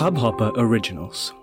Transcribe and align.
Hubhopper 0.00 0.52
Originals. 0.56 1.34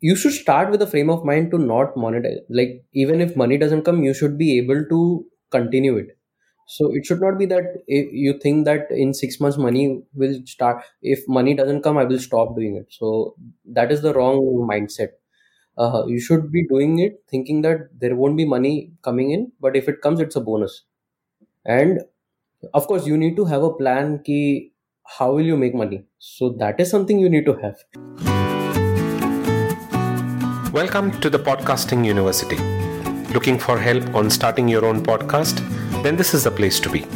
You 0.00 0.16
should 0.16 0.32
start 0.32 0.70
with 0.70 0.82
a 0.82 0.86
frame 0.86 1.08
of 1.10 1.24
mind 1.24 1.50
to 1.52 1.58
not 1.58 1.94
monetize. 1.94 2.40
Like, 2.50 2.84
even 2.92 3.20
if 3.20 3.36
money 3.36 3.58
doesn't 3.58 3.82
come, 3.84 4.02
you 4.02 4.12
should 4.14 4.36
be 4.36 4.58
able 4.58 4.84
to 4.88 5.26
continue 5.50 5.96
it. 5.96 6.18
So, 6.66 6.92
it 6.94 7.06
should 7.06 7.20
not 7.20 7.38
be 7.38 7.46
that 7.46 7.84
you 7.86 8.38
think 8.38 8.64
that 8.64 8.90
in 8.90 9.14
six 9.14 9.40
months 9.40 9.56
money 9.56 10.02
will 10.14 10.40
start. 10.46 10.82
If 11.02 11.28
money 11.28 11.54
doesn't 11.54 11.82
come, 11.82 11.96
I 11.96 12.04
will 12.04 12.18
stop 12.18 12.56
doing 12.56 12.76
it. 12.76 12.86
So, 12.90 13.36
that 13.66 13.92
is 13.92 14.02
the 14.02 14.12
wrong 14.14 14.68
mindset. 14.70 15.10
Uh, 15.78 16.04
you 16.06 16.20
should 16.20 16.52
be 16.52 16.66
doing 16.68 16.98
it 17.00 17.22
thinking 17.30 17.62
that 17.62 17.88
there 18.00 18.16
won't 18.16 18.36
be 18.36 18.46
money 18.46 18.92
coming 19.02 19.30
in, 19.32 19.52
but 19.60 19.76
if 19.76 19.88
it 19.88 20.00
comes, 20.02 20.20
it's 20.20 20.36
a 20.36 20.40
bonus. 20.40 20.84
And 21.64 22.00
of 22.74 22.86
course, 22.86 23.06
you 23.06 23.16
need 23.16 23.36
to 23.36 23.44
have 23.44 23.62
a 23.62 23.72
plan. 23.72 24.20
Ki 24.24 24.72
how 25.06 25.32
will 25.32 25.44
you 25.44 25.56
make 25.56 25.74
money? 25.74 26.04
So 26.18 26.50
that 26.58 26.80
is 26.80 26.90
something 26.90 27.18
you 27.18 27.28
need 27.28 27.46
to 27.46 27.54
have. 27.54 27.76
Welcome 30.72 31.12
to 31.20 31.30
the 31.30 31.38
Podcasting 31.38 32.04
University. 32.04 32.56
Looking 33.32 33.58
for 33.58 33.78
help 33.78 34.14
on 34.14 34.28
starting 34.30 34.68
your 34.68 34.84
own 34.84 35.02
podcast? 35.02 35.62
Then 36.02 36.16
this 36.16 36.34
is 36.34 36.44
the 36.44 36.50
place 36.50 36.80
to 36.80 36.90
be. 36.90 37.06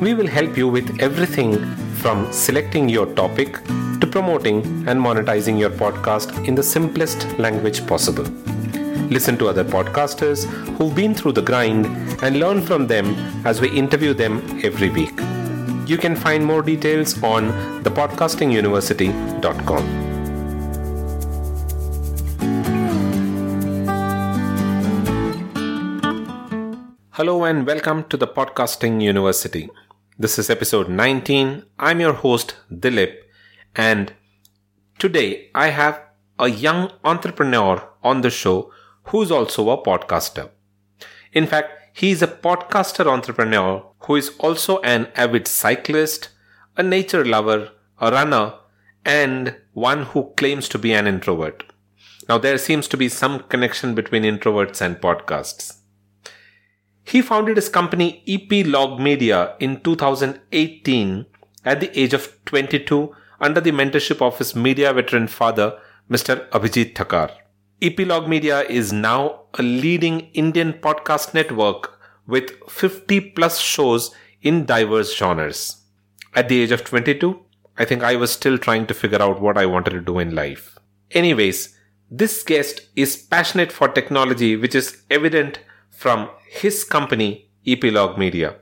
We 0.00 0.14
will 0.14 0.26
help 0.26 0.56
you 0.56 0.68
with 0.68 1.00
everything 1.00 1.64
from 2.02 2.30
selecting 2.32 2.88
your 2.88 3.06
topic 3.14 3.62
to 4.00 4.06
promoting 4.10 4.58
and 4.88 5.00
monetizing 5.00 5.58
your 5.58 5.70
podcast 5.70 6.46
in 6.46 6.54
the 6.54 6.62
simplest 6.62 7.26
language 7.38 7.86
possible. 7.86 8.24
Listen 9.08 9.36
to 9.38 9.48
other 9.48 9.64
podcasters 9.64 10.44
who've 10.76 10.94
been 10.94 11.14
through 11.14 11.32
the 11.32 11.42
grind 11.42 11.86
and 12.22 12.38
learn 12.38 12.60
from 12.62 12.86
them 12.86 13.14
as 13.46 13.60
we 13.60 13.70
interview 13.70 14.14
them 14.14 14.60
every 14.62 14.88
week. 14.90 15.29
You 15.90 15.98
can 15.98 16.14
find 16.14 16.46
more 16.46 16.62
details 16.62 17.20
on 17.20 17.50
thepodcastinguniversity.com. 17.82 19.84
Hello 27.10 27.42
and 27.42 27.66
welcome 27.66 28.04
to 28.04 28.16
the 28.16 28.28
Podcasting 28.28 29.02
University. 29.02 29.68
This 30.16 30.38
is 30.38 30.48
episode 30.48 30.88
19. 30.88 31.64
I'm 31.80 32.00
your 32.00 32.12
host, 32.12 32.54
Dilip, 32.72 33.16
and 33.74 34.12
today 35.00 35.50
I 35.56 35.70
have 35.70 36.00
a 36.38 36.46
young 36.46 36.92
entrepreneur 37.02 37.82
on 38.04 38.20
the 38.20 38.30
show 38.30 38.72
who's 39.06 39.32
also 39.32 39.70
a 39.70 39.82
podcaster. 39.82 40.50
In 41.32 41.48
fact, 41.48 41.72
he 41.92 42.12
is 42.12 42.22
a 42.22 42.28
podcaster 42.28 43.08
entrepreneur 43.08 43.89
who 44.10 44.16
is 44.16 44.32
also 44.40 44.80
an 44.80 45.06
avid 45.14 45.46
cyclist, 45.46 46.30
a 46.76 46.82
nature 46.82 47.24
lover, 47.24 47.70
a 48.00 48.10
runner, 48.10 48.54
and 49.04 49.54
one 49.72 50.02
who 50.06 50.34
claims 50.36 50.68
to 50.68 50.80
be 50.80 50.92
an 50.92 51.06
introvert. 51.06 51.62
Now, 52.28 52.36
there 52.36 52.58
seems 52.58 52.88
to 52.88 52.96
be 52.96 53.08
some 53.08 53.44
connection 53.44 53.94
between 53.94 54.24
introverts 54.24 54.80
and 54.80 54.96
podcasts. 54.96 55.76
He 57.04 57.22
founded 57.22 57.54
his 57.54 57.68
company 57.68 58.24
Epilogue 58.26 58.98
Media 58.98 59.54
in 59.60 59.80
2018 59.80 61.26
at 61.64 61.78
the 61.78 61.96
age 61.96 62.12
of 62.12 62.36
22 62.46 63.14
under 63.40 63.60
the 63.60 63.70
mentorship 63.70 64.20
of 64.20 64.38
his 64.38 64.56
media 64.56 64.92
veteran 64.92 65.28
father, 65.28 65.78
Mr. 66.10 66.48
Abhijit 66.48 66.94
Thakar. 66.94 67.30
Epilogue 67.80 68.26
Media 68.26 68.62
is 68.62 68.92
now 68.92 69.42
a 69.54 69.62
leading 69.62 70.22
Indian 70.32 70.72
podcast 70.72 71.32
network 71.32 71.99
with 72.30 72.50
50 72.68 73.20
plus 73.32 73.58
shows 73.58 74.14
in 74.40 74.64
diverse 74.64 75.14
genres. 75.14 75.76
At 76.34 76.48
the 76.48 76.62
age 76.62 76.70
of 76.70 76.84
22, 76.84 77.38
I 77.76 77.84
think 77.84 78.02
I 78.02 78.16
was 78.16 78.32
still 78.32 78.56
trying 78.56 78.86
to 78.86 78.94
figure 78.94 79.20
out 79.20 79.40
what 79.40 79.58
I 79.58 79.66
wanted 79.66 79.90
to 79.90 80.00
do 80.00 80.18
in 80.18 80.34
life. 80.34 80.78
Anyways, 81.10 81.76
this 82.10 82.42
guest 82.42 82.88
is 82.94 83.16
passionate 83.16 83.72
for 83.72 83.88
technology, 83.88 84.56
which 84.56 84.74
is 84.74 85.02
evident 85.10 85.60
from 85.90 86.30
his 86.48 86.84
company, 86.84 87.50
Epilogue 87.66 88.18
Media. 88.18 88.56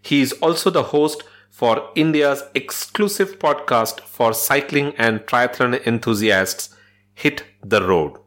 He 0.00 0.20
is 0.20 0.32
also 0.34 0.70
the 0.70 0.84
host 0.84 1.24
for 1.50 1.90
India's 1.94 2.42
exclusive 2.54 3.38
podcast 3.38 4.00
for 4.00 4.32
cycling 4.32 4.94
and 4.96 5.20
triathlon 5.20 5.84
enthusiasts, 5.86 6.74
Hit 7.14 7.44
the 7.64 7.86
Road. 7.86 8.18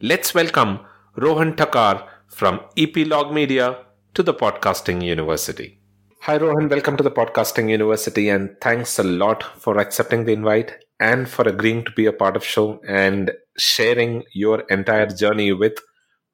Let's 0.00 0.34
welcome 0.34 0.80
Rohan 1.16 1.54
Thakar 1.54 2.06
from 2.28 2.60
Epilogue 2.76 3.32
Media 3.32 3.85
to 4.16 4.22
the 4.22 4.32
Podcasting 4.32 5.04
University. 5.04 5.78
Hi, 6.22 6.38
Rohan. 6.38 6.70
Welcome 6.70 6.96
to 6.96 7.02
the 7.02 7.10
Podcasting 7.10 7.68
University, 7.68 8.30
and 8.30 8.56
thanks 8.62 8.98
a 8.98 9.02
lot 9.02 9.42
for 9.42 9.76
accepting 9.76 10.24
the 10.24 10.32
invite 10.32 10.72
and 10.98 11.28
for 11.28 11.46
agreeing 11.46 11.84
to 11.84 11.92
be 11.92 12.06
a 12.06 12.14
part 12.14 12.34
of 12.34 12.42
show 12.42 12.80
and 12.88 13.30
sharing 13.58 14.22
your 14.32 14.60
entire 14.70 15.06
journey 15.08 15.52
with 15.52 15.74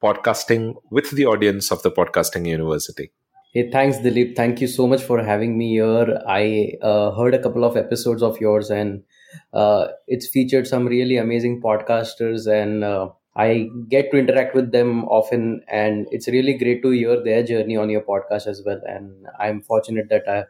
podcasting 0.01 0.75
with 0.91 1.11
the 1.11 1.25
audience 1.25 1.71
of 1.73 1.83
the 1.83 1.91
Podcasting 1.91 2.47
University. 2.47 3.11
Hey, 3.53 3.69
thanks, 3.69 3.97
Dilip. 3.97 4.37
Thank 4.37 4.61
you 4.61 4.67
so 4.67 4.87
much 4.87 5.03
for 5.03 5.21
having 5.21 5.57
me 5.57 5.71
here. 5.71 6.21
I 6.25 6.77
uh, 6.81 7.11
heard 7.11 7.33
a 7.33 7.43
couple 7.43 7.65
of 7.65 7.75
episodes 7.75 8.23
of 8.23 8.39
yours, 8.39 8.69
and 8.69 9.03
uh, 9.51 9.87
it's 10.07 10.29
featured 10.29 10.67
some 10.67 10.87
really 10.87 11.17
amazing 11.17 11.61
podcasters 11.61 12.47
and 12.47 12.85
uh, 12.85 13.09
I 13.35 13.69
get 13.89 14.11
to 14.11 14.17
interact 14.17 14.53
with 14.53 14.71
them 14.71 15.05
often, 15.05 15.63
and 15.67 16.07
it's 16.11 16.27
really 16.27 16.53
great 16.53 16.83
to 16.83 16.89
hear 16.89 17.23
their 17.23 17.43
journey 17.43 17.75
on 17.75 17.89
your 17.89 18.01
podcast 18.01 18.45
as 18.47 18.61
well. 18.65 18.79
And 18.85 19.25
I'm 19.39 19.61
fortunate 19.61 20.07
that 20.09 20.27
I, 20.27 20.43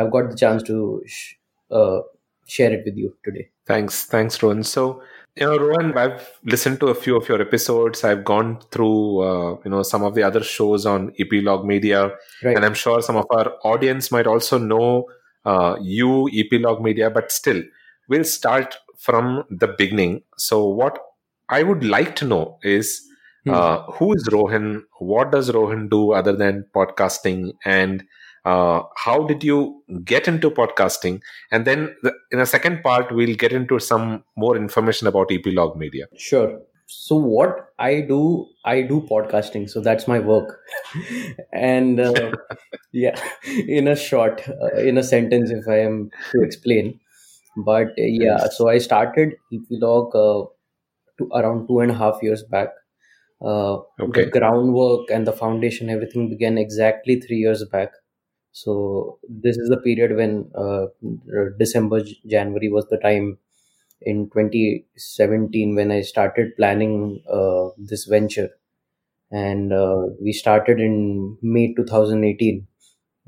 I've 0.00 0.12
got 0.12 0.30
the 0.30 0.36
chance 0.36 0.62
to 0.64 1.02
sh- 1.04 1.34
uh, 1.70 2.00
share 2.46 2.72
it 2.72 2.84
with 2.84 2.96
you 2.96 3.16
today. 3.24 3.48
Thanks, 3.66 4.04
thanks, 4.04 4.40
Rohan. 4.40 4.62
So, 4.62 5.02
you 5.34 5.46
know, 5.46 5.58
Rohan, 5.58 5.98
I've 5.98 6.30
listened 6.44 6.78
to 6.80 6.88
a 6.88 6.94
few 6.94 7.16
of 7.16 7.28
your 7.28 7.42
episodes. 7.42 8.04
I've 8.04 8.24
gone 8.24 8.60
through, 8.70 9.20
uh, 9.22 9.58
you 9.64 9.70
know, 9.72 9.82
some 9.82 10.04
of 10.04 10.14
the 10.14 10.22
other 10.22 10.44
shows 10.44 10.86
on 10.86 11.12
Epilogue 11.18 11.66
Media, 11.66 12.12
right. 12.44 12.56
and 12.56 12.64
I'm 12.64 12.74
sure 12.74 13.02
some 13.02 13.16
of 13.16 13.26
our 13.30 13.54
audience 13.64 14.12
might 14.12 14.28
also 14.28 14.58
know 14.58 15.06
uh, 15.44 15.76
you, 15.82 16.30
Epilogue 16.32 16.80
Media. 16.80 17.10
But 17.10 17.32
still, 17.32 17.64
we'll 18.08 18.24
start 18.24 18.76
from 18.96 19.44
the 19.50 19.66
beginning. 19.66 20.22
So, 20.36 20.64
what 20.64 21.00
I 21.48 21.62
would 21.62 21.84
like 21.84 22.16
to 22.16 22.24
know 22.24 22.58
is 22.62 23.02
hmm. 23.44 23.54
uh, 23.54 23.82
who 23.92 24.14
is 24.14 24.28
Rohan? 24.32 24.84
What 24.98 25.32
does 25.32 25.52
Rohan 25.52 25.88
do 25.88 26.12
other 26.12 26.34
than 26.34 26.66
podcasting? 26.74 27.52
And 27.64 28.04
uh, 28.44 28.82
how 28.96 29.24
did 29.24 29.42
you 29.42 29.82
get 30.04 30.28
into 30.28 30.50
podcasting? 30.50 31.20
And 31.50 31.64
then 31.64 31.94
the, 32.02 32.14
in 32.30 32.40
a 32.40 32.46
second 32.46 32.82
part, 32.82 33.12
we'll 33.12 33.34
get 33.34 33.52
into 33.52 33.78
some 33.78 34.24
more 34.36 34.56
information 34.56 35.06
about 35.06 35.32
Epilogue 35.32 35.76
Media. 35.76 36.06
Sure. 36.16 36.60
So 36.86 37.16
what 37.16 37.70
I 37.80 38.00
do, 38.02 38.46
I 38.64 38.82
do 38.82 39.04
podcasting. 39.10 39.68
So 39.68 39.80
that's 39.80 40.06
my 40.06 40.20
work. 40.20 40.60
and 41.52 41.98
uh, 41.98 42.32
yeah, 42.92 43.20
in 43.66 43.88
a 43.88 43.96
short, 43.96 44.48
uh, 44.48 44.76
in 44.76 44.96
a 44.96 45.02
sentence, 45.02 45.50
if 45.50 45.66
I 45.68 45.80
am 45.80 46.10
to 46.32 46.42
explain. 46.42 47.00
But 47.64 47.88
uh, 47.88 47.92
yeah, 47.96 48.48
so 48.50 48.68
I 48.68 48.78
started 48.78 49.34
Epilogue 49.52 50.14
uh, 50.14 50.48
to 51.18 51.28
around 51.34 51.68
two 51.68 51.80
and 51.80 51.90
a 51.90 51.94
half 51.94 52.18
years 52.22 52.42
back. 52.44 52.70
Uh, 53.42 53.76
okay. 54.00 54.24
The 54.24 54.30
groundwork 54.30 55.10
and 55.10 55.26
the 55.26 55.32
foundation, 55.32 55.90
everything 55.90 56.30
began 56.30 56.58
exactly 56.58 57.20
three 57.20 57.38
years 57.38 57.64
back. 57.66 57.92
So 58.52 59.18
this 59.28 59.56
is 59.58 59.68
the 59.68 59.78
period 59.78 60.16
when 60.16 60.50
uh, 60.54 60.86
December, 61.58 62.02
January 62.26 62.70
was 62.70 62.86
the 62.88 62.98
time 62.98 63.38
in 64.02 64.30
2017 64.30 65.74
when 65.74 65.90
I 65.92 66.02
started 66.02 66.56
planning 66.56 67.22
uh, 67.30 67.68
this 67.78 68.04
venture, 68.06 68.50
and 69.30 69.72
uh, 69.72 70.06
we 70.22 70.32
started 70.32 70.80
in 70.80 71.38
May 71.42 71.74
2018 71.74 72.66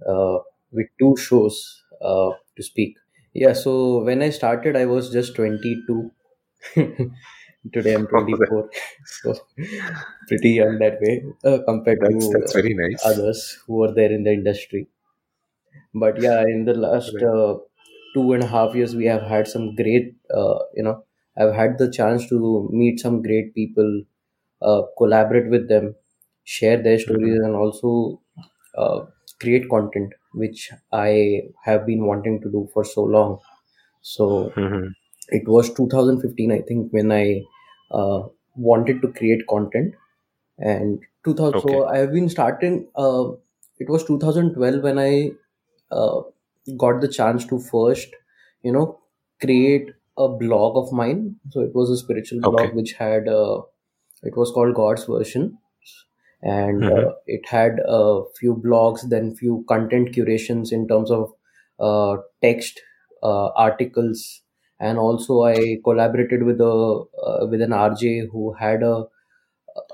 uh, 0.09 0.39
with 0.73 0.87
two 0.99 1.17
shows 1.17 1.83
uh, 2.03 2.31
to 2.57 2.63
speak. 2.63 2.97
Yeah, 3.35 3.53
so 3.53 4.03
when 4.03 4.23
I 4.23 4.31
started, 4.31 4.77
I 4.77 4.87
was 4.87 5.11
just 5.13 5.35
22. 5.37 6.11
Today 7.73 7.95
I'm 7.95 8.07
24, 8.07 8.71
so 9.05 9.35
pretty 10.29 10.51
young 10.51 10.79
that 10.79 11.01
way 11.01 11.25
uh, 11.45 11.59
compared 11.67 12.01
that's, 12.01 12.27
to 12.27 12.39
that's 12.39 12.53
very 12.53 12.75
nice. 12.75 13.05
others 13.05 13.59
who 13.67 13.83
are 13.85 13.93
there 13.93 14.13
in 14.13 14.25
the 14.25 14.33
industry. 14.33 14.89
But 15.95 16.21
yeah, 16.21 16.43
in 16.43 16.65
the 16.65 16.75
last 16.75 17.15
uh, 17.17 17.57
two 18.15 18.33
and 18.33 18.43
a 18.43 18.47
half 18.47 18.75
years, 18.75 18.95
we 18.95 19.07
have 19.07 19.23
had 19.23 19.49
some 19.49 19.75
great, 19.75 20.15
uh, 20.35 20.59
you 20.75 20.83
know, 20.83 21.05
I've 21.37 21.55
had 21.55 21.79
the 21.79 21.91
chance 21.91 22.29
to 22.29 22.69
meet 22.73 23.01
some 23.01 23.23
great 23.23 23.55
people, 23.55 24.03
uh, 24.63 24.83
collaborate 24.97 25.51
with 25.51 25.69
them, 25.69 25.95
share 26.45 26.83
their 26.83 26.99
stories, 26.99 27.39
mm-hmm. 27.39 27.45
and 27.45 27.57
also 27.57 28.21
uh, 28.77 29.01
create 29.41 29.69
content, 29.69 30.13
which 30.35 30.71
I 30.93 31.43
have 31.65 31.87
been 31.87 32.07
wanting 32.07 32.41
to 32.43 32.51
do 32.51 32.69
for 32.73 32.85
so 32.85 33.03
long. 33.03 33.39
So. 34.01 34.53
Mm-hmm 34.57 34.89
it 35.29 35.47
was 35.47 35.73
2015 35.75 36.53
i 36.53 36.61
think 36.61 36.93
when 36.93 37.13
i 37.13 37.43
uh, 37.91 38.23
wanted 38.57 39.01
to 39.03 39.09
create 39.13 39.47
content 39.49 39.95
and 40.59 41.01
2000 41.25 41.55
okay. 41.55 41.61
so 41.61 41.87
i 41.89 41.99
have 41.99 42.13
been 42.13 42.29
starting 42.29 42.87
uh, 42.97 43.27
it 43.79 43.89
was 43.89 44.05
2012 44.05 44.83
when 44.83 44.99
i 44.99 45.31
uh, 45.91 46.21
got 46.77 47.01
the 47.01 47.09
chance 47.09 47.47
to 47.47 47.59
first 47.59 48.09
you 48.63 48.73
know 48.73 48.99
create 49.41 49.93
a 50.19 50.29
blog 50.29 50.77
of 50.77 50.93
mine. 50.93 51.37
So 51.51 51.61
it 51.61 51.75
was 51.75 51.91
a 51.91 51.97
spiritual 51.97 52.41
blog 52.43 52.75
Okay. 52.75 52.75
which 52.75 52.95
had 52.95 53.29
uh, 53.29 53.63
it 54.23 54.37
was 54.37 54.51
called 54.51 54.75
God's 54.75 55.05
version, 55.05 55.59
and 56.43 56.85
Mhm. 56.85 56.89
uh, 56.89 57.13
it 57.27 57.47
had 57.49 57.81
a 57.87 58.23
few 58.39 58.55
blogs, 58.55 59.09
then 59.09 59.35
few 59.35 59.65
content 59.69 60.13
curations 60.13 60.73
in 60.73 60.87
terms 60.89 61.11
of 61.11 61.33
uh, 61.81 62.17
text 62.43 62.81
uh, 63.23 63.49
articles, 63.49 64.43
and 64.81 64.99
also 64.99 65.43
I 65.45 65.79
collaborated 65.85 66.43
with 66.45 66.61
a 66.61 67.05
uh, 67.27 67.47
with 67.51 67.63
an 67.63 67.73
RJ 67.73 68.21
who 68.33 68.53
had 68.53 68.83
a 68.83 69.07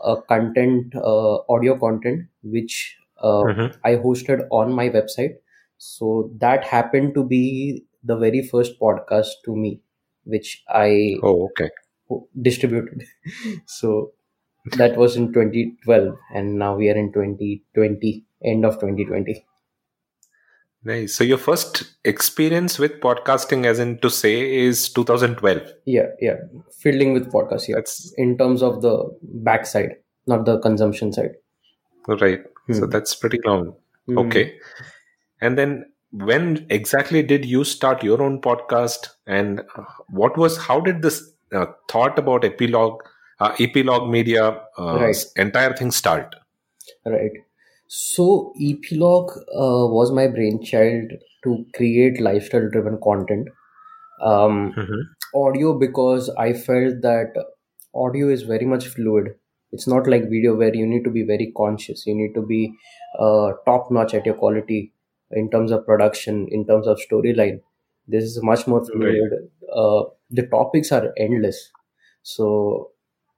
a 0.04 0.16
content 0.22 0.94
uh, 0.96 1.38
audio 1.48 1.78
content 1.78 2.26
which 2.42 2.96
uh, 3.22 3.44
Mhm. 3.44 3.74
I 3.84 3.96
hosted 3.96 4.46
on 4.50 4.72
my 4.72 4.88
website. 4.90 5.36
So 5.78 6.30
that 6.38 6.64
happened 6.64 7.14
to 7.14 7.24
be 7.24 7.84
the 8.02 8.16
very 8.16 8.42
first 8.42 8.78
podcast 8.80 9.42
to 9.44 9.56
me, 9.56 9.80
which 10.24 10.62
I 10.68 11.22
Oh, 11.22 11.44
okay. 11.46 11.70
distributed. 12.40 13.04
so 13.66 14.12
that 14.76 14.96
was 14.96 15.16
in 15.16 15.32
2012, 15.32 16.16
and 16.34 16.58
now 16.58 16.76
we 16.76 16.90
are 16.90 16.96
in 16.96 17.12
2020, 17.12 18.26
end 18.44 18.64
of 18.64 18.78
2020. 18.80 19.44
Nice. 20.84 21.14
So 21.16 21.24
your 21.24 21.38
first 21.38 21.84
experience 22.04 22.78
with 22.78 23.00
podcasting, 23.00 23.64
as 23.64 23.78
in 23.78 23.98
to 24.00 24.10
say, 24.10 24.54
is 24.64 24.88
2012. 24.90 25.62
Yeah, 25.86 26.08
yeah, 26.20 26.36
fiddling 26.78 27.14
with 27.14 27.32
podcasts. 27.32 27.68
Yeah, 27.68 27.76
That's 27.76 28.12
in 28.18 28.36
terms 28.36 28.62
of 28.62 28.82
the 28.82 29.10
backside, 29.22 29.96
not 30.26 30.44
the 30.44 30.58
consumption 30.60 31.12
side. 31.12 31.32
right. 32.20 32.40
So 32.72 32.80
Hmm. 32.84 32.90
that's 32.90 33.14
pretty 33.14 33.38
long. 33.44 33.74
Hmm. 34.06 34.18
Okay. 34.18 34.58
And 35.40 35.58
then 35.58 35.86
when 36.10 36.66
exactly 36.70 37.22
did 37.22 37.44
you 37.44 37.64
start 37.64 38.02
your 38.02 38.22
own 38.22 38.40
podcast 38.40 39.08
and 39.26 39.60
uh, 39.76 39.84
what 40.08 40.36
was 40.38 40.56
how 40.66 40.80
did 40.80 41.02
this 41.02 41.32
uh, 41.52 41.66
thought 41.88 42.18
about 42.18 42.44
epilogue 42.44 43.02
uh, 43.40 43.52
epilogue 43.58 44.08
media 44.10 44.44
uh, 44.78 44.96
Right. 45.00 45.16
entire 45.36 45.74
thing 45.74 45.90
start 45.90 46.36
Right. 47.04 47.32
So 47.86 48.52
Epilogue 48.60 49.30
uh, 49.54 49.86
was 49.96 50.10
my 50.12 50.26
brainchild 50.26 51.12
to 51.44 51.66
create 51.74 52.20
lifestyle 52.20 52.68
driven 52.70 52.98
content. 53.02 53.48
Um, 54.22 54.58
Mhm. 54.76 55.02
audio 55.34 55.72
because 55.78 56.30
I 56.46 56.52
felt 56.52 57.00
that 57.02 57.34
audio 57.94 58.28
is 58.28 58.42
very 58.42 58.66
much 58.66 58.88
fluid. 58.88 59.34
It's 59.72 59.86
not 59.88 60.06
like 60.06 60.28
video 60.30 60.54
where 60.56 60.74
you 60.74 60.86
need 60.86 61.04
to 61.04 61.10
be 61.10 61.24
very 61.24 61.52
conscious. 61.56 62.06
You 62.06 62.14
need 62.14 62.34
to 62.34 62.42
be 62.42 62.74
uh, 63.18 63.52
top 63.66 63.90
notch 63.90 64.14
at 64.14 64.26
your 64.26 64.34
quality 64.36 64.92
in 65.32 65.50
terms 65.50 65.72
of 65.72 65.86
production, 65.86 66.48
in 66.50 66.66
terms 66.66 66.86
of 66.86 66.98
storyline. 67.10 67.60
This 68.08 68.24
is 68.24 68.42
much 68.42 68.66
more 68.66 68.84
fluid. 68.84 69.50
Uh, 69.72 70.04
the 70.30 70.46
topics 70.46 70.92
are 70.92 71.12
endless. 71.18 71.70
So 72.22 72.92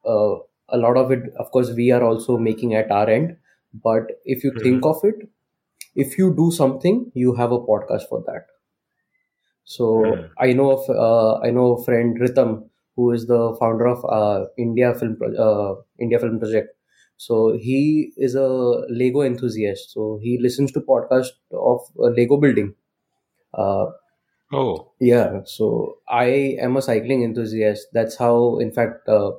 uh, 0.04 0.36
a 0.68 0.76
lot 0.78 0.96
of 0.96 1.10
it, 1.12 1.32
of 1.38 1.50
course, 1.50 1.70
we 1.72 1.90
are 1.90 2.02
also 2.02 2.36
making 2.38 2.74
at 2.74 2.90
our 2.90 3.08
end. 3.08 3.36
But 3.74 4.20
if 4.24 4.44
you 4.44 4.52
think 4.62 4.84
of 4.86 5.00
it, 5.04 5.28
if 5.96 6.18
you 6.18 6.34
do 6.34 6.50
something, 6.50 7.12
you 7.14 7.34
have 7.34 7.52
a 7.52 7.60
podcast 7.60 8.08
for 8.08 8.22
that. 8.26 8.46
So 9.64 10.14
Hmm. 10.14 10.26
I 10.38 10.52
know 10.52 10.70
of 10.78 10.88
uh, 10.90 11.40
I 11.46 11.50
know 11.50 11.72
a 11.76 11.84
friend 11.84 12.18
Ritam 12.20 12.68
who 12.94 13.10
is 13.12 13.26
the 13.26 13.54
founder 13.60 13.86
of 13.86 14.04
uh, 14.04 14.46
India 14.56 14.94
Film 14.94 15.16
Pro- 15.16 15.34
uh, 15.34 15.82
India 15.98 16.18
Film 16.18 16.38
Project. 16.38 16.76
So 17.16 17.56
he 17.58 18.12
is 18.16 18.34
a 18.34 18.46
Lego 18.90 19.22
enthusiast. 19.22 19.90
So 19.92 20.18
he 20.22 20.38
listens 20.40 20.72
to 20.72 20.80
podcast 20.80 21.30
of 21.52 21.80
uh, 21.98 22.08
Lego 22.20 22.36
building. 22.36 22.74
Uh, 23.54 23.86
oh 24.52 24.92
yeah. 25.00 25.40
So 25.44 25.98
I 26.08 26.56
am 26.60 26.76
a 26.76 26.82
cycling 26.82 27.22
enthusiast. 27.22 27.88
That's 27.92 28.16
how, 28.16 28.58
in 28.58 28.72
fact, 28.72 29.08
uh, 29.08 29.32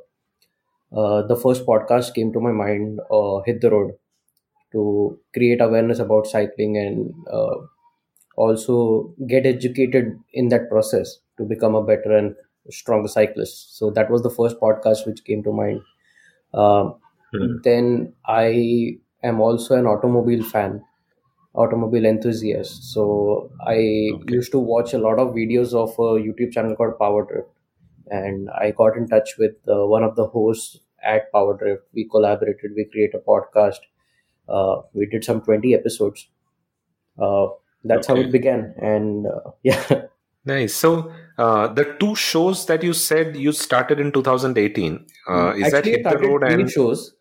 uh, 0.95 1.21
the 1.27 1.35
first 1.35 1.65
podcast 1.65 2.13
came 2.13 2.31
to 2.33 2.39
my 2.39 2.51
mind. 2.51 2.99
Uh, 3.11 3.41
Hit 3.45 3.61
the 3.61 3.71
road 3.71 3.91
to 4.77 5.19
create 5.33 5.61
awareness 5.61 5.99
about 5.99 6.27
cycling 6.27 6.77
and 6.77 7.13
uh, 7.31 7.55
also 8.35 9.13
get 9.27 9.45
educated 9.45 10.19
in 10.33 10.49
that 10.49 10.69
process 10.69 11.17
to 11.37 11.43
become 11.43 11.75
a 11.75 11.83
better 11.83 12.15
and 12.15 12.35
stronger 12.69 13.07
cyclist. 13.07 13.77
So 13.77 13.89
that 13.91 14.09
was 14.09 14.21
the 14.23 14.29
first 14.29 14.59
podcast 14.59 15.05
which 15.07 15.23
came 15.23 15.43
to 15.43 15.51
mind. 15.51 15.81
Um, 16.53 16.95
Hmm. 17.33 17.57
Then 17.63 18.13
I 18.25 18.99
am 19.23 19.41
also 19.41 19.75
an 19.75 19.85
automobile 19.87 20.43
fan, 20.43 20.83
automobile 21.55 22.05
enthusiast. 22.05 22.93
So 22.93 23.51
I 23.65 23.75
Okay. 24.15 24.33
used 24.37 24.51
to 24.53 24.59
watch 24.59 24.93
a 24.93 24.99
lot 24.99 25.19
of 25.19 25.33
videos 25.35 25.73
of 25.73 25.91
a 25.99 26.09
YouTube 26.27 26.51
channel 26.53 26.75
called 26.75 26.97
Power 26.99 27.25
Drift, 27.31 27.49
and 28.09 28.49
I 28.51 28.71
got 28.71 28.97
in 28.97 29.07
touch 29.07 29.37
with 29.39 29.55
uh, 29.67 29.85
one 29.87 30.03
of 30.03 30.15
the 30.15 30.27
hosts 30.27 30.79
at 31.03 31.31
Power 31.31 31.55
Drift. 31.57 31.83
We 31.93 32.05
collaborated. 32.15 32.73
We 32.75 32.85
create 32.85 33.15
a 33.15 33.19
podcast. 33.33 33.79
Uh, 34.49 34.81
we 34.93 35.05
did 35.05 35.23
some 35.23 35.41
twenty 35.41 35.73
episodes. 35.75 36.27
Uh, 37.19 37.47
that's 37.83 38.07
how 38.07 38.19
it 38.19 38.31
began, 38.31 38.73
and 38.81 39.27
uh, 39.27 39.51
yeah, 39.63 40.07
nice 40.45 40.73
so 40.73 41.11
uh, 41.37 41.67
the 41.67 41.83
two 41.99 42.15
shows 42.15 42.65
that 42.65 42.83
you 42.83 42.93
said 42.93 43.35
you 43.35 43.51
started 43.51 43.99
in 43.99 44.11
2018 44.11 45.05
uh, 45.27 45.53
is 45.55 45.71
that 45.71 45.85
actually 45.85 45.93
I 45.95 45.97
hit 45.97 46.09
the 46.09 46.17
road 46.17 46.43
and 46.43 46.69
shows. 46.69 47.13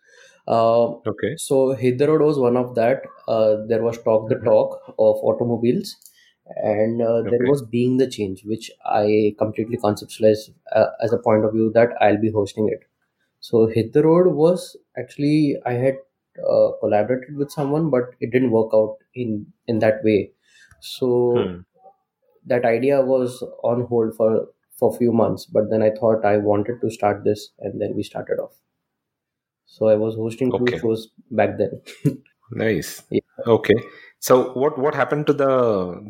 Uh, 0.49 0.94
okay 1.06 1.38
So 1.44 1.75
Hit 1.81 1.99
the 1.99 2.06
Road 2.08 2.23
was 2.23 2.38
one 2.38 2.56
of 2.58 2.75
that. 2.76 3.02
Uh, 3.29 3.56
there 3.69 3.82
was 3.82 3.99
Talk 4.05 4.29
the 4.31 4.37
Mhm. 4.37 4.44
Talk 4.46 4.79
of 5.06 5.17
automobiles, 5.31 5.90
and 6.70 7.02
uh, 7.02 7.22
there 7.32 7.43
Okay. 7.43 7.50
was 7.50 7.62
Being 7.75 7.99
the 7.99 8.08
Change, 8.17 8.44
which 8.52 8.70
I 8.87 9.34
completely 9.43 9.79
conceptualized 9.84 10.50
uh, 10.81 10.87
as 11.02 11.12
a 11.12 11.19
point 11.29 11.44
of 11.49 11.52
view 11.58 11.70
that 11.75 11.90
I'll 12.00 12.20
be 12.26 12.32
hosting 12.38 12.70
it. 12.76 12.87
So 13.50 13.67
Hit 13.76 13.93
the 13.99 14.05
Road 14.08 14.32
was 14.43 14.67
actually 15.05 15.56
I 15.67 15.75
had 15.87 15.99
uh, 16.38 16.72
collaborated 16.80 17.36
with 17.36 17.50
someone, 17.50 17.90
but 17.90 18.10
it 18.20 18.30
didn't 18.32 18.50
work 18.50 18.70
out 18.74 18.96
in 19.14 19.52
in 19.66 19.78
that 19.80 20.02
way. 20.04 20.32
So 20.80 21.10
Hmm. 21.32 21.60
that 22.46 22.64
idea 22.64 23.02
was 23.02 23.42
on 23.62 23.86
hold 23.86 24.14
for 24.16 24.48
for 24.78 24.94
a 24.94 24.98
few 24.98 25.12
months, 25.12 25.46
but 25.46 25.70
then 25.70 25.82
I 25.82 25.90
thought 25.90 26.24
I 26.24 26.38
wanted 26.38 26.80
to 26.82 26.90
start 26.90 27.24
this, 27.24 27.50
and 27.60 27.80
then 27.80 27.94
we 27.96 28.02
started 28.02 28.38
off. 28.40 28.60
So 29.66 29.86
I 29.88 29.94
was 29.94 30.16
hosting 30.16 30.56
two 30.56 30.72
Okay. 30.72 30.80
shows 30.80 31.12
back 31.30 31.56
then. 31.56 31.82
nice 32.62 32.90
Yeah. 33.10 33.20
okay 33.46 33.74
so 34.20 34.52
what 34.60 34.78
what 34.78 34.94
happened 34.94 35.26
to 35.26 35.32
the 35.32 35.52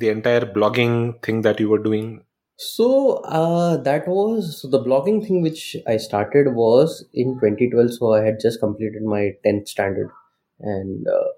the 0.00 0.08
entire 0.08 0.44
blogging 0.56 0.94
thing 1.24 1.40
that 1.42 1.58
you 1.60 1.68
were 1.68 1.82
doing 1.88 2.24
So 2.58 3.16
uh, 3.24 3.76
that 3.78 4.06
was 4.08 4.60
so 4.62 4.68
the 4.68 4.82
blogging 4.82 5.26
thing 5.26 5.42
which 5.42 5.76
I 5.86 5.96
started 5.98 6.54
was 6.54 7.04
in 7.14 7.38
2012. 7.38 7.94
So 7.94 8.12
I 8.14 8.22
had 8.24 8.40
just 8.40 8.60
completed 8.60 9.02
my 9.02 9.34
10th 9.44 9.68
standard, 9.68 10.10
and 10.60 11.06
uh, 11.06 11.28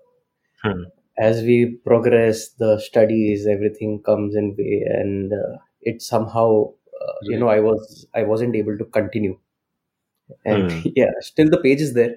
Hmm. 0.62 0.83
as 1.19 1.43
we 1.43 1.78
progress, 1.85 2.50
the 2.50 2.78
studies, 2.78 3.47
everything 3.47 4.02
comes 4.02 4.35
in 4.37 4.54
way, 4.57 4.85
and 4.88 5.33
uh, 5.33 5.59
it 5.83 6.00
somehow, 6.02 6.73
uh, 7.00 7.12
you 7.26 7.37
know, 7.38 7.49
I 7.49 7.61
was 7.61 8.07
I 8.14 8.23
wasn't 8.23 8.54
able 8.57 8.78
to 8.78 8.85
continue, 8.85 9.38
and 10.45 10.71
Hmm. 10.71 10.83
yeah, 10.97 11.11
still 11.21 11.49
the 11.50 11.59
page 11.59 11.81
is 11.81 11.95
there. 11.95 12.16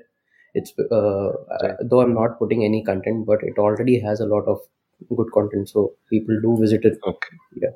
It's 0.53 0.73
uh, 0.79 1.31
Right. 1.61 1.77
though 1.81 2.01
I'm 2.01 2.13
not 2.13 2.37
putting 2.39 2.63
any 2.65 2.83
content, 2.83 3.25
but 3.25 3.39
it 3.43 3.57
already 3.57 3.99
has 3.99 4.19
a 4.19 4.25
lot 4.25 4.45
of 4.47 4.59
good 5.15 5.31
content, 5.33 5.69
so 5.69 5.93
people 6.09 6.39
do 6.41 6.57
visit 6.59 6.83
it. 6.85 6.97
okay 7.03 7.37
Yeah. 7.55 7.69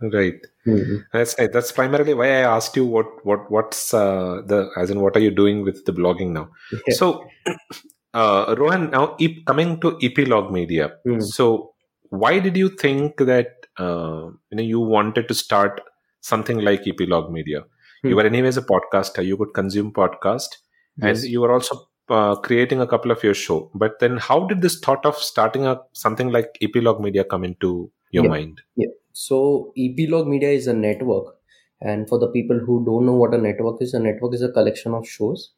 Right 0.00 0.40
Mhm. 0.66 1.04
That's 1.12 1.34
right. 1.38 1.50
That's 1.52 1.72
primarily 1.72 2.12
why 2.12 2.26
I 2.28 2.40
asked 2.56 2.76
you 2.76 2.84
what 2.84 3.06
what 3.24 3.50
what's 3.50 3.94
uh, 3.94 4.42
the 4.46 4.68
as 4.76 4.90
in 4.90 5.00
what 5.00 5.16
are 5.16 5.20
you 5.20 5.30
doing 5.30 5.62
with 5.64 5.84
the 5.86 5.92
blogging 5.92 6.32
now? 6.32 6.50
So, 6.90 7.24
uh, 8.14 8.54
Rohan, 8.58 8.90
now 8.90 9.16
e- 9.18 9.42
coming 9.46 9.80
to 9.80 9.98
Epilogue 10.02 10.52
Media. 10.52 10.92
Hmm. 11.06 11.20
So, 11.20 11.72
why 12.10 12.38
did 12.40 12.56
you 12.58 12.68
think 12.68 13.16
that 13.18 13.66
uh, 13.78 14.28
you 14.50 14.56
know 14.58 14.62
you 14.62 14.80
wanted 14.80 15.28
to 15.28 15.34
start 15.34 15.80
something 16.20 16.58
like 16.60 16.86
Epilogue 16.86 17.32
Media? 17.32 17.62
Hmm. 18.02 18.08
You 18.10 18.16
were 18.16 18.26
anyways 18.26 18.58
a 18.58 18.62
podcaster. 18.62 19.24
You 19.24 19.38
could 19.38 19.54
consume 19.54 19.92
podcast, 19.92 20.58
and 21.00 21.18
you 21.22 21.40
were 21.40 21.52
also 21.52 21.88
uh, 22.10 22.34
creating 22.36 22.82
a 22.82 22.86
couple 22.86 23.10
of 23.10 23.24
your 23.24 23.34
show. 23.34 23.70
But 23.74 23.98
then, 24.00 24.18
how 24.18 24.46
did 24.46 24.60
this 24.60 24.78
thought 24.78 25.06
of 25.06 25.16
starting 25.16 25.66
a 25.66 25.78
something 25.92 26.30
like 26.30 26.58
Epilogue 26.60 27.00
Media 27.00 27.24
come 27.24 27.44
into 27.44 27.90
your 28.10 28.24
Yeah. 28.24 28.30
mind? 28.30 28.60
Yeah. 28.76 28.88
So 29.12 29.72
Epilogue 29.76 30.26
Media 30.28 30.50
is 30.50 30.66
a 30.66 30.74
network, 30.74 31.36
and 31.80 32.08
for 32.08 32.18
the 32.18 32.28
people 32.28 32.58
who 32.58 32.84
don't 32.84 33.06
know 33.06 33.14
what 33.14 33.34
a 33.34 33.38
network 33.38 33.82
is, 33.82 33.94
a 33.94 34.00
network 34.00 34.34
is 34.34 34.42
a 34.42 34.50
collection 34.52 34.94
of 34.94 35.08
shows 35.08 35.52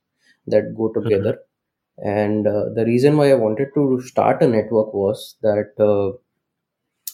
that 0.46 0.74
go 0.76 0.88
together. 0.92 1.38
And 1.98 2.46
uh, 2.46 2.70
the 2.74 2.84
reason 2.86 3.16
why 3.16 3.30
I 3.32 3.34
wanted 3.34 3.68
to 3.74 4.00
start 4.02 4.42
a 4.42 4.48
network 4.48 4.94
was 4.94 5.36
that 5.42 5.72
uh, 5.80 6.18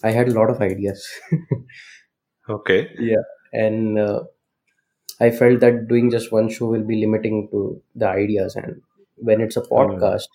I 0.02 0.10
had 0.10 0.28
a 0.28 0.32
lot 0.34 0.50
of 0.50 0.60
ideas, 0.60 1.08
Okay. 2.48 2.90
Yeah, 2.98 3.22
and 3.52 3.98
uh, 3.98 4.24
I 5.20 5.30
felt 5.30 5.60
that 5.60 5.88
doing 5.88 6.10
just 6.10 6.32
one 6.32 6.48
show 6.48 6.66
will 6.66 6.84
be 6.84 6.96
limiting 7.00 7.48
to 7.52 7.82
the 7.94 8.08
ideas. 8.08 8.56
And 8.56 8.82
when 9.16 9.40
it's 9.40 9.56
a 9.56 9.62
podcast, 9.62 10.28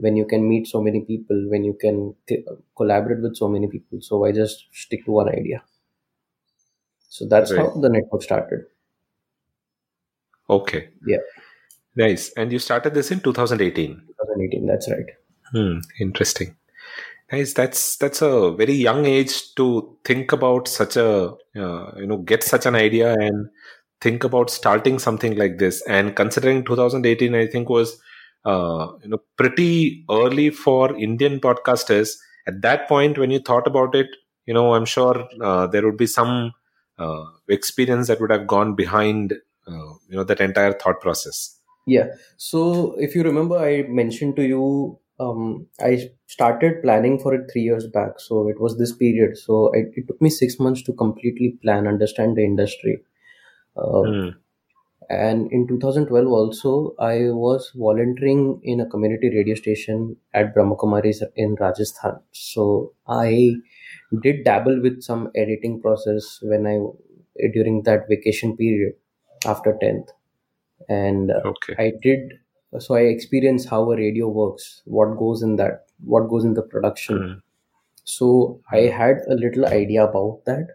when 0.00 0.16
you 0.16 0.26
can 0.26 0.48
meet 0.48 0.66
so 0.66 0.80
many 0.82 1.00
people, 1.02 1.38
when 1.50 1.64
you 1.64 1.74
can 1.74 2.14
c- 2.28 2.44
collaborate 2.76 3.20
with 3.22 3.36
so 3.36 3.48
many 3.48 3.68
people, 3.68 4.00
so 4.00 4.24
I 4.24 4.32
just 4.32 4.66
stick 4.72 5.04
to 5.06 5.12
one 5.12 5.28
idea. 5.28 5.62
So 7.08 7.26
that's 7.26 7.52
Right. 7.52 7.60
how 7.66 7.80
the 7.80 7.88
network 7.88 8.22
started. 8.22 8.66
Okay. 10.48 10.88
Yeah. 11.06 11.18
Nice. 11.96 12.32
And 12.36 12.52
you 12.52 12.58
started 12.58 12.94
this 12.94 13.10
in 13.10 13.20
2018. 13.20 13.90
2018. 14.18 14.66
That's 14.66 14.90
right. 14.90 15.06
Hmm, 15.52 15.78
interesting. 16.00 16.56
Nice. 17.32 17.52
That's 17.54 17.96
that's 17.96 18.22
a 18.22 18.52
very 18.52 18.72
young 18.74 19.06
age 19.06 19.54
to 19.56 19.96
think 20.04 20.32
about 20.32 20.66
such 20.68 20.96
a 20.96 21.34
uh, 21.56 21.92
you 21.96 22.06
know 22.06 22.18
get 22.18 22.42
such 22.42 22.66
an 22.66 22.74
idea 22.74 23.12
and 23.14 23.48
think 24.00 24.24
about 24.24 24.50
starting 24.50 24.98
something 24.98 25.36
like 25.36 25.58
this. 25.58 25.82
And 25.86 26.16
considering 26.16 26.64
2018, 26.64 27.34
I 27.34 27.46
think 27.46 27.68
was 27.68 28.00
uh, 28.44 28.92
you 29.02 29.08
know 29.08 29.20
pretty 29.36 30.04
early 30.10 30.50
for 30.50 30.96
Indian 30.96 31.40
podcasters. 31.40 32.16
At 32.46 32.62
that 32.62 32.88
point, 32.88 33.18
when 33.18 33.30
you 33.30 33.38
thought 33.40 33.66
about 33.66 33.94
it, 33.94 34.08
you 34.46 34.54
know 34.54 34.74
I'm 34.74 34.84
sure 34.86 35.28
uh, 35.42 35.66
there 35.66 35.84
would 35.84 35.96
be 35.96 36.06
some 36.06 36.52
uh, 36.98 37.24
experience 37.48 38.08
that 38.08 38.20
would 38.20 38.30
have 38.30 38.46
gone 38.46 38.74
behind 38.74 39.34
uh, 39.66 39.92
you 40.08 40.16
know 40.16 40.24
that 40.24 40.40
entire 40.40 40.72
thought 40.72 41.00
process. 41.00 41.58
Yeah. 41.86 42.08
So 42.36 42.94
if 42.98 43.14
you 43.14 43.22
remember, 43.22 43.58
I 43.58 43.82
mentioned 43.88 44.36
to 44.36 44.42
you, 44.42 44.98
um, 45.18 45.66
I 45.80 46.10
started 46.26 46.82
planning 46.82 47.18
for 47.18 47.34
it 47.34 47.50
three 47.52 47.62
years 47.62 47.86
back. 47.86 48.20
So 48.20 48.48
it 48.48 48.60
was 48.60 48.78
this 48.78 48.92
period. 48.92 49.36
So 49.36 49.72
it, 49.72 49.92
it 49.94 50.06
took 50.06 50.20
me 50.22 50.30
six 50.30 50.58
months 50.58 50.82
to 50.82 50.92
completely 50.92 51.58
plan, 51.62 51.86
understand 51.86 52.36
the 52.36 52.44
industry. 52.44 53.02
Uh, 53.76 54.02
Hmm. 54.02 54.28
And 55.10 55.50
in 55.52 55.66
2012 55.68 56.28
also, 56.28 56.94
I 56.98 57.30
was 57.30 57.72
volunteering 57.74 58.60
in 58.62 58.80
a 58.80 58.86
community 58.86 59.30
radio 59.30 59.54
station 59.56 60.16
at 60.34 60.54
Brahmakumaris 60.54 61.22
in 61.36 61.56
Rajasthan. 61.60 62.20
So 62.32 62.94
I 63.08 63.54
did 64.22 64.44
dabble 64.44 64.80
with 64.82 65.02
some 65.02 65.30
editing 65.34 65.80
process 65.82 66.38
when 66.42 66.66
I 66.66 66.78
during 67.54 67.82
that 67.84 68.08
vacation 68.08 68.56
period 68.56 68.94
after 69.46 69.78
10th 69.82 70.08
and 70.88 71.30
uh, 71.30 71.40
Okay. 71.44 71.74
I 71.78 71.92
did 72.02 72.38
so 72.78 72.94
I 72.94 73.00
experienced 73.00 73.68
how 73.68 73.90
a 73.90 73.96
radio 73.96 74.28
works, 74.28 74.82
what 74.86 75.18
goes 75.18 75.42
in 75.42 75.56
that, 75.56 75.86
what 76.04 76.28
goes 76.28 76.44
in 76.44 76.54
the 76.54 76.62
production. 76.62 77.16
Hmm. 77.18 77.38
So 78.04 78.60
I 78.72 78.82
had 78.98 79.18
a 79.28 79.34
little 79.34 79.66
idea 79.66 80.04
about 80.06 80.42
that, 80.46 80.68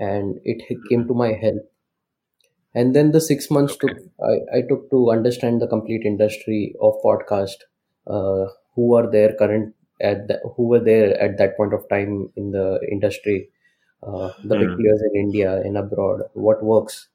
and 0.00 0.40
it 0.44 0.62
came 0.90 1.08
to 1.08 1.14
my 1.14 1.32
help. 1.32 1.71
And 2.74 2.94
then 2.94 3.12
the 3.12 3.20
six 3.20 3.50
months 3.50 3.76
took 3.76 3.92
I, 4.22 4.58
I 4.58 4.62
took 4.68 4.90
to 4.90 5.10
understand 5.10 5.60
the 5.60 5.66
complete 5.66 6.02
industry 6.06 6.74
of 6.80 6.94
podcast, 7.04 7.58
uh, 8.06 8.46
who 8.74 8.94
are 8.96 9.10
there 9.10 9.34
current 9.34 9.74
at 10.00 10.28
the, 10.28 10.40
who 10.56 10.64
were 10.68 10.80
there 10.80 11.20
at 11.20 11.38
that 11.38 11.56
point 11.56 11.74
of 11.74 11.88
time 11.88 12.30
in 12.36 12.50
the 12.52 12.80
industry, 12.90 13.50
uh, 14.02 14.30
the 14.44 14.56
big 14.56 14.68
Hmm. 14.70 14.76
players 14.76 15.02
in 15.12 15.20
India 15.20 15.60
and 15.62 15.76
abroad, 15.76 16.22
what 16.34 16.62
works, 16.64 17.08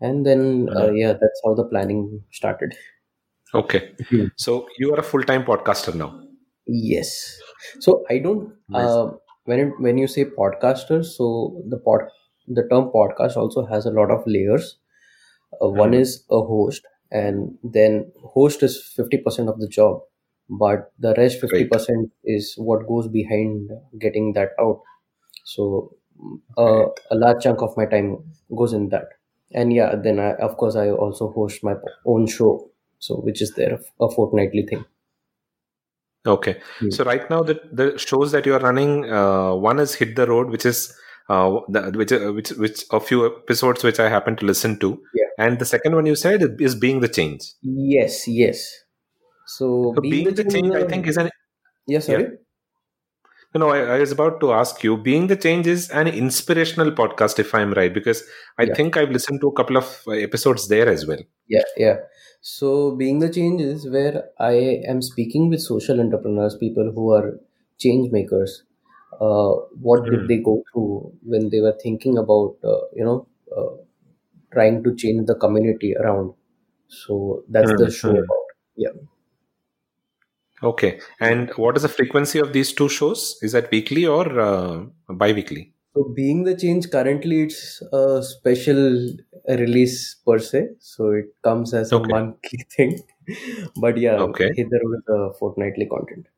and 0.00 0.26
then 0.26 0.70
uh, 0.76 0.88
Hmm. 0.88 0.96
yeah, 0.96 1.12
that's 1.12 1.40
how 1.44 1.54
the 1.54 1.64
planning 1.64 2.22
started. 2.30 2.74
Okay. 3.54 3.92
Hmm. 4.10 4.26
So 4.36 4.66
you 4.78 4.92
are 4.94 4.98
a 4.98 5.02
full 5.02 5.22
time 5.22 5.44
podcaster 5.44 5.94
now. 5.94 6.20
Yes. 6.66 7.38
So 7.80 8.04
I 8.10 8.18
don't 8.18 8.52
Nice. 8.68 8.84
uh, 8.84 9.12
when 9.44 9.60
it, 9.60 9.72
when 9.80 9.98
you 9.98 10.06
say 10.06 10.24
podcaster 10.24 11.04
so 11.04 11.62
the 11.68 11.76
pod 11.78 12.02
the 12.48 12.66
term 12.70 12.90
podcast 12.94 13.36
also 13.36 13.64
has 13.66 13.86
a 13.86 13.90
lot 13.90 14.10
of 14.10 14.26
layers. 14.26 14.78
Uh, 15.62 15.68
one 15.68 15.94
is 15.94 16.24
a 16.30 16.40
host, 16.40 16.82
and 17.10 17.58
then 17.62 18.10
host 18.22 18.62
is 18.62 18.82
fifty 18.96 19.18
percent 19.18 19.48
of 19.48 19.60
the 19.60 19.68
job, 19.68 20.00
but 20.48 20.92
the 20.98 21.14
rest 21.16 21.40
fifty 21.40 21.62
Right. 21.62 21.70
percent 21.70 22.10
is 22.24 22.54
what 22.56 22.86
goes 22.86 23.08
behind 23.08 23.70
getting 23.98 24.32
that 24.34 24.50
out. 24.60 24.80
So 25.44 25.96
uh, 26.58 26.86
a 27.10 27.14
large 27.16 27.42
chunk 27.42 27.62
of 27.62 27.76
my 27.76 27.86
time 27.86 28.18
goes 28.56 28.72
in 28.72 28.88
that, 28.90 29.08
and 29.52 29.72
yeah, 29.72 29.94
then 29.96 30.18
I 30.18 30.32
of 30.34 30.56
course 30.56 30.76
I 30.76 30.90
also 30.90 31.30
host 31.32 31.62
my 31.62 31.74
own 32.06 32.26
show, 32.26 32.70
so 32.98 33.16
which 33.16 33.42
is 33.42 33.54
there 33.54 33.78
a 34.00 34.10
fortnightly 34.10 34.62
thing. 34.62 34.84
Okay. 36.26 36.56
Hmm. 36.78 36.90
So 36.90 37.04
right 37.04 37.28
now 37.28 37.42
the 37.42 37.60
the 37.70 37.98
shows 37.98 38.32
that 38.32 38.46
you 38.46 38.54
are 38.54 38.60
running, 38.60 39.10
uh, 39.12 39.54
one 39.54 39.78
is 39.78 39.94
Hit 39.94 40.16
the 40.16 40.26
Road, 40.26 40.48
which 40.50 40.64
is 40.64 40.96
uh, 41.28 41.60
the, 41.68 41.92
which 41.94 42.12
uh, 42.12 42.32
which 42.32 42.50
which 42.52 42.84
a 42.90 43.00
few 43.00 43.26
episodes 43.26 43.84
which 43.84 44.00
I 44.00 44.08
happen 44.08 44.36
to 44.36 44.46
listen 44.46 44.78
to, 44.80 44.98
Yeah. 45.14 45.23
And 45.38 45.58
the 45.58 45.64
second 45.64 45.94
one 45.94 46.06
you 46.06 46.16
said 46.16 46.42
is 46.60 46.74
Being 46.74 47.00
the 47.00 47.08
Change. 47.08 47.42
Yes, 47.62 48.28
yes. 48.28 48.84
So 49.46 49.94
So 49.94 50.02
being 50.02 50.24
Being 50.24 50.34
the 50.34 50.34
the 50.34 50.44
Change, 50.44 50.74
I 50.74 50.84
think, 50.84 51.06
is 51.06 51.16
an 51.16 51.30
yeah, 51.86 52.00
sorry. 52.00 52.38
you 53.54 53.60
know 53.60 53.70
I, 53.70 53.78
I 53.96 53.98
was 54.00 54.12
about 54.12 54.40
to 54.40 54.52
ask 54.52 54.82
you. 54.84 54.96
Being 54.96 55.26
the 55.28 55.36
Change 55.36 55.66
is 55.66 55.90
an 55.90 56.08
inspirational 56.08 56.90
podcast, 56.92 57.38
if 57.38 57.54
I'm 57.54 57.72
right, 57.72 57.92
because 57.92 58.22
I 58.58 58.66
Yeah, 58.66 58.74
think 58.74 58.96
I've 58.96 59.10
listened 59.10 59.40
to 59.42 59.48
a 59.48 59.52
couple 59.52 59.76
of 59.76 60.02
uh, 60.06 60.12
episodes 60.12 60.68
there 60.68 60.88
as 60.88 61.06
well. 61.06 61.20
yeah, 61.48 61.62
yeah. 61.76 61.96
So 62.40 62.94
being 62.96 63.18
the 63.18 63.30
change 63.32 63.60
is 63.60 63.88
where 63.88 64.30
I 64.38 64.82
am 64.86 65.00
speaking 65.02 65.48
with 65.50 65.60
social 65.60 66.00
entrepreneurs, 66.00 66.56
people 66.56 66.92
who 66.94 67.12
are 67.12 67.38
change 67.78 68.10
makers. 68.12 68.62
Uh, 69.20 69.54
what 69.80 70.10
did 70.10 70.20
Hmm. 70.20 70.26
they 70.28 70.38
go 70.38 70.62
through 70.72 71.12
when 71.22 71.48
they 71.50 71.60
were 71.60 71.76
thinking 71.82 72.18
about, 72.18 72.56
uh, 72.64 72.80
you 72.94 73.04
know, 73.04 73.26
uh, 73.56 73.76
trying 74.54 74.82
to 74.84 74.94
change 74.96 75.26
the 75.26 75.34
community 75.36 75.94
around? 75.96 76.34
So 76.88 77.44
that's 77.48 77.72
Hmm. 77.72 77.76
the 77.76 77.90
show 77.90 78.16
about. 78.24 78.46
Yeah. 78.76 78.90
Okay. 80.62 81.00
And 81.20 81.50
what 81.56 81.76
is 81.76 81.82
the 81.82 81.88
frequency 81.88 82.38
of 82.40 82.52
these 82.52 82.72
two 82.72 82.88
shows? 82.88 83.38
Is 83.42 83.52
that 83.52 83.70
weekly 83.70 84.04
or 84.06 84.40
uh, 84.40 84.86
bi-weekly? 85.08 85.74
So 85.92 86.04
being 86.04 86.44
the 86.44 86.56
change 86.56 86.88
currently 86.90 87.42
it's 87.42 87.82
a 87.92 88.22
special 88.22 89.16
release 89.48 90.14
per 90.26 90.38
se. 90.38 90.68
So 90.78 91.10
it 91.12 91.34
comes 91.42 91.74
as 91.74 91.92
a 91.92 91.98
Okay. 91.98 92.12
monthly 92.12 92.64
thing. 92.76 93.00
But 93.76 93.98
yeah, 93.98 94.26
Okay. 94.26 94.50
hither 94.54 94.80
with 94.84 95.08
a 95.08 95.32
fortnightly 95.38 95.86
content. 95.86 96.28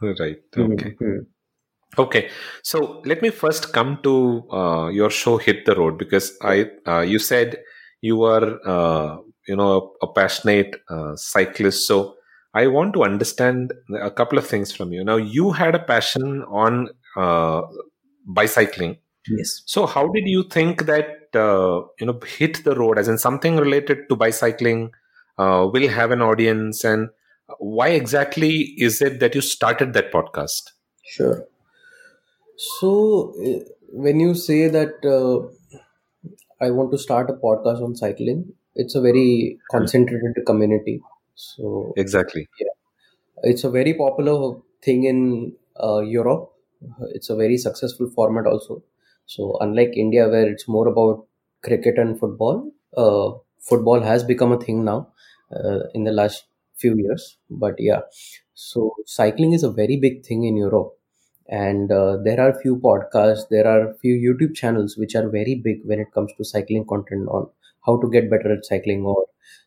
Right. 0.00 0.42
Hmm, 0.54 0.72
Okay. 0.72 0.96
hmm. 0.98 1.18
Okay. 1.98 2.30
So 2.62 3.02
let 3.04 3.22
me 3.22 3.30
first 3.30 3.72
come 3.72 3.98
to 4.02 4.48
uh, 4.50 4.88
your 4.88 5.10
show 5.10 5.38
Hit 5.38 5.64
the 5.64 5.74
Road 5.74 5.98
because 5.98 6.36
I 6.42 6.70
uh, 6.86 7.00
you 7.00 7.18
said 7.18 7.58
you 8.00 8.16
were 8.16 8.60
uh, 8.66 9.18
you 9.48 9.56
know 9.56 9.92
a 10.02 10.06
passionate 10.06 10.76
uh, 10.90 11.16
cyclist. 11.16 11.86
So 11.86 12.16
I 12.54 12.66
want 12.66 12.94
to 12.94 13.02
understand 13.02 13.72
a 14.00 14.10
couple 14.10 14.38
of 14.38 14.46
things 14.46 14.72
from 14.72 14.92
you. 14.92 15.04
Now 15.04 15.16
you 15.16 15.52
had 15.52 15.74
a 15.74 15.78
passion 15.78 16.42
on 16.44 16.88
uh, 17.16 17.62
bicycling. 18.26 18.98
Yes. 19.28 19.62
So 19.66 19.86
how 19.86 20.08
did 20.08 20.26
you 20.26 20.44
think 20.44 20.86
that 20.86 21.34
uh, 21.34 21.82
you 21.98 22.06
know 22.06 22.20
hit 22.38 22.62
the 22.64 22.74
road 22.74 22.98
as 22.98 23.08
in 23.08 23.18
something 23.18 23.56
related 23.56 24.08
to 24.08 24.16
bicycling 24.16 24.90
uh, 25.38 25.68
will 25.72 25.88
have 25.88 26.10
an 26.10 26.22
audience 26.22 26.84
and 26.84 27.08
why 27.58 27.88
exactly 27.88 28.74
is 28.78 29.00
it 29.00 29.20
that 29.20 29.34
you 29.34 29.40
started 29.40 29.92
that 29.92 30.12
podcast? 30.12 30.72
Sure. 31.04 31.46
So 32.56 33.34
uh, 33.44 33.64
when 33.92 34.20
you 34.20 34.34
say 34.34 34.68
that 34.68 35.04
uh, 35.04 35.48
I 36.60 36.70
want 36.70 36.90
to 36.92 36.98
start 36.98 37.30
a 37.30 37.34
podcast 37.34 37.82
on 37.82 37.94
cycling, 37.96 38.52
it's 38.74 38.94
a 38.94 39.00
very 39.00 39.58
concentrated 39.70 40.44
community. 40.46 41.02
So 41.34 41.92
Exactly. 41.96 42.48
yeah, 42.60 42.74
it's 43.42 43.64
a 43.64 43.70
very 43.70 43.94
popular 43.94 44.58
thing 44.82 45.04
in 45.04 45.54
uh, 45.82 46.00
Europe. 46.00 46.52
It's 47.14 47.30
a 47.30 47.36
very 47.36 47.56
successful 47.58 48.10
format 48.14 48.46
also. 48.46 48.82
So 49.26 49.58
unlike 49.60 49.92
India, 49.96 50.28
where 50.28 50.48
it's 50.48 50.68
more 50.68 50.88
about 50.88 51.26
cricket 51.62 51.98
and 51.98 52.18
football, 52.18 52.70
uh, 52.96 53.32
football 53.60 54.00
has 54.00 54.24
become 54.24 54.52
a 54.52 54.60
thing 54.60 54.84
now 54.84 55.08
uh, 55.54 55.80
in 55.94 56.04
the 56.04 56.12
last 56.12 56.44
few 56.76 56.96
years. 56.96 57.38
But 57.50 57.74
yeah, 57.78 58.00
so 58.54 58.94
cycling 59.06 59.52
is 59.52 59.62
a 59.64 59.70
very 59.70 59.96
big 59.96 60.24
thing 60.24 60.44
in 60.44 60.56
Europe, 60.56 60.98
and 61.48 61.90
uh, 61.92 62.16
there 62.24 62.40
are 62.40 62.58
few 62.60 62.76
podcasts, 62.76 63.48
there 63.50 63.66
are 63.66 63.94
few 64.00 64.14
YouTube 64.16 64.54
channels 64.54 64.96
which 64.96 65.14
are 65.14 65.28
very 65.28 65.54
big 65.54 65.80
when 65.84 66.00
it 66.00 66.12
comes 66.12 66.32
to 66.36 66.44
cycling 66.44 66.84
content 66.86 67.28
on 67.28 67.48
how 67.86 68.00
to 68.00 68.10
get 68.10 68.30
better 68.30 68.52
at 68.52 68.64
cycling 68.64 69.04
or 69.04 69.26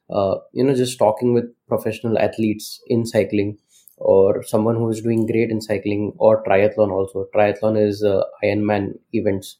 uh, 0.10 0.36
you 0.54 0.64
know 0.64 0.74
just 0.76 0.98
talking 0.98 1.34
with 1.34 1.46
professional 1.68 2.18
athletes 2.18 2.82
in 2.88 3.06
cycling 3.06 3.58
or 3.98 4.44
someone 4.44 4.76
who 4.76 4.90
is 4.90 5.02
doing 5.02 5.26
great 5.26 5.50
in 5.52 5.62
cycling 5.62 6.14
or 6.18 6.44
triathlon 6.44 6.92
also. 6.92 7.28
Triathlon 7.36 7.78
is 7.88 8.04
uh, 8.04 8.24
ironman 8.44 8.98
events. 9.14 9.58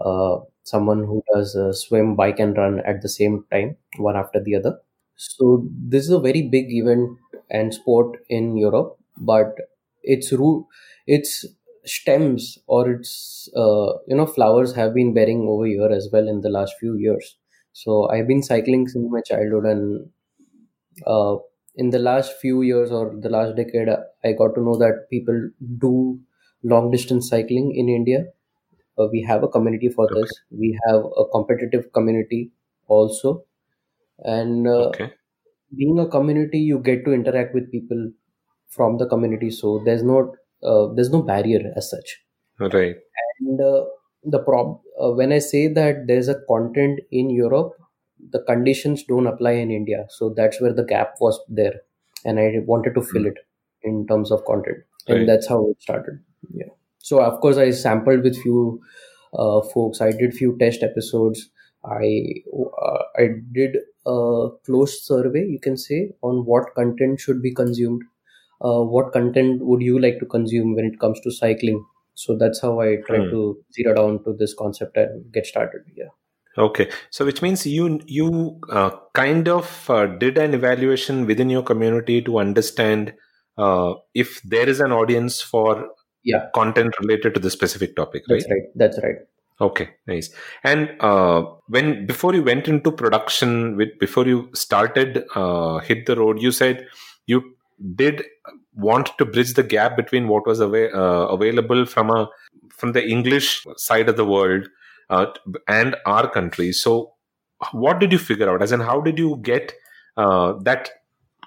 Uh, 0.00 0.38
someone 0.64 1.04
who 1.04 1.22
does 1.34 1.56
uh, 1.56 1.72
swim 1.72 2.14
bike 2.16 2.38
and 2.38 2.56
run 2.56 2.80
at 2.80 3.02
the 3.02 3.08
same 3.08 3.44
time 3.52 3.76
one 3.98 4.16
after 4.16 4.42
the 4.42 4.54
other. 4.54 4.78
So 5.16 5.66
this 5.70 6.04
is 6.04 6.10
a 6.10 6.20
very 6.20 6.42
big 6.42 6.72
event 6.72 7.18
and 7.50 7.74
sport 7.74 8.16
in 8.28 8.56
europe 8.56 8.96
but 9.18 9.56
its 10.02 10.32
root 10.32 10.64
its 11.06 11.44
stems 11.90 12.58
or 12.66 12.90
its 12.90 13.48
uh, 13.56 13.92
you 14.08 14.16
know 14.16 14.26
flowers 14.26 14.74
have 14.74 14.94
been 14.94 15.14
bearing 15.14 15.46
over 15.48 15.66
here 15.66 15.90
as 15.90 16.08
well 16.12 16.28
in 16.28 16.40
the 16.42 16.50
last 16.50 16.74
few 16.80 16.96
years. 16.96 17.36
So 17.72 18.08
i've 18.10 18.26
been 18.28 18.42
cycling 18.42 18.88
since 18.88 19.08
my 19.10 19.20
childhood 19.22 19.64
and 19.66 20.10
uh, 21.06 21.36
in 21.76 21.90
the 21.90 21.98
last 21.98 22.32
few 22.40 22.62
years 22.62 22.90
or 22.90 23.04
the 23.26 23.28
last 23.36 23.56
decade 23.56 23.88
i 24.24 24.32
got 24.40 24.54
to 24.56 24.62
know 24.66 24.76
that 24.82 25.06
people 25.10 25.38
do 25.86 25.92
long 26.62 26.90
distance 26.90 27.28
cycling 27.28 27.74
in 27.74 27.88
india. 27.88 28.26
Uh, 28.98 29.08
we 29.12 29.22
have 29.22 29.42
a 29.44 29.48
community 29.48 29.88
for 29.88 30.08
Okay. 30.08 30.14
this. 30.14 30.42
We 30.50 30.78
have 30.86 31.02
a 31.22 31.24
competitive 31.34 31.92
community 31.92 32.52
also. 32.88 33.44
And 34.24 34.66
uh, 34.68 34.94
Okay. 34.94 35.12
being 35.76 35.98
a 35.98 36.08
community 36.08 36.58
you 36.60 36.78
get 36.80 37.04
to 37.06 37.12
interact 37.12 37.54
with 37.54 37.70
people 37.72 38.10
from 38.68 38.98
the 38.98 39.06
community. 39.06 39.50
So 39.50 39.82
there's 39.84 40.02
no 40.02 40.34
uh, 40.62 40.86
there's 40.94 41.10
no 41.10 41.22
barrier 41.22 41.72
as 41.76 41.90
such. 41.90 42.18
Right. 42.58 42.96
and 43.40 43.60
uh, 43.60 43.84
the 44.24 44.38
prob 44.40 44.80
uh, 45.02 45.10
when 45.18 45.32
i 45.32 45.38
say 45.38 45.66
that 45.78 46.06
there's 46.08 46.28
a 46.28 46.34
content 46.48 47.00
in 47.10 47.30
europe 47.30 47.70
the 48.34 48.40
conditions 48.50 49.02
don't 49.04 49.26
apply 49.26 49.52
in 49.52 49.70
india. 49.70 50.04
So 50.10 50.28
that's 50.36 50.60
where 50.60 50.74
the 50.74 50.84
gap 50.84 51.14
was 51.20 51.40
there. 51.48 51.76
And 52.26 52.38
i 52.38 52.58
wanted 52.66 52.94
to 52.96 53.02
fill 53.02 53.24
it 53.26 53.38
in 53.82 54.06
terms 54.06 54.30
of 54.30 54.44
content. 54.44 54.78
And 55.08 55.18
Right. 55.20 55.26
that's 55.26 55.48
how 55.48 55.70
it 55.70 55.80
started. 55.80 56.20
Yeah. 56.52 56.72
So 56.98 57.22
of 57.22 57.40
course 57.40 57.56
i 57.56 57.70
sampled 57.70 58.22
with 58.22 58.36
few 58.42 58.82
uh, 59.32 59.62
folks. 59.62 60.00
I 60.02 60.10
did 60.12 60.34
few 60.34 60.56
test 60.58 60.82
episodes. 60.82 61.48
I 61.84 62.06
uh, 62.52 63.02
i 63.18 63.28
did 63.52 63.78
a 64.06 64.48
closed 64.66 65.04
survey 65.04 65.46
you 65.46 65.58
can 65.66 65.76
say 65.76 66.00
on 66.22 66.44
what 66.44 66.74
content 66.74 67.20
should 67.20 67.40
be 67.42 67.54
consumed 67.54 68.02
uh, 68.62 68.82
what 68.94 69.12
content 69.12 69.62
would 69.62 69.82
you 69.82 69.98
like 69.98 70.18
to 70.18 70.26
consume 70.26 70.74
when 70.74 70.84
it 70.84 70.98
comes 71.00 71.20
to 71.20 71.30
cycling 71.30 71.84
so 72.14 72.36
that's 72.36 72.60
how 72.60 72.72
i 72.80 72.96
try 73.08 73.18
Hmm. 73.18 73.30
to 73.34 73.42
zero 73.78 73.94
down 74.00 74.22
to 74.24 74.34
this 74.42 74.54
concept 74.54 74.96
and 74.96 75.32
get 75.32 75.46
started 75.46 75.82
yeah 75.96 76.12
Okay. 76.58 76.90
So, 77.10 77.24
which 77.24 77.42
means 77.42 77.64
you 77.64 78.00
you 78.06 78.60
uh, 78.70 78.90
kind 79.14 79.48
of 79.48 79.88
uh, 79.88 80.06
did 80.06 80.36
an 80.36 80.52
evaluation 80.52 81.24
within 81.24 81.48
your 81.48 81.62
community 81.62 82.20
to 82.22 82.38
understand 82.38 83.14
uh, 83.56 83.94
if 84.14 84.42
there 84.42 84.68
is 84.68 84.80
an 84.80 84.90
audience 84.92 85.40
for 85.40 85.90
yeah 86.24 86.46
content 86.54 86.92
related 87.00 87.34
to 87.34 87.40
the 87.40 87.50
specific 87.50 87.94
topic, 87.94 88.24
right? 88.28 88.38
that's 88.40 88.50
right 88.50 88.62
that's 88.74 88.98
right 89.02 89.16
Okay, 89.60 89.90
nice. 90.06 90.30
And 90.64 90.96
uh, 91.00 91.44
when 91.68 92.06
before 92.06 92.34
you 92.34 92.42
went 92.42 92.66
into 92.66 92.90
production, 92.90 93.76
with 93.76 93.90
before 94.00 94.26
you 94.26 94.48
started 94.54 95.24
uh, 95.34 95.78
hit 95.80 96.06
the 96.06 96.16
road, 96.16 96.40
you 96.40 96.50
said 96.50 96.86
you 97.26 97.42
did 97.94 98.24
want 98.74 99.10
to 99.18 99.24
bridge 99.24 99.54
the 99.54 99.62
gap 99.62 99.96
between 99.96 100.28
what 100.28 100.46
was 100.46 100.60
ava- 100.60 100.94
uh, 100.96 101.26
available 101.28 101.86
from 101.86 102.10
a 102.10 102.28
from 102.70 102.92
the 102.92 103.06
English 103.06 103.64
side 103.76 104.08
of 104.08 104.16
the 104.16 104.24
world 104.24 104.68
uh, 105.10 105.26
and 105.68 105.96
our 106.06 106.28
country. 106.30 106.72
So, 106.72 107.12
what 107.72 107.98
did 108.00 108.12
you 108.12 108.18
figure 108.18 108.50
out? 108.50 108.62
As 108.62 108.72
in, 108.72 108.80
how 108.80 109.00
did 109.00 109.18
you 109.18 109.38
get 109.42 109.72
uh, 110.16 110.54
that 110.62 110.90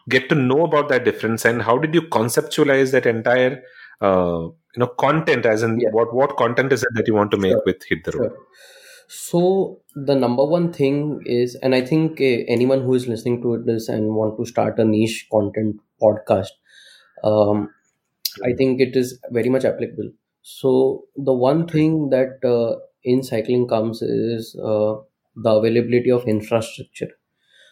get 0.09 0.29
to 0.29 0.35
know 0.35 0.63
about 0.65 0.89
that 0.89 1.05
difference, 1.05 1.45
and 1.45 1.61
how 1.61 1.77
did 1.77 1.93
you 1.93 2.01
conceptualize 2.03 2.91
that 2.91 3.05
entire 3.05 3.61
uh, 4.01 4.41
you 4.75 4.77
know 4.77 4.87
content? 4.87 5.45
As 5.45 5.63
in, 5.63 5.79
Yeah. 5.79 5.89
what 5.91 6.13
what 6.13 6.35
content 6.37 6.71
is 6.73 6.83
it 6.83 6.89
that 6.95 7.07
you 7.07 7.13
want 7.15 7.31
to 7.31 7.37
make 7.37 7.51
Sure. 7.53 7.63
with 7.65 7.83
hit 7.83 8.03
the 8.03 8.11
road? 8.11 8.31
Sure. 8.31 8.37
So 9.07 9.79
the 9.95 10.15
number 10.15 10.43
one 10.45 10.71
thing 10.73 11.21
is, 11.25 11.55
and 11.61 11.75
I 11.75 11.81
think 11.81 12.19
uh, 12.19 12.43
anyone 12.47 12.81
who 12.83 12.93
is 12.95 13.07
listening 13.07 13.41
to 13.43 13.57
this 13.63 13.87
and 13.89 14.15
want 14.15 14.37
to 14.39 14.45
start 14.45 14.79
a 14.79 14.85
niche 14.85 15.27
content 15.31 15.75
podcast, 16.03 16.51
um, 17.23 17.69
I 18.43 18.53
think 18.53 18.81
it 18.81 18.95
is 18.95 19.19
very 19.31 19.49
much 19.49 19.65
applicable. 19.65 20.11
So 20.41 21.05
the 21.15 21.33
one 21.33 21.67
thing 21.67 22.09
that 22.09 22.43
uh, 22.43 22.79
in 23.03 23.23
cycling 23.23 23.67
comes 23.67 24.01
is 24.01 24.55
uh, 24.55 24.95
the 25.35 25.49
availability 25.51 26.11
of 26.11 26.27
infrastructure. 26.27 27.09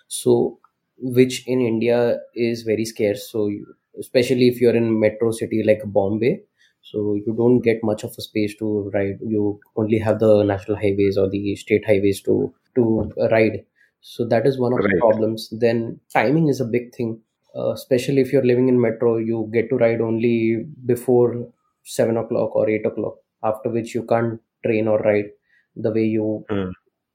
So 0.07 0.59
which 0.97 1.47
in 1.47 1.61
India 1.61 2.19
is 2.35 2.63
very 2.63 2.85
scarce. 2.85 3.27
So 3.29 3.47
you, 3.47 3.65
especially 3.99 4.47
if 4.47 4.61
you're 4.61 4.75
in 4.75 4.99
metro 4.99 5.31
city 5.31 5.63
like 5.65 5.81
Bombay, 5.85 6.41
so 6.81 7.15
you 7.15 7.33
don't 7.37 7.61
get 7.61 7.83
much 7.83 8.03
of 8.03 8.13
a 8.17 8.21
space 8.21 8.55
to 8.57 8.89
ride 8.93 9.19
you 9.21 9.59
only 9.75 9.99
have 9.99 10.19
the 10.19 10.43
national 10.43 10.75
highways 10.77 11.15
or 11.15 11.29
the 11.29 11.55
state 11.55 11.85
highways 11.85 12.21
to 12.21 12.51
to 12.73 13.11
ride 13.31 13.63
so 14.01 14.25
that 14.25 14.47
is 14.47 14.57
one 14.59 14.73
of 14.73 14.79
the 14.79 14.97
problems 14.99 15.47
then 15.51 15.99
timing 16.11 16.47
is 16.47 16.59
a 16.59 16.65
big 16.65 16.93
thing 16.95 17.19
uh, 17.55 17.71
especially 17.71 18.21
if 18.21 18.31
you're 18.31 18.45
living 18.51 18.67
in 18.69 18.79
metro 18.79 19.17
you 19.17 19.49
get 19.53 19.69
to 19.69 19.77
ride 19.77 20.01
only 20.01 20.65
before 20.85 21.47
7 21.83 22.17
o'clock 22.17 22.55
or 22.55 22.69
8 22.69 22.85
o'clock 22.85 23.17
after 23.43 23.69
which 23.69 23.93
you 23.95 24.03
can't 24.05 24.39
train 24.65 24.87
or 24.87 24.99
ride 24.99 25.29
the 25.75 25.91
way 25.91 26.05
you 26.05 26.45
Hmm. 26.49 26.71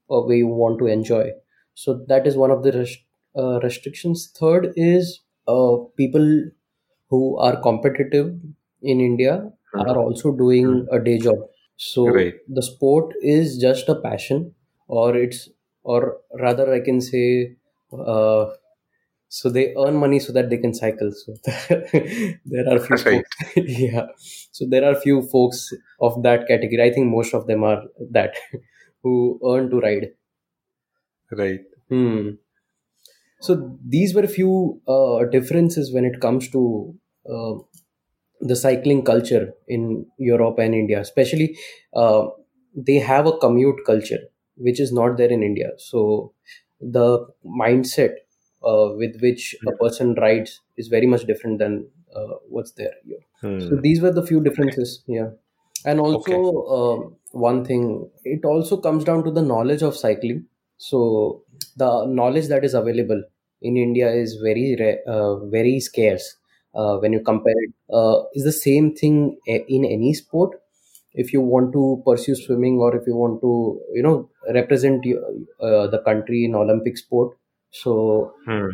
or 0.09 0.27
way 0.29 0.39
you 0.39 0.49
want 0.49 0.79
to 0.79 0.87
enjoy 0.87 1.31
so 1.75 1.95
that 2.09 2.27
is 2.27 2.37
one 2.37 2.51
of 2.51 2.63
the 2.63 2.73
rest, 2.73 2.99
uh, 3.37 3.61
restrictions 3.61 4.33
third 4.39 4.73
is 4.77 5.21
uh, 5.49 5.77
people 5.97 6.29
who 7.11 7.37
are 7.39 7.57
competitive 7.69 8.29
in 8.83 9.01
india 9.01 9.35
Hmm. 9.73 9.87
are 9.91 9.99
also 9.99 10.33
doing 10.33 10.69
a 10.91 10.99
day 11.09 11.19
job 11.19 11.39
so 11.77 12.05
Right. 12.13 12.35
the 12.49 12.63
sport 12.63 13.15
is 13.23 13.59
just 13.59 13.89
a 13.89 13.97
passion 14.07 14.55
or 14.89 15.17
it's 15.17 15.49
or 15.83 16.01
rather 16.47 16.67
i 16.75 16.81
can 16.89 17.01
say 17.01 17.27
uh, 17.93 18.47
so 19.29 19.51
they 19.51 19.75
earn 19.77 19.97
money 19.97 20.19
so 20.19 20.33
that 20.33 20.49
they 20.51 20.57
can 20.59 20.73
cycle 20.75 21.11
so 21.13 21.35
there 22.45 22.69
are 22.73 22.79
few 22.79 22.97
Right. 23.05 23.25
folks 23.25 23.57
yeah 23.57 24.07
so 24.53 24.67
there 24.69 24.85
are 24.85 24.95
few 24.95 25.23
folks 25.35 25.73
of 26.01 26.23
that 26.23 26.47
category 26.49 26.83
i 26.89 26.93
think 26.93 27.07
most 27.09 27.35
of 27.35 27.47
them 27.47 27.65
are 27.65 27.83
that 28.19 28.35
who 29.03 29.41
earn 29.53 29.71
to 29.71 29.81
ride 29.81 30.09
Right. 31.31 31.61
Hmm. 31.89 32.31
So 33.41 33.79
these 33.87 34.15
were 34.15 34.27
few 34.27 34.81
uh, 34.89 35.25
differences 35.25 35.93
when 35.93 36.05
it 36.05 36.21
comes 36.21 36.49
to 36.51 36.95
uh, 37.31 37.55
the 38.41 38.57
cycling 38.57 39.05
culture 39.05 39.53
in 39.69 40.07
Europe 40.19 40.59
and 40.59 40.75
India. 40.75 41.01
Especially, 41.01 41.59
uh, 41.95 42.29
they 42.75 42.97
have 42.99 43.27
a 43.27 43.37
commute 43.39 43.81
culture 43.87 44.21
which 44.57 44.81
is 44.81 44.93
not 44.93 45.17
there 45.19 45.31
in 45.31 45.43
India. 45.43 45.71
So 45.79 46.33
the 46.81 47.27
mindset 47.45 48.15
uh, 48.67 48.93
with 48.97 49.21
which 49.21 49.55
a 49.67 49.73
person 49.73 50.15
rides 50.15 50.61
is 50.77 50.89
very 50.89 51.07
much 51.07 51.25
different 51.27 51.59
than 51.59 51.89
uh, 52.15 52.35
what's 52.49 52.73
there 52.73 52.95
here. 53.05 53.19
Hmm. 53.41 53.61
So 53.61 53.77
these 53.77 54.01
were 54.01 54.13
the 54.13 54.27
few 54.27 54.41
differences, 54.43 55.03
yeah. 55.07 55.31
And 55.85 56.01
also, 56.01 56.37
uh, 56.77 57.11
one 57.33 57.65
thing, 57.65 58.11
it 58.25 58.45
also 58.45 58.77
comes 58.77 59.05
down 59.05 59.23
to 59.25 59.31
the 59.31 59.43
knowledge 59.43 59.83
of 59.83 59.97
cycling. 59.97 60.47
So 60.79 61.45
the 61.77 62.07
knowledge 62.07 62.49
that 62.49 62.65
is 62.65 62.75
available 62.75 63.23
in 63.63 63.77
India 63.77 64.11
is 64.11 64.37
very 64.43 64.77
uh, 65.07 65.37
very 65.47 65.81
scarce 65.81 66.37
uh, 66.75 66.97
when 66.99 67.13
you 67.13 67.21
compare 67.21 67.55
it. 67.57 67.73
Uh, 67.93 68.25
is 68.35 68.45
the 68.45 68.53
same 68.53 68.95
thing 68.95 69.39
in 69.47 69.85
any 69.85 70.13
sport. 70.15 70.61
If 71.15 71.33
you 71.33 71.41
want 71.41 71.73
to 71.73 72.03
pursue 72.05 72.35
swimming 72.35 72.79
or 72.79 72.95
if 72.95 73.07
you 73.07 73.17
want 73.17 73.41
to, 73.41 73.81
you 73.95 74.03
know, 74.03 74.29
represent 74.53 75.05
uh, 75.61 75.87
the 75.87 76.03
country 76.05 76.45
in 76.45 76.55
Olympic 76.55 76.99
sport, 76.99 77.37
so 77.71 78.33
Hmm. 78.47 78.71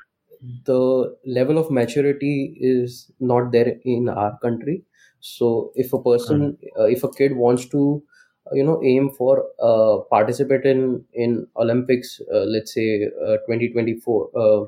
the 0.67 1.17
level 1.27 1.59
of 1.59 1.71
maturity 1.71 2.57
is 2.61 3.11
not 3.21 3.53
there 3.53 3.75
in 3.85 4.09
our 4.09 4.39
country. 4.41 4.85
So 5.21 5.73
if 5.77 5.93
a 5.93 6.03
person 6.03 6.59
uh, 6.79 6.85
if 6.85 7.05
a 7.05 7.11
kid 7.13 7.37
wants 7.37 7.67
to 7.69 8.03
uh, 8.51 8.55
you 8.55 8.65
know 8.65 8.83
aim 8.85 9.11
for 9.11 9.47
uh, 9.63 9.99
participate 10.11 10.65
in 10.65 11.05
in 11.15 11.47
olympics 11.57 12.21
uh, 12.35 12.45
let's 12.55 12.75
say 12.75 13.09
uh, 13.27 13.37
2024 13.47 14.31
uh, 14.37 14.65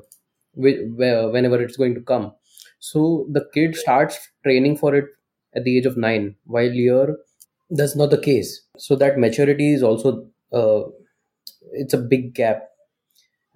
whenever 0.55 1.61
it's 1.61 1.77
going 1.77 1.95
to 1.95 2.01
come. 2.01 2.33
So 2.79 3.27
the 3.31 3.45
kid 3.53 3.75
starts 3.75 4.19
training 4.43 4.77
for 4.77 4.95
it 4.95 5.05
at 5.55 5.63
the 5.65 5.77
age 5.77 5.85
of 5.85 5.97
9 5.97 6.35
while 6.45 6.69
here 6.71 7.17
that's 7.69 7.95
not 7.95 8.11
the 8.11 8.17
case. 8.21 8.61
So 8.77 8.95
that 8.97 9.19
maturity 9.19 9.73
is 9.73 9.83
also 9.83 10.27
uh, 10.53 10.83
it's 11.73 11.93
a 11.93 11.97
big 11.97 12.33
gap 12.33 12.63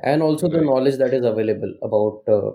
and 0.04 0.22
also 0.22 0.48
the 0.50 0.60
Right. 0.60 0.70
knowledge 0.70 0.98
that 0.98 1.14
is 1.14 1.24
available 1.26 1.74
about 1.84 2.24
uh, 2.34 2.52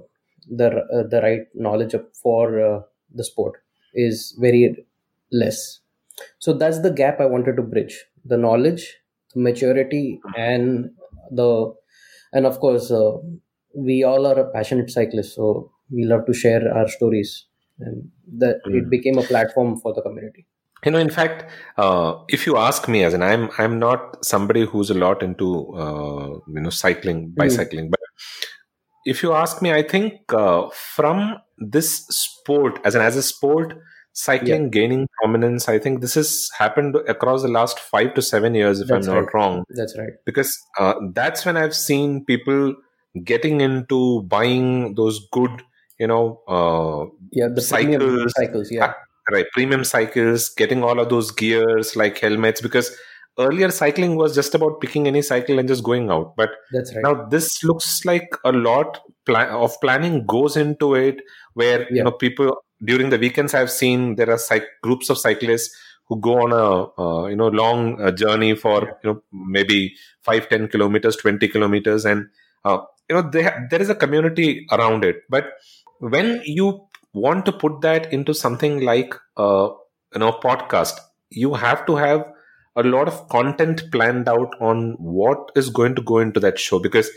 the 0.60 0.68
uh, 0.96 1.02
the 1.08 1.20
right 1.22 1.46
knowledge 1.54 1.94
of, 1.94 2.04
for 2.22 2.60
uh, 2.60 2.80
the 3.14 3.24
sport 3.24 3.54
is 3.94 4.36
very 4.40 4.86
less 5.32 5.80
so 6.38 6.52
that's 6.52 6.80
the 6.82 6.90
gap 6.90 7.20
i 7.20 7.26
wanted 7.26 7.56
to 7.56 7.62
bridge 7.62 7.96
the 8.24 8.36
knowledge 8.36 8.84
the 9.34 9.40
maturity 9.40 10.22
and 10.34 10.90
the 11.30 11.48
and 12.32 12.46
of 12.46 12.58
course 12.60 12.90
uh, 12.90 13.12
we 13.74 14.02
all 14.04 14.26
are 14.26 14.38
a 14.40 14.50
passionate 14.52 14.90
cyclists 14.90 15.34
so 15.34 15.72
we 15.90 16.04
love 16.04 16.24
to 16.26 16.34
share 16.34 16.64
our 16.76 16.88
stories 16.88 17.46
and 17.78 18.10
that 18.44 18.60
it 18.70 18.88
Mm. 18.88 18.90
became 18.90 19.18
a 19.18 19.22
platform 19.32 19.76
for 19.80 19.92
the 19.94 20.02
community 20.02 20.46
You 20.84 20.90
know, 20.92 20.98
in 20.98 21.10
fact, 21.10 21.44
uh, 21.78 22.16
if 22.28 22.46
you 22.46 22.56
ask 22.56 22.88
me, 22.88 23.04
as 23.04 23.14
in 23.14 23.22
I'm 23.22 23.50
I'm 23.58 23.78
not 23.78 24.24
somebody 24.24 24.64
who's 24.66 24.90
a 24.90 24.94
lot 24.94 25.22
into 25.22 25.74
uh, 25.74 26.26
you 26.48 26.60
know 26.60 26.70
cycling, 26.70 27.30
bicycling, 27.36 27.90
but 27.90 28.00
if 29.04 29.22
you 29.22 29.32
ask 29.32 29.60
me, 29.62 29.72
I 29.72 29.82
think 29.82 30.32
uh, 30.32 30.68
from 30.70 31.36
this 31.58 32.06
sport, 32.08 32.80
as 32.84 32.94
an 32.94 33.02
as 33.02 33.16
a 33.16 33.22
sport, 33.22 33.74
cycling 34.12 34.70
gaining 34.70 35.08
prominence, 35.20 35.68
I 35.68 35.78
think 35.78 36.00
this 36.00 36.14
has 36.14 36.48
happened 36.58 36.96
across 37.08 37.42
the 37.42 37.48
last 37.48 37.78
five 37.80 38.14
to 38.14 38.22
seven 38.22 38.54
years, 38.54 38.80
if 38.80 38.88
That's 38.88 39.06
I'm 39.06 39.14
not 39.14 39.20
right. 39.20 39.34
wrong. 39.34 39.64
that's 39.70 39.96
right 39.98 40.12
because 40.26 40.56
uh, 40.78 40.94
that's 41.14 41.44
when 41.44 41.56
I've 41.56 41.74
seen 41.74 42.24
people 42.24 42.74
getting 43.24 43.60
into 43.60 44.22
buying 44.22 44.94
those 44.96 45.20
good, 45.32 45.62
you 45.98 46.06
know, 46.06 46.40
uh, 46.48 47.06
yeah 47.32 47.48
the 47.54 47.62
Cycles. 47.62 48.32
cycles 48.36 48.70
yeah 48.72 48.92
right 49.32 49.46
premium 49.52 49.84
cycles 49.84 50.48
getting 50.50 50.82
all 50.82 51.00
of 51.00 51.08
those 51.08 51.30
gears 51.30 51.96
like 51.96 52.18
helmets 52.18 52.60
because 52.60 52.96
earlier 53.38 53.70
cycling 53.70 54.16
was 54.16 54.34
just 54.34 54.54
about 54.54 54.80
picking 54.80 55.06
any 55.06 55.22
cycle 55.22 55.58
and 55.58 55.68
just 55.68 55.82
going 55.82 56.10
out 56.10 56.34
but 56.36 56.50
that's 56.72 56.94
right 56.94 57.02
now 57.02 57.14
this 57.34 57.64
looks 57.64 58.04
like 58.04 58.28
a 58.44 58.52
lot 58.52 59.00
of 59.28 59.80
planning 59.80 60.24
goes 60.26 60.56
into 60.56 60.94
it 60.94 61.20
where 61.54 61.80
Yeah. 61.82 61.88
you 61.96 62.04
know 62.04 62.12
people 62.12 62.52
during 62.84 63.10
the 63.10 63.18
weekends 63.18 63.54
i've 63.54 63.70
seen 63.70 64.16
there 64.16 64.30
are 64.30 64.36
cyc- 64.36 64.72
groups 64.82 65.08
of 65.10 65.18
cyclists 65.18 65.74
who 66.08 66.20
go 66.20 66.34
on 66.44 66.52
a 66.52 66.66
uh, 67.02 67.26
you 67.26 67.36
know 67.36 67.48
long 67.48 68.00
uh, 68.00 68.10
journey 68.10 68.54
for 68.54 68.78
Yeah. 68.82 68.92
you 69.02 69.10
know 69.10 69.22
maybe 69.58 69.94
5 70.22 70.48
10 70.48 70.68
kilometers 70.68 71.16
20 71.16 71.48
kilometers 71.48 72.04
and 72.04 72.26
uh, 72.64 72.78
you 73.08 73.16
know 73.16 73.22
they 73.36 73.42
ha- 73.44 73.60
there 73.70 73.80
is 73.82 73.88
a 73.90 73.94
community 73.94 74.66
around 74.70 75.02
it 75.04 75.22
but 75.30 75.46
when 75.98 76.40
you 76.44 76.86
want 77.14 77.46
to 77.46 77.52
put 77.52 77.80
that 77.80 78.12
into 78.12 78.34
something 78.34 78.80
like 78.82 79.14
uh, 79.36 79.68
you 80.12 80.20
know 80.20 80.32
podcast 80.32 81.00
you 81.30 81.54
have 81.54 81.86
to 81.86 81.96
have 81.96 82.24
a 82.76 82.82
lot 82.82 83.08
of 83.08 83.28
content 83.28 83.82
planned 83.92 84.28
out 84.28 84.54
on 84.60 84.96
what 84.98 85.50
is 85.56 85.70
going 85.70 85.94
to 85.94 86.02
go 86.02 86.18
into 86.18 86.40
that 86.40 86.58
show. 86.58 86.78
Because 86.80 87.08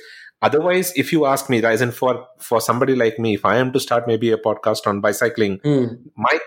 otherwise 0.41 0.93
if 0.95 1.11
you 1.11 1.25
ask 1.25 1.49
me 1.49 1.61
guys 1.61 1.81
and 1.81 1.93
for 1.93 2.27
for 2.39 2.61
somebody 2.61 2.95
like 2.95 3.17
me 3.17 3.33
if 3.33 3.43
i 3.43 3.57
am 3.57 3.71
to 3.73 3.79
start 3.79 4.05
maybe 4.05 4.31
a 4.31 4.37
podcast 4.37 4.85
on 4.85 5.01
bicycling 5.01 5.59
Hmm. 5.63 5.85
my 6.15 6.37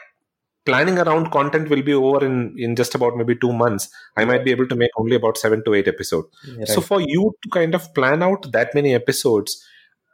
planning 0.64 0.98
around 0.98 1.32
content 1.32 1.68
will 1.68 1.82
be 1.82 1.94
over 1.94 2.24
in 2.24 2.54
in 2.56 2.76
just 2.76 2.94
about 2.94 3.16
maybe 3.16 3.34
2 3.34 3.52
months. 3.52 3.88
I 4.16 4.24
might 4.26 4.44
be 4.44 4.52
able 4.52 4.68
to 4.68 4.76
make 4.76 4.90
only 4.96 5.16
about 5.16 5.38
7 5.38 5.64
to 5.64 5.74
8 5.74 5.88
episodes. 5.88 6.28
So 6.66 6.80
for 6.80 7.00
you 7.00 7.34
to 7.42 7.48
kind 7.48 7.74
of 7.74 7.92
plan 7.94 8.22
out 8.22 8.52
that 8.52 8.74
many 8.74 8.94
episodes 8.94 9.64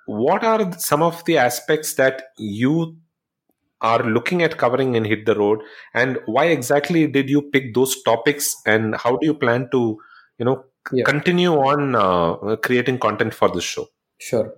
what 0.06 0.44
are 0.44 0.72
some 0.78 1.02
of 1.02 1.24
the 1.24 1.36
aspects 1.36 1.94
that 1.94 2.22
you 2.38 2.96
are 3.80 4.02
looking 4.04 4.42
at 4.42 4.56
covering 4.56 4.94
in 4.94 5.04
hit 5.04 5.26
the 5.26 5.34
road 5.34 5.60
and 5.94 6.18
why 6.26 6.46
exactly 6.46 7.06
did 7.06 7.28
you 7.28 7.42
pick 7.42 7.74
those 7.74 8.02
topics 8.02 8.54
and 8.66 8.96
how 8.96 9.16
do 9.16 9.26
you 9.26 9.34
plan 9.34 9.68
to 9.72 9.98
you 10.38 10.44
know 10.44 10.64
Yeah. 10.92 11.04
continue 11.04 11.52
on 11.52 11.94
uh, 12.00 12.56
creating 12.66 12.98
content 12.98 13.34
for 13.34 13.48
this 13.54 13.64
show 13.64 13.86
Sure. 14.18 14.54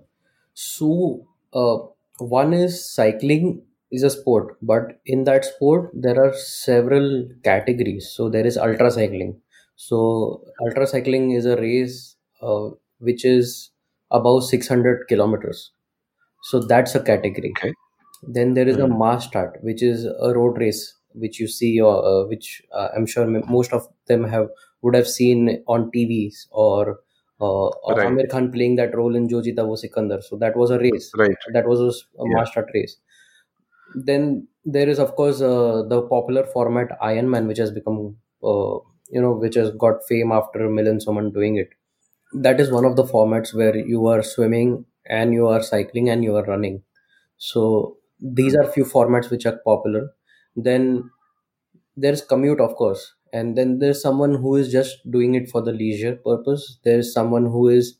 So, 0.53 1.27
uh, 1.53 1.77
one 2.19 2.53
is 2.53 2.85
cycling 2.93 3.61
is 3.91 4.03
a 4.03 4.09
sport, 4.09 4.57
but 4.61 4.99
in 5.05 5.23
that 5.23 5.45
sport 5.45 5.89
there 5.93 6.23
are 6.23 6.33
several 6.33 7.27
categories. 7.43 8.09
So 8.15 8.29
there 8.29 8.45
is 8.45 8.57
ultra 8.57 8.91
cycling. 8.91 9.41
So 9.75 10.43
ultra 10.61 10.85
cycling 10.85 11.31
is 11.31 11.45
a 11.45 11.55
race 11.55 12.15
uh, 12.41 12.69
which 12.99 13.25
is 13.25 13.71
above 14.11 14.43
600 14.43 15.07
kilometers. 15.07 15.71
So 16.43 16.59
that's 16.59 16.95
a 16.95 17.01
category. 17.03 17.53
Okay. 17.57 17.73
Then 18.23 18.53
there 18.53 18.67
is 18.67 18.77
a 18.77 18.87
Mhm. 18.87 18.97
mass 18.99 19.25
start, 19.27 19.59
which 19.63 19.81
is 19.83 20.05
a 20.05 20.33
road 20.35 20.57
race, 20.57 20.95
which 21.13 21.39
you 21.39 21.47
see, 21.47 21.79
or 21.81 21.95
uh, 22.05 22.25
which 22.27 22.61
uh, 22.71 22.89
I'm 22.95 23.05
sure 23.05 23.25
most 23.27 23.73
of 23.73 23.87
them 24.07 24.23
have 24.25 24.49
would 24.81 24.95
have 24.95 25.07
seen 25.07 25.63
on 25.67 25.91
TVs 25.91 26.47
or 26.51 26.99
uh, 27.41 27.69
Right. 27.89 28.07
Aamir 28.07 28.29
Khan 28.29 28.51
playing 28.51 28.75
that 28.77 28.95
role 28.95 29.15
in 29.15 29.27
Jo 29.29 29.41
Jeeta 29.41 29.65
Wo 29.67 29.75
Sikandar. 29.75 30.21
So 30.21 30.37
that 30.37 30.55
was 30.55 30.69
a 30.71 30.79
race. 30.79 31.15
right 31.15 31.37
That 31.53 31.67
was 31.67 32.05
a 32.19 32.25
Yeah. 32.25 32.35
mass 32.35 32.51
start 32.51 32.69
race. 32.73 32.97
Then 33.95 34.47
there 34.65 34.87
is 34.87 34.99
of 34.99 35.15
course 35.15 35.41
uh, 35.41 35.83
the 35.87 36.01
popular 36.03 36.45
format 36.45 36.89
Ironman, 37.01 37.47
which 37.47 37.57
has 37.57 37.71
become 37.71 38.17
uh, 38.43 38.77
you 39.09 39.21
know 39.21 39.31
which 39.33 39.55
has 39.55 39.71
got 39.71 40.05
fame 40.07 40.31
after 40.31 40.59
Milind 40.69 41.05
Soman 41.05 41.33
doing 41.33 41.57
it. 41.57 41.69
That 42.33 42.59
is 42.59 42.71
one 42.71 42.85
of 42.85 42.95
the 42.97 43.03
formats 43.05 43.53
where 43.55 43.75
you 43.77 44.07
are 44.07 44.23
swimming 44.23 44.85
and 45.07 45.33
you 45.33 45.47
are 45.47 45.63
cycling 45.63 46.09
and 46.09 46.23
you 46.23 46.35
are 46.37 46.45
running. 46.45 46.83
So 47.37 47.98
these 48.21 48.55
are 48.55 48.65
few 48.71 48.83
formats 48.85 49.29
which 49.29 49.45
are 49.45 49.57
popular. 49.65 50.13
Then 50.55 51.09
there's 51.95 52.21
commute 52.21 52.59
of 52.61 52.75
course 52.75 53.13
and 53.33 53.57
then 53.57 53.79
there's 53.79 54.01
someone 54.01 54.35
who 54.35 54.55
is 54.55 54.71
just 54.71 54.97
doing 55.11 55.35
it 55.35 55.49
for 55.49 55.61
the 55.61 55.71
leisure 55.71 56.15
purpose 56.15 56.79
there's 56.83 57.13
someone 57.13 57.45
who 57.45 57.67
is 57.69 57.97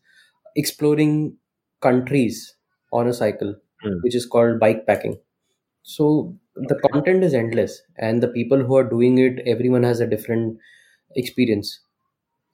exploring 0.56 1.38
countries 1.82 2.56
on 2.92 3.08
a 3.08 3.14
cycle 3.14 3.56
Hmm. 3.82 4.00
which 4.02 4.16
is 4.16 4.26
called 4.26 4.60
bike 4.60 4.86
packing 4.88 5.20
so 5.84 6.36
the 6.56 6.76
content 6.92 7.24
is 7.24 7.34
endless 7.34 7.82
and 7.98 8.24
the 8.24 8.28
people 8.30 8.64
who 8.64 8.76
are 8.78 8.90
doing 8.90 9.18
it 9.20 9.40
everyone 9.48 9.84
has 9.84 10.00
a 10.02 10.08
different 10.08 10.58
experience 11.16 11.82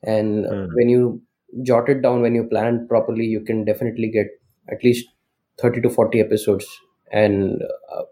and 0.03 0.45
Hmm. 0.47 0.75
when 0.75 0.89
you 0.89 1.21
jot 1.63 1.89
it 1.89 2.01
down 2.01 2.21
when 2.21 2.35
you 2.35 2.43
plan 2.45 2.87
properly 2.87 3.25
you 3.25 3.41
can 3.41 3.63
definitely 3.65 4.09
get 4.09 4.27
at 4.69 4.83
least 4.83 5.07
30 5.57 5.81
to 5.81 5.89
40 5.89 6.19
episodes 6.21 6.67
and 7.11 7.61
uh, 7.95 8.03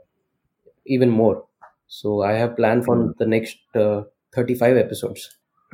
even 0.86 1.10
more 1.10 1.45
so 1.88 2.21
i 2.23 2.34
have 2.34 2.56
planned 2.58 2.86
for 2.86 2.95
Hmm. 2.97 3.12
the 3.19 3.25
next 3.36 3.58
uh, 3.75 4.03
35 4.36 4.77
episodes 4.77 5.29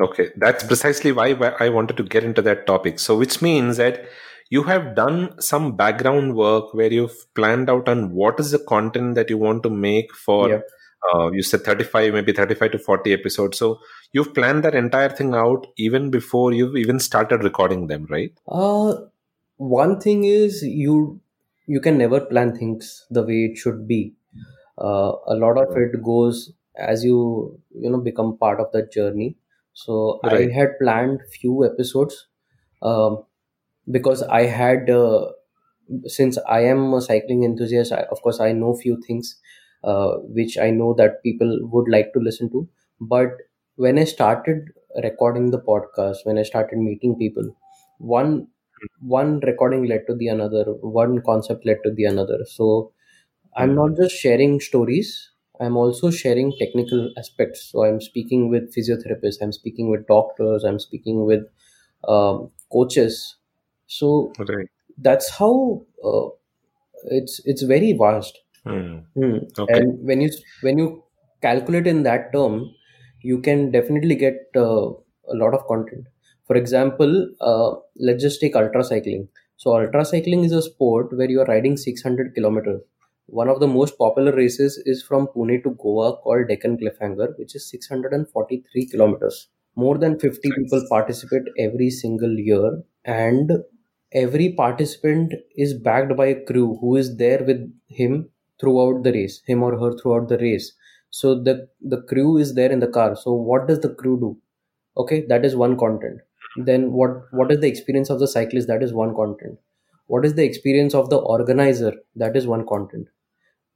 Okay, 0.05 0.29
that's 0.38 0.63
precisely 0.63 1.12
why 1.12 1.34
why 1.34 1.47
I 1.60 1.67
wanted 1.77 1.97
to 1.97 2.03
get 2.03 2.23
into 2.23 2.41
that 2.43 2.65
topic. 2.67 2.99
So, 2.99 3.17
which 3.21 3.41
means 3.41 3.75
that 3.75 3.97
you 4.49 4.63
have 4.63 4.95
done 4.95 5.17
some 5.41 5.75
background 5.75 6.36
work 6.38 6.73
where 6.73 6.93
you've 6.97 7.17
planned 7.39 7.69
out 7.69 7.89
on 7.93 8.13
what 8.13 8.39
is 8.39 8.51
the 8.51 8.60
content 8.60 9.15
that 9.15 9.29
you 9.29 9.38
want 9.38 9.62
to 9.63 9.69
make 9.69 10.13
for. 10.15 10.47
Yeah. 10.47 10.62
Uh, 11.13 11.32
you 11.32 11.43
said 11.43 11.65
35, 11.65 12.13
maybe 12.13 12.32
35 12.32 12.71
to 12.71 12.79
40 12.79 13.12
episodes. 13.12 13.58
So, 13.58 13.79
you've 14.13 14.34
planned 14.34 14.63
that 14.63 14.73
entire 14.84 15.10
thing 15.10 15.36
out 15.36 15.67
even 15.77 16.10
before 16.12 16.53
you've 16.53 16.77
even 16.77 17.01
started 17.01 17.43
recording 17.43 17.88
them, 17.88 18.08
right? 18.10 18.32
uh 18.47 18.95
one 19.58 19.99
thing 19.99 20.23
is 20.23 20.63
you 20.63 21.19
you 21.75 21.82
can 21.82 21.97
never 21.97 22.19
plan 22.21 22.55
things 22.58 23.08
the 23.12 23.23
way 23.23 23.39
it 23.51 23.58
should 23.58 23.88
be. 23.88 24.15
Uh, 24.77 25.13
a 25.27 25.36
lot 25.36 25.58
of 25.58 25.75
it 25.75 26.01
goes 26.03 26.53
as 26.77 27.03
you 27.03 27.60
you 27.75 27.89
know 27.91 27.99
become 27.99 28.38
part 28.38 28.60
of 28.60 28.71
that 28.73 28.91
journey. 28.91 29.38
So 29.73 30.21
Right. 30.23 30.34
i 30.36 30.49
had 30.60 30.77
planned 30.82 31.21
few 31.39 31.65
episodes 31.65 32.27
um, 32.82 33.23
because 33.91 34.23
i 34.23 34.43
had 34.43 34.89
uh, 34.89 35.27
since 36.15 36.38
i 36.55 36.60
am 36.71 36.93
a 36.93 37.01
cycling 37.01 37.43
enthusiast 37.43 37.91
I, 37.91 38.01
of 38.15 38.21
course 38.21 38.39
i 38.39 38.51
know 38.51 38.73
few 38.75 39.01
things 39.08 39.36
uh, 39.84 40.13
which 40.39 40.58
i 40.58 40.69
know 40.71 40.93
that 41.01 41.23
people 41.23 41.60
would 41.73 41.89
like 41.89 42.13
to 42.13 42.19
listen 42.19 42.49
to. 42.51 42.67
But 43.01 43.32
when 43.75 43.97
i 43.99 44.03
started 44.03 44.69
recording 45.03 45.51
the 45.51 45.60
podcast 45.60 46.25
when 46.25 46.38
i 46.38 46.43
started 46.43 46.77
meeting 46.79 47.15
people 47.17 47.55
one 47.99 48.47
one 49.02 49.39
recording 49.42 49.86
led 49.86 50.06
to 50.08 50.15
the 50.15 50.28
another 50.28 50.63
one 51.02 51.22
concept 51.22 51.65
led 51.65 51.78
to 51.84 51.92
the 51.92 52.06
another 52.06 52.39
so 52.46 52.92
i'm 53.58 53.76
not 53.76 53.96
just 53.96 54.15
sharing 54.15 54.60
stories 54.60 55.32
i'm 55.62 55.78
also 55.78 56.12
sharing 56.12 56.52
technical 56.60 57.12
aspects 57.18 57.63
so 57.72 57.86
i'm 57.86 58.02
speaking 58.02 58.50
with 58.50 58.74
physiotherapists 58.76 59.42
i'm 59.42 59.52
speaking 59.54 59.89
with 59.89 60.08
doctors 60.08 60.63
i'm 60.63 60.80
speaking 60.80 61.26
with 61.26 61.44
um, 62.08 62.52
coaches 62.72 63.38
so 63.88 64.38
Right. 64.39 64.70
that's 64.98 65.30
how 65.38 65.86
uh, 66.04 66.28
it's 67.20 67.42
it's 67.46 67.63
very 67.63 67.94
vast 67.94 68.39
Hmm. 68.63 69.00
Hmm. 69.15 69.39
Okay. 69.58 69.76
and 69.76 70.00
when 70.08 70.22
you 70.22 70.30
when 70.62 70.78
you 70.78 71.04
calculate 71.42 71.88
in 71.88 72.04
that 72.04 72.32
term 72.34 72.56
you 73.22 73.39
can 73.42 73.72
definitely 73.72 74.15
get 74.15 74.38
uh, 74.56 74.88
a 75.34 75.36
lot 75.44 75.54
of 75.54 75.65
content 75.68 76.08
for 76.49 76.57
example 76.57 77.13
uh, 77.49 77.71
let's 78.07 78.23
just 78.27 78.41
take 78.41 78.57
ultra 78.63 78.83
cycling 78.83 79.27
so 79.62 79.71
ultra 79.77 80.05
cycling 80.05 80.45
is 80.45 80.53
a 80.53 80.62
sport 80.62 81.12
where 81.17 81.29
you 81.29 81.41
are 81.41 81.45
riding 81.45 81.75
600 81.75 82.33
kilometers. 82.33 82.79
One 83.25 83.49
of 83.49 83.59
the 83.59 83.67
most 83.67 83.97
popular 83.97 84.31
races 84.31 84.81
is 84.85 85.03
from 85.03 85.27
pune 85.35 85.62
to 85.63 85.71
goa 85.71 86.15
called 86.15 86.47
deccan 86.47 86.77
cliffhanger 86.77 87.27
which 87.38 87.55
is 87.55 87.69
643 87.69 88.85
kilometers. 88.85 89.49
More 89.75 89.97
than 89.97 90.17
50 90.17 90.51
people 90.51 90.85
participate 90.88 91.43
every 91.57 91.89
single 91.89 92.39
year 92.39 92.81
and 93.03 93.51
every 94.13 94.53
participant 94.53 95.33
is 95.57 95.73
backed 95.73 96.15
by 96.15 96.27
a 96.27 96.41
crew 96.45 96.77
who 96.79 96.95
is 96.95 97.17
there 97.17 97.43
with 97.43 97.69
him 97.89 98.29
throughout 98.62 99.03
the 99.03 99.12
race 99.12 99.41
him 99.45 99.62
or 99.62 99.77
her 99.77 99.91
throughout 99.97 100.29
the 100.29 100.38
race. 100.38 100.71
So 101.09 101.35
the 101.35 101.67
the 101.81 102.01
crew 102.13 102.38
is 102.38 102.55
there 102.55 102.71
in 102.71 102.79
the 102.79 102.93
car. 102.99 103.17
So 103.17 103.33
what 103.33 103.67
does 103.67 103.81
the 103.81 103.93
crew 103.93 104.17
do? 104.25 104.31
Okay 104.95 105.25
that 105.27 105.43
is 105.43 105.57
one 105.57 105.77
content 105.77 106.21
then 106.55 106.91
what 106.91 107.12
what 107.33 107.51
is 107.51 107.59
the 107.59 107.67
experience 107.67 108.09
of 108.09 108.19
the 108.19 108.27
cyclist 108.27 108.67
that 108.67 108.83
is 108.83 108.93
one 108.93 109.13
content 109.15 109.57
what 110.07 110.25
is 110.25 110.33
the 110.35 110.43
experience 110.43 110.93
of 110.93 111.09
the 111.09 111.17
organizer 111.17 111.93
that 112.15 112.35
is 112.35 112.47
one 112.47 112.65
content 112.67 113.07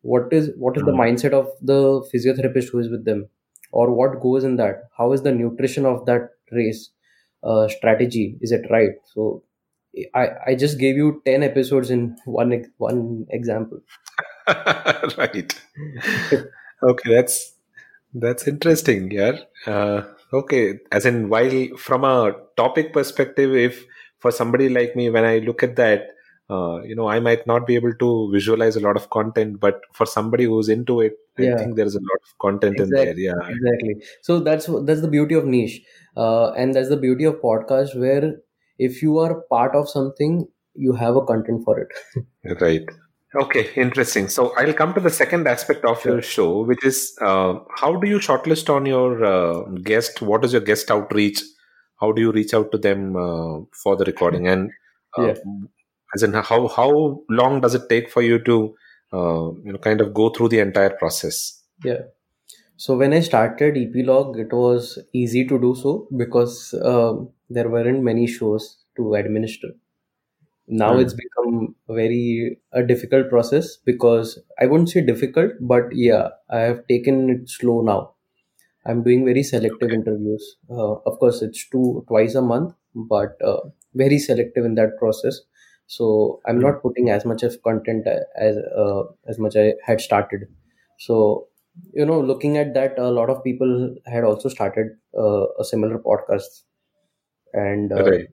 what 0.02 0.32
is 0.32 0.52
what 0.58 0.78
is 0.78 0.84
the 0.86 0.92
Hmm. 0.92 1.02
mindset 1.02 1.34
of 1.34 1.50
the 1.62 1.80
physiotherapist 2.14 2.70
who 2.72 2.80
is 2.80 2.90
with 2.90 3.06
them 3.06 3.28
or 3.72 3.92
what 3.94 4.20
goes 4.22 4.44
in 4.44 4.56
that 4.58 4.84
how 4.98 5.12
is 5.14 5.22
the 5.24 5.32
nutrition 5.32 5.86
of 5.86 6.06
that 6.06 6.30
race 6.52 6.90
uh, 7.44 7.68
strategy 7.68 8.38
is 8.42 8.52
it 8.52 8.66
right 8.70 8.96
so 9.14 9.44
i 10.16 10.28
i 10.48 10.56
just 10.56 10.80
gave 10.80 10.96
you 10.96 11.22
10 11.26 11.44
episodes 11.44 11.90
in 11.92 12.16
one 12.26 12.54
one 12.78 13.26
example 13.30 13.80
right. 15.18 15.54
Okay, 16.82 17.14
that's 17.14 17.54
that's 18.14 18.48
interesting. 18.48 19.12
Yeah. 19.12 19.40
Uh, 19.66 20.04
okay. 20.34 20.80
As 20.92 21.06
in, 21.06 21.30
while 21.30 21.68
from 21.78 22.04
a 22.04 22.34
topic 22.58 22.94
perspective, 22.94 23.56
if 23.56 23.86
for 24.20 24.32
somebody 24.32 24.70
like 24.70 24.96
me, 24.96 25.10
when 25.10 25.26
I 25.26 25.40
look 25.40 25.64
at 25.64 25.76
that, 25.78 26.10
uh, 26.50 26.82
you 26.84 26.94
know 26.94 27.08
i 27.08 27.20
might 27.22 27.48
not 27.48 27.66
be 27.66 27.74
able 27.76 27.94
to 27.96 28.30
visualize 28.32 28.76
a 28.76 28.80
lot 28.82 28.98
of 28.98 29.10
content 29.12 29.60
but 29.62 29.80
for 29.94 30.06
somebody 30.06 30.44
who's 30.44 30.68
into 30.68 31.00
it 31.00 31.14
i 31.40 31.44
Yeah. 31.44 31.58
think 31.58 31.78
there's 31.78 31.96
a 31.96 32.02
lot 32.02 32.20
of 32.22 32.38
content 32.46 32.80
in 32.82 32.90
there 32.90 33.14
yeah 33.18 33.40
Exactly. 33.54 33.96
So 34.22 34.40
that's 34.42 34.68
that's 34.90 35.02
the 35.02 35.08
beauty 35.08 35.36
of 35.36 35.46
niche, 35.46 35.82
uh, 36.18 36.52
and 36.52 36.76
that's 36.76 36.90
the 36.90 36.98
beauty 36.98 37.24
of 37.24 37.36
podcast. 37.42 37.96
Where 37.98 38.36
if 38.78 39.02
you 39.02 39.18
are 39.20 39.42
part 39.56 39.74
of 39.76 39.90
something, 39.90 40.48
you 40.76 40.94
have 40.94 41.16
a 41.16 41.26
content 41.26 41.64
for 41.64 41.80
it. 41.80 41.88
Right. 42.62 42.86
Okay, 43.36 43.70
interesting. 43.76 44.28
So 44.28 44.54
I'll 44.58 44.74
come 44.74 44.94
to 44.94 45.00
the 45.00 45.10
second 45.10 45.48
aspect 45.48 45.86
of 45.86 46.04
your 46.06 46.22
show, 46.22 46.64
which 46.64 46.86
is 46.86 47.16
uh, 47.20 47.56
how 47.78 47.96
do 47.96 48.08
you 48.08 48.20
shortlist 48.20 48.70
on 48.70 48.86
your 48.86 49.26
uh, 49.26 49.62
guest? 49.84 50.22
What 50.22 50.46
is 50.46 50.54
your 50.54 50.62
guest 50.62 50.92
outreach? 50.92 51.42
How 52.00 52.12
do 52.12 52.22
you 52.22 52.32
reach 52.32 52.54
out 52.54 52.72
to 52.72 52.78
them 52.78 53.16
uh, 53.16 53.62
for 53.72 53.96
the 53.96 54.06
recording? 54.06 54.48
And 54.48 54.70
uh, 55.18 55.28
Yeah. 55.28 55.36
as 56.16 56.24
in 56.24 56.34
how 56.34 56.68
how 56.68 57.24
long 57.30 57.62
does 57.62 57.74
it 57.74 57.90
take 57.90 58.10
for 58.12 58.22
you 58.22 58.38
to 58.50 58.76
uh, 59.12 59.52
you 59.66 59.72
know 59.74 59.80
kind 59.80 60.02
of 60.02 60.14
go 60.14 60.30
through 60.30 60.50
the 60.50 60.60
entire 60.60 60.92
process? 60.92 61.60
Yeah. 61.84 62.02
So 62.78 62.98
when 62.98 63.14
I 63.14 63.22
started 63.22 63.78
Epilogue, 63.78 64.38
it 64.38 64.54
was 64.54 65.00
easy 65.14 65.48
to 65.48 65.60
do 65.60 65.74
so 65.76 66.08
because 66.16 66.76
um, 66.84 67.30
there 67.50 67.70
weren't 67.70 68.04
many 68.04 68.28
shows 68.28 68.78
to 68.98 69.16
administer. 69.16 69.70
Now 70.68 70.98
Hmm. 70.98 71.04
it's 71.04 71.14
become 71.14 71.76
a 71.90 71.94
very 71.94 72.60
a 72.72 72.84
difficult 72.84 73.30
process 73.30 73.78
because 73.78 74.40
I 74.60 74.66
wouldn't 74.66 74.90
say 74.90 75.02
difficult, 75.02 75.52
but 75.62 75.84
yeah, 75.94 76.30
I 76.50 76.60
have 76.60 76.88
taken 76.88 77.30
it 77.30 77.50
slow 77.50 77.82
now. 77.82 78.16
I'm 78.86 79.04
doing 79.04 79.26
very 79.26 79.44
selective 79.44 79.92
Okay. 79.92 79.94
interviews. 79.94 80.58
Uh, 80.70 80.94
of 81.10 81.20
course, 81.20 81.42
it's 81.42 81.68
two 81.70 82.04
twice 82.08 82.36
a 82.36 82.42
month, 82.42 82.74
but 82.96 83.42
uh, 83.44 83.62
very 83.94 84.20
selective 84.20 84.66
in 84.66 84.76
that 84.76 84.98
process. 85.00 85.40
So 85.88 86.42
I'm 86.48 86.60
Hmm. 86.60 86.68
not 86.68 86.82
putting 86.82 87.10
as 87.10 87.26
much 87.26 87.44
of 87.44 87.62
content 87.64 88.08
as 88.38 88.58
uh, 88.58 89.04
as 89.28 89.40
much 89.40 89.56
I 89.56 89.76
had 89.86 90.02
started. 90.02 90.48
So 91.00 91.48
you 91.94 92.06
know, 92.06 92.20
looking 92.22 92.58
at 92.58 92.74
that, 92.76 92.98
a 93.00 93.10
lot 93.10 93.30
of 93.30 93.44
people 93.44 93.96
had 94.06 94.24
also 94.24 94.50
started 94.50 94.98
uh, 95.18 95.46
a 95.60 95.64
similar 95.64 96.00
podcast, 96.00 96.64
and 97.54 97.92
uh, 97.92 98.10
Right. 98.10 98.28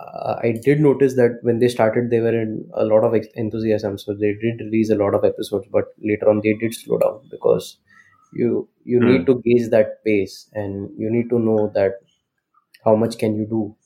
Uh, 0.00 0.36
I 0.42 0.52
did 0.62 0.80
notice 0.80 1.14
that 1.16 1.38
when 1.42 1.58
they 1.58 1.68
started, 1.68 2.10
they 2.10 2.20
were 2.20 2.40
in 2.40 2.68
a 2.74 2.84
lot 2.84 3.04
of 3.04 3.14
enthusiasm. 3.34 3.98
So 3.98 4.14
they 4.14 4.34
did 4.34 4.60
release 4.60 4.90
a 4.90 4.94
lot 4.96 5.14
of 5.14 5.24
episodes, 5.24 5.66
but 5.72 5.86
later 6.02 6.28
on 6.28 6.40
they 6.42 6.54
did 6.54 6.74
slow 6.74 6.98
down 6.98 7.28
because 7.30 7.78
you 8.34 8.68
you 8.84 9.00
Hmm. 9.00 9.06
need 9.06 9.26
to 9.26 9.40
gauge 9.44 9.70
that 9.70 10.04
pace 10.04 10.50
and 10.54 10.90
you 10.98 11.10
need 11.10 11.30
to 11.30 11.38
know 11.38 11.70
that 11.74 11.94
how 12.84 12.94
much 12.96 13.18
can 13.18 13.36
you 13.36 13.46
do. 13.46 13.76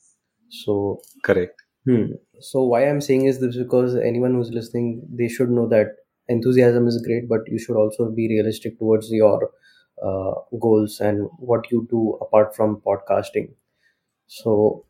So 0.49 1.01
Correct. 1.23 1.63
hmm. 1.85 2.13
so 2.39 2.63
why 2.63 2.87
I'm 2.87 3.01
saying 3.01 3.25
is 3.25 3.39
this 3.39 3.57
because 3.57 3.95
anyone 3.95 4.33
who's 4.35 4.51
listening, 4.51 5.03
they 5.11 5.27
should 5.27 5.49
know 5.49 5.67
that 5.69 5.87
enthusiasm 6.29 6.87
is 6.87 7.01
great, 7.05 7.29
but 7.29 7.41
you 7.47 7.59
should 7.59 7.77
also 7.77 8.09
be 8.11 8.27
realistic 8.29 8.79
towards 8.79 9.11
your 9.11 9.51
uh, 10.03 10.33
goals 10.59 10.99
and 11.01 11.27
what 11.39 11.71
you 11.71 11.87
do 11.89 12.17
apart 12.21 12.55
from 12.55 12.81
podcasting. 12.81 13.53
So 14.27 14.85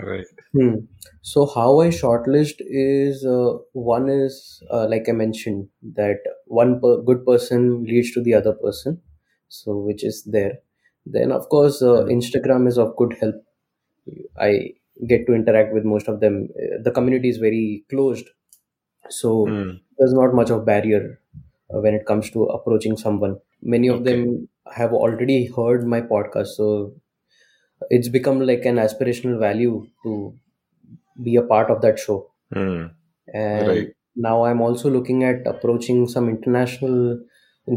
Right. 0.00 0.26
Hmm. 0.54 0.76
So 1.22 1.46
how 1.46 1.80
I 1.80 1.88
shortlist 1.88 2.56
is 2.60 3.24
uh, 3.24 3.58
one 3.72 4.08
is 4.08 4.62
uh, 4.70 4.86
like 4.88 5.08
I 5.08 5.12
mentioned 5.12 5.68
that 5.94 6.18
one 6.46 6.80
per- 6.80 7.02
good 7.02 7.24
person 7.26 7.84
leads 7.84 8.12
to 8.12 8.22
the 8.22 8.34
other 8.34 8.54
person, 8.54 9.02
so 9.48 9.76
which 9.76 10.04
is 10.04 10.24
there. 10.24 10.60
Then 11.04 11.32
of 11.32 11.48
course 11.48 11.82
uh, 11.82 12.04
Hmm. 12.04 12.18
Instagram 12.18 12.66
is 12.66 12.78
of 12.78 12.96
good 12.96 13.14
help. 13.20 13.34
I 14.38 14.72
get 15.06 15.26
to 15.26 15.34
interact 15.34 15.74
with 15.74 15.84
most 15.84 16.08
of 16.08 16.20
them. 16.20 16.48
Uh, 16.56 16.82
The 16.82 16.90
community 16.90 17.28
is 17.28 17.38
very 17.38 17.84
closed, 17.90 18.28
so 19.10 19.30
Hmm. 19.44 19.80
there's 19.98 20.14
not 20.14 20.34
much 20.34 20.50
of 20.50 20.64
barrier 20.66 21.20
uh, 21.74 21.80
when 21.80 21.94
it 21.94 22.06
comes 22.06 22.30
to 22.30 22.44
approaching 22.44 22.96
someone. 22.96 23.38
Many 23.62 23.88
of 23.88 24.04
Okay. 24.04 24.04
them 24.04 24.48
have 24.74 24.92
already 24.92 25.46
heard 25.46 25.86
my 25.86 26.00
podcast, 26.00 26.48
so 26.60 26.94
it's 27.90 28.08
become 28.08 28.40
like 28.40 28.64
an 28.64 28.76
aspirational 28.76 29.38
value 29.38 29.86
to 30.02 30.34
be 31.22 31.36
a 31.36 31.42
part 31.42 31.70
of 31.70 31.82
that 31.82 31.98
show 31.98 32.30
Hmm. 32.52 32.86
and 33.34 33.68
Right. 33.68 33.88
now 34.16 34.44
i'm 34.44 34.60
also 34.60 34.90
looking 34.90 35.24
at 35.24 35.46
approaching 35.46 36.06
some 36.08 36.28
international 36.28 37.20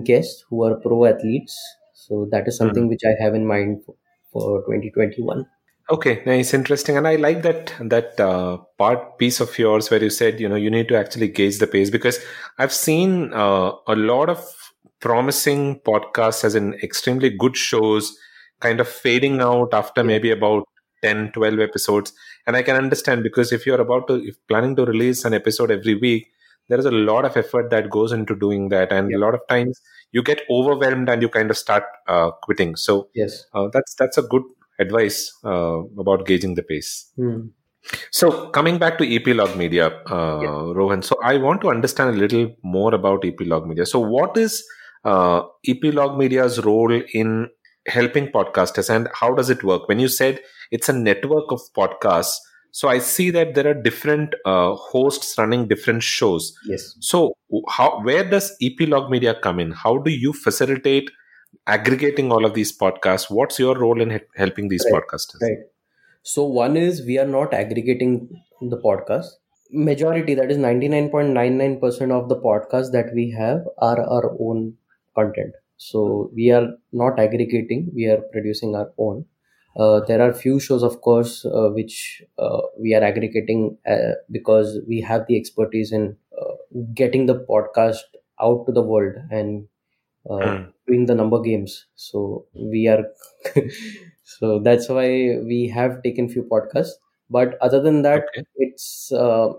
guests 0.06 0.46
who 0.50 0.64
are 0.64 0.76
pro 0.86 1.06
athletes 1.06 1.58
so 1.94 2.28
that 2.32 2.48
is 2.48 2.58
something 2.58 2.88
which 2.88 3.04
i 3.06 3.14
have 3.24 3.36
in 3.36 3.46
mind 3.46 3.82
for, 3.86 3.96
for 4.32 4.64
2021 4.66 5.46
Okay, 5.90 6.24
nice, 6.26 6.54
interesting, 6.54 6.96
and 6.96 7.06
I 7.06 7.16
like 7.18 7.42
that 7.42 7.74
that 7.82 8.18
uh, 8.18 8.58
part 8.78 9.18
piece 9.18 9.42
of 9.42 9.58
yours 9.60 9.90
where 9.92 10.02
you 10.02 10.10
said 10.10 10.40
you 10.40 10.48
know 10.48 10.56
you 10.56 10.70
need 10.72 10.88
to 10.88 10.98
actually 10.98 11.28
gauge 11.28 11.58
the 11.58 11.68
pace 11.68 11.90
because 11.90 12.20
I've 12.58 12.72
seen 12.72 13.34
uh, 13.34 13.72
a 13.88 13.96
lot 13.96 14.30
of 14.30 14.40
promising 15.02 15.82
podcasts 15.82 16.46
as 16.46 16.56
in 16.56 16.76
extremely 16.76 17.30
good 17.30 17.58
shows 17.58 18.18
kind 18.62 18.80
of 18.80 18.88
fading 18.88 19.42
out 19.42 19.74
after 19.74 20.04
maybe 20.04 20.32
about 20.32 20.64
10 21.04 21.32
12 21.34 21.60
episodes 21.60 22.14
and 22.48 22.56
i 22.56 22.62
can 22.68 22.76
understand 22.84 23.24
because 23.28 23.52
if 23.58 23.66
you're 23.66 23.82
about 23.86 24.08
to 24.10 24.16
if 24.32 24.36
planning 24.48 24.76
to 24.80 24.86
release 24.86 25.26
an 25.30 25.34
episode 25.34 25.72
every 25.78 25.96
week 25.96 26.28
there 26.70 26.80
is 26.84 26.86
a 26.86 26.92
lot 27.10 27.26
of 27.30 27.36
effort 27.44 27.70
that 27.72 27.90
goes 27.90 28.12
into 28.18 28.36
doing 28.46 28.70
that 28.70 28.92
and 28.98 29.10
Yeah. 29.12 29.18
a 29.18 29.22
lot 29.26 29.34
of 29.40 29.42
times 29.54 29.82
you 30.12 30.22
get 30.32 30.42
overwhelmed 30.58 31.10
and 31.10 31.22
you 31.22 31.30
kind 31.38 31.50
of 31.54 31.58
start 31.58 31.84
uh, 32.08 32.30
quitting 32.46 32.76
so 32.76 32.96
yes 33.22 33.46
uh, 33.56 33.68
that's 33.74 33.96
that's 33.96 34.18
a 34.18 34.26
good 34.34 34.44
advice 34.80 35.18
uh, 35.46 35.80
about 36.04 36.26
gauging 36.26 36.56
the 36.56 36.64
pace. 36.64 37.12
Hmm. 37.16 37.40
So 38.12 38.50
coming 38.50 38.78
back 38.78 38.98
to 39.00 39.16
Epilogue 39.16 39.56
Media, 39.56 39.88
uh, 40.10 40.40
Yeah. 40.46 40.72
Rohan. 40.78 41.02
So 41.04 41.18
I 41.24 41.38
want 41.38 41.62
to 41.62 41.70
understand 41.70 42.16
a 42.16 42.20
little 42.20 42.56
more 42.64 42.94
about 42.96 43.24
Epilogue 43.26 43.68
Media. 43.68 43.86
So 43.86 44.00
what 44.00 44.38
is 44.38 44.64
uh, 45.06 45.44
Epilogue 45.68 46.18
Media's 46.18 46.64
role 46.64 46.92
in 47.14 47.50
helping 47.88 48.28
podcasters, 48.28 48.90
and 48.90 49.08
how 49.14 49.34
does 49.34 49.50
it 49.50 49.64
work? 49.64 49.88
When 49.88 50.00
you 50.00 50.08
said 50.08 50.40
it's 50.72 50.90
a 50.90 50.94
network 50.94 51.52
of 51.52 51.62
podcasts, 51.76 52.36
so 52.72 52.88
I 52.88 53.00
see 53.00 53.30
that 53.32 53.54
there 53.56 53.68
are 53.68 53.74
different 53.74 54.34
uh, 54.46 54.76
hosts 54.76 55.38
running 55.38 55.68
different 55.68 56.04
shows. 56.04 56.54
yes 56.66 56.96
So 57.00 57.34
how 57.70 58.02
where 58.04 58.24
does 58.30 58.56
Epilogue 58.62 59.10
Media 59.12 59.36
come 59.42 59.60
in? 59.60 59.72
How 59.72 59.98
do 59.98 60.12
you 60.12 60.32
facilitate 60.34 61.12
aggregating 61.68 62.32
all 62.32 62.46
of 62.46 62.54
these 62.54 62.78
podcasts? 62.78 63.30
What's 63.30 63.60
your 63.60 63.78
role 63.78 64.02
in 64.02 64.10
he- 64.12 64.20
helping 64.36 64.70
these 64.70 64.86
Right. 64.86 65.02
podcasters? 65.02 65.42
right 65.42 65.68
so 66.24 66.44
one 66.46 66.78
is 66.78 67.06
we 67.06 67.18
are 67.20 67.28
not 67.28 67.54
aggregating 67.54 68.16
the 68.74 68.78
podcast 68.78 69.38
majority 69.90 70.34
that 70.36 70.52
is 70.52 70.58
99.99% 70.58 72.12
of 72.12 72.30
the 72.30 72.36
podcasts 72.48 72.92
that 72.92 73.14
we 73.16 73.32
have 73.32 73.62
are 73.80 74.00
our 74.18 74.36
own 74.40 74.76
content 75.16 75.54
so 75.88 76.02
we 76.40 76.46
are 76.58 76.68
not 77.02 77.20
aggregating 77.26 77.82
we 77.96 78.06
are 78.14 78.22
producing 78.34 78.76
our 78.76 78.90
own 78.98 79.26
uh, 79.78 80.00
there 80.08 80.22
are 80.22 80.34
few 80.34 80.60
shows 80.60 80.84
of 80.84 81.00
course 81.02 81.46
uh, 81.46 81.70
which 81.80 82.22
uh, 82.38 82.62
we 82.80 82.94
are 82.94 83.04
aggregating 83.04 83.78
uh, 83.88 84.14
because 84.32 84.80
we 84.88 85.02
have 85.02 85.26
the 85.28 85.38
expertise 85.38 85.92
in 85.92 86.16
uh, 86.42 86.54
getting 86.94 87.26
the 87.26 87.40
podcast 87.50 88.20
out 88.42 88.66
to 88.66 88.72
the 88.72 88.82
world 88.82 89.16
and 89.32 89.68
uh, 90.30 90.38
Hmm. 90.44 90.64
doing 90.88 91.06
the 91.06 91.16
number 91.16 91.40
games 91.42 91.88
so 91.96 92.46
we 92.56 92.88
are 92.88 93.04
so 94.24 94.60
that's 94.60 94.90
why 94.90 95.08
we 95.52 95.68
have 95.78 96.02
taken 96.04 96.30
few 96.30 96.44
podcasts 96.44 96.96
but 97.30 97.58
other 97.62 97.82
than 97.82 98.02
that 98.04 98.26
Okay. 98.30 98.44
it's 98.58 99.12
uh, 99.12 99.50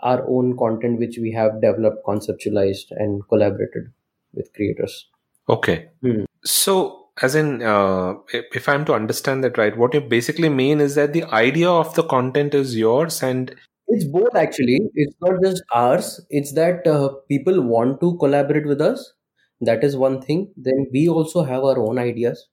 our 0.00 0.26
own 0.28 0.56
content 0.58 0.98
which 0.98 1.18
we 1.20 1.32
have 1.32 1.60
developed 1.60 2.04
conceptualized 2.06 2.90
and 2.90 3.22
collaborated 3.28 3.92
with 4.34 4.52
creators 4.54 5.06
Okay. 5.48 5.88
Hmm. 6.02 6.24
So, 6.44 7.08
as 7.22 7.34
in, 7.34 7.62
uh, 7.62 8.14
if 8.32 8.44
if 8.54 8.68
I'm 8.68 8.84
to 8.86 8.94
understand 8.94 9.44
that 9.44 9.58
right, 9.58 9.76
what 9.76 9.94
you 9.94 10.00
basically 10.00 10.48
mean 10.48 10.80
is 10.80 10.94
that 10.94 11.12
the 11.12 11.24
idea 11.24 11.68
of 11.70 11.94
the 11.94 12.04
content 12.04 12.54
is 12.54 12.76
yours, 12.76 13.22
and 13.22 13.54
it's 13.88 14.04
both 14.04 14.34
actually. 14.36 14.80
It's 14.94 15.16
not 15.20 15.42
just 15.42 15.62
ours. 15.74 16.20
It's 16.30 16.52
that 16.54 16.86
uh, 16.86 17.08
people 17.28 17.60
want 17.62 18.00
to 18.00 18.16
collaborate 18.18 18.66
with 18.66 18.80
us. 18.80 19.12
That 19.60 19.84
is 19.84 19.96
one 19.96 20.22
thing. 20.22 20.52
Then 20.56 20.86
we 20.92 21.08
also 21.08 21.42
have 21.42 21.64
our 21.64 21.78
own 21.78 21.98
ideas. 21.98 22.48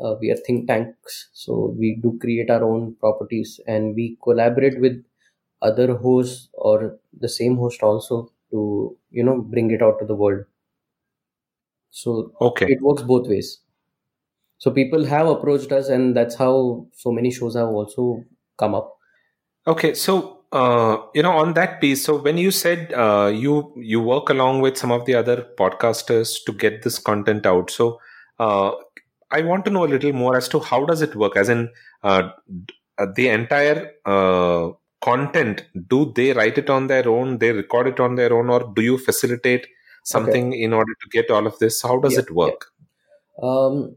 Uh, 0.00 0.14
we 0.20 0.30
are 0.30 0.36
think 0.46 0.68
tanks. 0.68 1.28
So 1.32 1.74
we 1.78 1.98
do 2.02 2.18
create 2.20 2.50
our 2.50 2.64
own 2.64 2.96
properties 3.00 3.60
and 3.66 3.94
we 3.94 4.18
collaborate 4.22 4.80
with 4.80 5.02
other 5.62 5.96
hosts 5.96 6.48
or 6.54 6.98
the 7.18 7.28
same 7.28 7.56
host 7.56 7.82
also 7.82 8.30
to 8.50 8.96
you 9.10 9.24
know 9.24 9.40
bring 9.40 9.70
it 9.70 9.82
out 9.82 9.98
to 10.00 10.06
the 10.06 10.14
world 10.14 10.44
so 11.96 12.30
okay, 12.42 12.66
it 12.68 12.82
works 12.82 13.02
both 13.02 13.26
ways. 13.26 13.60
So 14.58 14.70
people 14.70 15.04
have 15.06 15.28
approached 15.28 15.72
us 15.72 15.88
and 15.88 16.14
that's 16.14 16.34
how 16.34 16.86
so 16.92 17.10
many 17.10 17.30
shows 17.30 17.56
have 17.56 17.68
also 17.68 18.22
come 18.58 18.74
up. 18.74 18.98
Okay. 19.66 19.94
So, 19.94 20.40
uh, 20.52 20.98
you 21.14 21.22
know, 21.22 21.32
on 21.32 21.54
that 21.54 21.80
piece, 21.80 22.04
so 22.04 22.20
when 22.20 22.36
you 22.36 22.50
said 22.50 22.92
uh, 22.92 23.32
you 23.34 23.72
you 23.76 24.00
work 24.00 24.28
along 24.28 24.60
with 24.60 24.76
some 24.76 24.92
of 24.92 25.06
the 25.06 25.14
other 25.14 25.46
podcasters 25.58 26.34
to 26.44 26.52
get 26.52 26.82
this 26.82 26.98
content 26.98 27.46
out, 27.46 27.70
so 27.70 27.98
uh, 28.38 28.72
I 29.30 29.40
want 29.40 29.64
to 29.64 29.70
know 29.70 29.86
a 29.86 29.92
little 29.94 30.12
more 30.12 30.36
as 30.36 30.48
to 30.50 30.60
how 30.60 30.84
does 30.84 31.00
it 31.00 31.16
work, 31.16 31.36
as 31.36 31.48
in 31.48 31.70
uh, 32.02 32.28
uh, 32.98 33.06
the 33.14 33.28
entire 33.28 33.92
uh, 34.04 34.68
content 35.00 35.64
do 35.88 36.12
they 36.14 36.32
write 36.34 36.58
it 36.58 36.68
on 36.68 36.86
their 36.86 37.08
own 37.08 37.38
they 37.38 37.52
record 37.52 37.86
it 37.86 38.00
on 38.00 38.14
their 38.16 38.32
own 38.32 38.48
or 38.48 38.72
do 38.74 38.82
you 38.82 38.96
facilitate 38.98 39.66
something 40.06 40.48
okay. 40.48 40.62
in 40.62 40.72
order 40.72 40.94
to 41.02 41.08
get 41.10 41.30
all 41.30 41.46
of 41.46 41.58
this 41.58 41.82
how 41.82 41.98
does 41.98 42.14
yeah, 42.14 42.20
it 42.20 42.30
work 42.30 42.66
yeah. 42.72 43.48
um, 43.50 43.96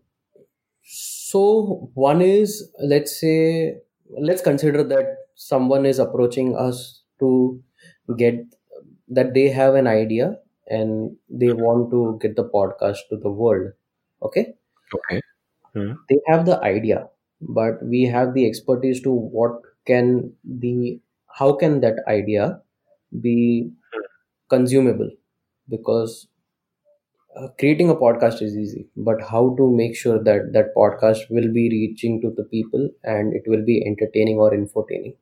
so 0.83 1.91
one 1.93 2.21
is 2.21 2.71
let's 2.93 3.19
say 3.19 3.75
let's 4.29 4.41
consider 4.41 4.83
that 4.83 5.17
someone 5.35 5.85
is 5.85 5.99
approaching 5.99 6.55
us 6.57 7.03
to 7.19 7.61
get 8.17 8.39
that 9.07 9.33
they 9.33 9.47
have 9.49 9.75
an 9.75 9.87
idea 9.87 10.35
and 10.67 11.15
they 11.29 11.51
want 11.51 11.91
to 11.91 12.17
get 12.21 12.35
the 12.35 12.47
podcast 12.55 13.07
to 13.09 13.17
the 13.17 13.29
world 13.29 13.71
okay 14.23 14.53
okay 14.95 15.21
hmm. 15.73 15.93
they 16.09 16.19
have 16.27 16.45
the 16.45 16.59
idea 16.63 17.07
but 17.41 17.83
we 17.83 18.03
have 18.03 18.33
the 18.33 18.45
expertise 18.47 19.01
to 19.01 19.11
what 19.11 19.61
can 19.85 20.31
the 20.43 20.99
how 21.27 21.51
can 21.53 21.79
that 21.81 22.03
idea 22.07 22.59
be 23.21 23.71
consumable 24.49 25.09
because 25.69 26.27
uh, 27.37 27.47
creating 27.59 27.89
a 27.89 27.95
podcast 27.95 28.41
is 28.41 28.57
easy 28.57 28.87
but 28.97 29.21
how 29.21 29.55
to 29.57 29.71
make 29.71 29.95
sure 29.95 30.21
that 30.23 30.51
that 30.53 30.75
podcast 30.75 31.29
will 31.29 31.51
be 31.53 31.69
reaching 31.69 32.21
to 32.21 32.33
the 32.35 32.43
people 32.43 32.89
and 33.03 33.33
it 33.33 33.43
will 33.47 33.63
be 33.63 33.83
entertaining 33.85 34.37
or 34.37 34.51
infotaining 34.51 35.15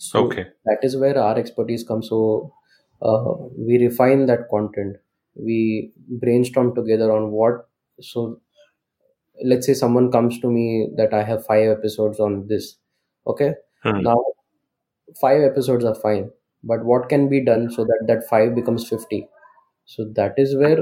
so 0.00 0.24
okay. 0.24 0.46
that 0.64 0.78
is 0.82 0.96
where 0.96 1.18
our 1.18 1.38
expertise 1.38 1.84
comes. 1.84 2.08
So 2.08 2.54
uh, 3.02 3.34
we 3.56 3.76
refine 3.78 4.24
that 4.26 4.48
content. 4.48 4.96
We 5.34 5.92
brainstorm 6.08 6.74
together 6.74 7.12
on 7.12 7.30
what 7.30 7.68
so 8.00 8.40
let's 9.44 9.66
say 9.66 9.74
someone 9.74 10.10
comes 10.10 10.38
to 10.40 10.50
me 10.50 10.88
that 10.96 11.12
i 11.14 11.22
have 11.22 11.44
five 11.44 11.68
episodes 11.68 12.18
on 12.18 12.46
this. 12.48 12.76
Okay? 13.26 13.52
Hmm. 13.82 14.02
now 14.02 14.24
five 15.20 15.42
episodes 15.42 15.84
are 15.84 15.94
fine 15.94 16.30
but 16.62 16.84
what 16.84 17.08
can 17.08 17.28
be 17.28 17.44
done 17.44 17.70
so 17.70 17.84
that 17.84 18.04
that 18.06 18.28
five 18.28 18.54
becomes 18.54 18.88
50 18.88 19.28
so 19.84 20.04
that 20.16 20.34
is 20.36 20.56
where 20.56 20.80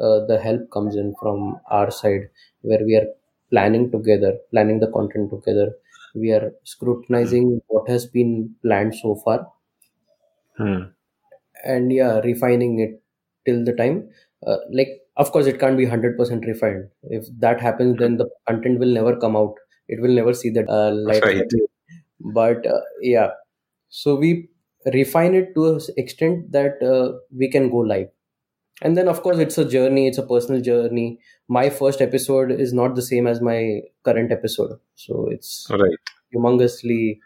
uh, 0.00 0.24
the 0.26 0.38
help 0.42 0.70
comes 0.70 0.96
in 0.96 1.14
from 1.20 1.60
our 1.70 1.90
side 1.90 2.28
where 2.62 2.84
we 2.84 2.94
are 2.96 3.06
planning 3.50 3.90
together 3.90 4.36
planning 4.50 4.80
the 4.80 4.88
content 4.88 5.30
together. 5.30 5.72
We 6.14 6.32
are 6.32 6.52
scrutinizing 6.64 7.60
what 7.68 7.88
has 7.88 8.06
been 8.06 8.54
planned 8.62 8.94
so 8.94 9.14
far. 9.16 9.46
Hmm. 10.56 10.82
and 11.64 11.92
yeah 11.92 12.20
refining 12.20 12.80
it 12.80 13.02
till 13.46 13.64
the 13.64 13.72
time. 13.72 14.08
Uh, 14.46 14.58
like 14.72 15.00
of 15.16 15.32
course 15.32 15.46
it 15.46 15.58
can't 15.60 15.76
be 15.76 15.84
100% 15.84 16.46
refined. 16.46 16.88
If 17.04 17.26
that 17.40 17.60
happens 17.60 17.98
then 17.98 18.16
the 18.16 18.28
content 18.48 18.78
will 18.78 18.92
never 18.92 19.16
come 19.16 19.36
out. 19.36 19.54
It 19.88 20.00
will 20.00 20.14
never 20.14 20.34
see 20.34 20.50
the 20.50 20.68
uh, 20.70 20.92
light. 20.92 21.22
Right. 21.24 21.44
but 22.20 22.66
uh, 22.66 22.80
yeah. 23.00 23.30
So 23.88 24.16
we 24.16 24.48
refine 24.86 25.34
it 25.34 25.54
to 25.54 25.74
an 25.74 25.80
extent 25.96 26.52
that 26.52 26.82
uh, 26.82 27.18
we 27.36 27.50
can 27.50 27.70
go 27.70 27.78
live 27.78 28.08
and 28.82 28.96
then 28.96 29.08
of 29.08 29.22
course 29.22 29.38
it's 29.38 29.58
a 29.58 29.64
journey 29.64 30.06
it's 30.06 30.18
a 30.18 30.26
personal 30.26 30.60
journey 30.60 31.18
my 31.48 31.68
first 31.68 32.00
episode 32.00 32.50
is 32.52 32.72
not 32.72 32.94
the 32.94 33.02
same 33.02 33.26
as 33.26 33.40
my 33.40 33.80
current 34.04 34.32
episode 34.32 34.78
so 34.94 35.28
it's 35.30 35.66
Right. 35.70 35.98
humongously 36.34 37.18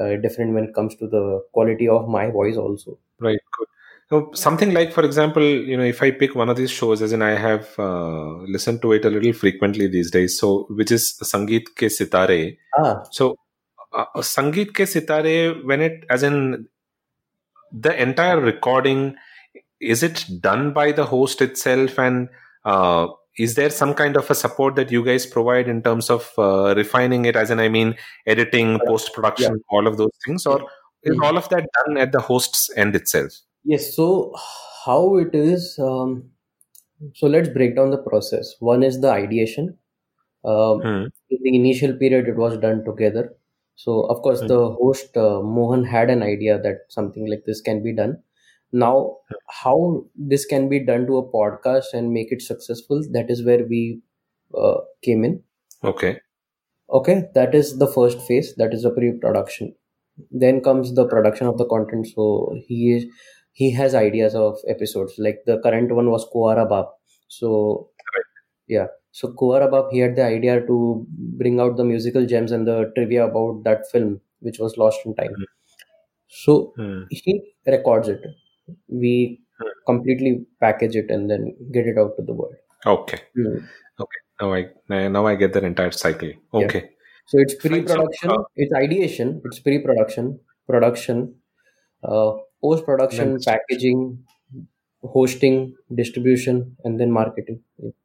uh, 0.00 0.16
different 0.22 0.54
when 0.54 0.64
it 0.64 0.74
comes 0.74 0.96
to 0.96 1.06
the 1.06 1.42
quality 1.52 1.88
of 1.88 2.08
my 2.08 2.30
voice 2.30 2.56
also 2.56 2.98
Right. 3.20 3.40
Good. 3.58 3.68
So 4.10 4.30
something 4.32 4.72
like, 4.72 4.92
for 4.92 5.04
example, 5.04 5.42
you 5.42 5.76
know, 5.76 5.84
if 5.84 6.02
I 6.02 6.10
pick 6.12 6.34
one 6.34 6.48
of 6.48 6.56
these 6.56 6.70
shows, 6.70 7.02
as 7.02 7.12
in 7.12 7.20
I 7.20 7.32
have 7.32 7.78
uh, 7.78 8.36
listened 8.46 8.80
to 8.82 8.92
it 8.92 9.04
a 9.04 9.10
little 9.10 9.32
frequently 9.32 9.86
these 9.86 10.10
days, 10.10 10.38
so 10.38 10.66
which 10.70 10.90
is 10.90 11.18
Sangeet 11.22 11.74
Ke 11.74 11.90
Sitare. 11.90 12.56
ah 12.78 13.02
So 13.10 13.36
uh, 13.92 14.06
Sangeet 14.18 14.72
Ke 14.72 14.86
Sitare, 14.86 15.62
when 15.64 15.82
it, 15.82 16.04
as 16.08 16.22
in 16.22 16.68
the 17.72 18.00
entire 18.00 18.40
recording, 18.40 19.16
is 19.80 20.02
it 20.02 20.26
done 20.40 20.72
by 20.72 20.92
the 20.92 21.04
host 21.04 21.40
itself, 21.40 21.98
and 21.98 22.28
uh, 22.64 23.08
is 23.38 23.54
there 23.54 23.70
some 23.70 23.94
kind 23.94 24.16
of 24.16 24.30
a 24.30 24.34
support 24.34 24.74
that 24.76 24.90
you 24.90 25.04
guys 25.04 25.24
provide 25.24 25.68
in 25.68 25.82
terms 25.82 26.10
of 26.10 26.30
uh, 26.38 26.74
refining 26.76 27.24
it? 27.24 27.36
As 27.36 27.50
in, 27.50 27.60
I 27.60 27.68
mean, 27.68 27.96
editing, 28.26 28.80
post 28.86 29.12
production, 29.14 29.62
all 29.70 29.86
of 29.86 29.96
those 29.96 30.10
things, 30.26 30.46
or 30.46 30.62
is 31.04 31.16
Mhm. 31.16 31.24
all 31.24 31.36
of 31.36 31.48
that 31.50 31.66
done 31.86 31.96
at 31.96 32.12
the 32.12 32.20
host's 32.20 32.70
end 32.76 32.96
itself? 32.96 33.32
Yes, 33.64 33.94
so 33.94 34.34
how 34.84 35.16
it 35.18 35.34
is, 35.34 35.78
um, 35.78 36.30
so 37.14 37.28
let's 37.28 37.48
break 37.48 37.76
down 37.76 37.90
the 37.90 37.98
process. 37.98 38.56
One 38.58 38.82
is 38.82 39.00
the 39.00 39.10
ideation. 39.10 39.78
Um, 40.44 40.80
Hmm. 40.80 41.04
in 41.30 41.38
the 41.42 41.54
initial 41.54 41.92
period, 41.94 42.28
it 42.28 42.36
was 42.36 42.56
done 42.58 42.84
together. 42.84 43.36
So, 43.82 44.00
of 44.12 44.22
course, 44.22 44.40
the 44.40 44.70
host, 44.70 45.16
uh, 45.16 45.40
Mohan, 45.40 45.84
had 45.84 46.10
an 46.10 46.22
idea 46.22 46.58
that 46.60 46.78
something 46.88 47.26
like 47.30 47.44
this 47.46 47.60
can 47.60 47.82
be 47.82 47.94
done. 47.94 48.22
Now, 48.72 49.18
how 49.48 50.04
this 50.16 50.44
can 50.44 50.68
be 50.68 50.80
done 50.84 51.06
to 51.06 51.18
a 51.18 51.28
podcast 51.32 51.92
and 51.94 52.12
make 52.12 52.32
it 52.32 52.42
successful, 52.42 53.02
that 53.12 53.30
is 53.30 53.44
where 53.44 53.64
we 53.64 54.00
uh, 54.56 54.78
came 55.02 55.24
in. 55.24 55.42
Okay. 55.84 56.20
Okay, 56.90 57.24
that 57.34 57.54
is 57.54 57.78
the 57.78 57.86
first 57.86 58.20
phase, 58.26 58.54
that 58.56 58.74
is 58.74 58.82
the 58.82 58.90
pre 58.90 59.12
production. 59.12 59.74
Then 60.30 60.60
comes 60.60 60.94
the 60.94 61.06
production 61.06 61.46
of 61.46 61.58
the 61.58 61.66
content. 61.66 62.08
So, 62.08 62.56
he 62.66 62.94
is 62.96 63.06
he 63.52 63.72
has 63.72 63.94
ideas 63.94 64.34
of 64.34 64.58
episodes 64.68 65.14
like 65.18 65.38
the 65.46 65.58
current 65.62 65.92
one 65.92 66.10
was 66.10 66.26
Kunwara 66.32 66.64
Baap. 66.72 66.90
So 67.28 67.90
yeah, 68.68 68.86
so 69.18 69.28
Baap 69.28 69.92
he 69.92 70.00
had 70.04 70.16
the 70.16 70.24
idea 70.24 70.54
to 70.66 71.06
bring 71.42 71.60
out 71.60 71.76
the 71.76 71.84
musical 71.84 72.26
gems 72.32 72.52
and 72.52 72.66
the 72.72 72.76
trivia 72.96 73.26
about 73.26 73.62
that 73.64 73.90
film 73.92 74.20
which 74.40 74.58
was 74.64 74.76
lost 74.82 75.06
in 75.06 75.14
time. 75.20 75.34
So 76.28 76.72
Hmm. 76.76 77.02
he 77.10 77.34
records 77.66 78.08
it. 78.08 78.22
We 78.88 79.14
Hmm. 79.60 79.74
completely 79.90 80.32
package 80.60 80.96
it 81.02 81.10
and 81.16 81.30
then 81.30 81.56
get 81.76 81.86
it 81.92 81.98
out 81.98 82.16
to 82.18 82.22
the 82.30 82.34
world. 82.40 82.54
Okay. 82.94 83.20
Hmm. 83.34 83.58
Now 84.40 84.52
I 84.54 85.08
now 85.16 85.26
I 85.26 85.34
get 85.34 85.52
that 85.54 85.64
entire 85.64 85.90
cycle. 85.90 86.28
Yeah. 86.28 86.66
Okay. 86.66 86.82
So 87.30 87.38
it's 87.44 87.54
pre-production, 87.62 88.30
uh, 88.30 88.42
it's 88.56 88.72
ideation, 88.72 89.42
it's 89.44 89.58
pre-production, 89.64 90.28
production, 90.66 91.34
uh, 92.02 92.30
post-production, 92.62 93.38
packaging, 93.46 94.24
hosting, 95.02 95.74
distribution, 95.94 96.76
and 96.84 96.98
then 97.00 97.10
marketing. 97.10 97.60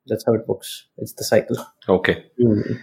That's 0.07 0.25
how 0.25 0.33
it 0.33 0.47
works. 0.47 0.85
It's 0.97 1.13
the 1.13 1.23
cycle. 1.23 1.57
Okay. 1.89 2.25
Mm. 2.41 2.79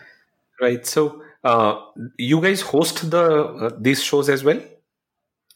Right. 0.61 0.85
So 0.87 1.23
uh, 1.45 1.81
you 2.19 2.41
guys 2.41 2.61
host 2.61 3.11
the 3.11 3.25
uh, 3.45 3.71
these 3.81 4.03
shows 4.03 4.29
as 4.29 4.45
well? 4.45 4.61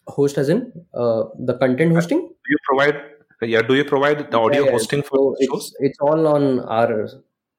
Host 0.07 0.38
as 0.38 0.49
in 0.49 0.73
uh, 0.95 1.25
the 1.38 1.55
content 1.59 1.93
hosting. 1.95 2.21
Do 2.21 2.49
you 2.49 2.59
provide? 2.69 3.01
Yeah. 3.43 3.62
Do 3.62 3.75
you 3.75 3.85
provide 3.85 4.31
the 4.31 4.38
audio 4.38 4.61
Yeah, 4.61 4.67
yeah. 4.67 4.73
hosting 4.73 5.03
for 5.03 5.19
So 5.40 5.47
shows? 5.47 5.75
it's 5.81 5.99
all 6.01 6.27
on 6.27 6.61
our 6.61 7.09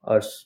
us. 0.06 0.46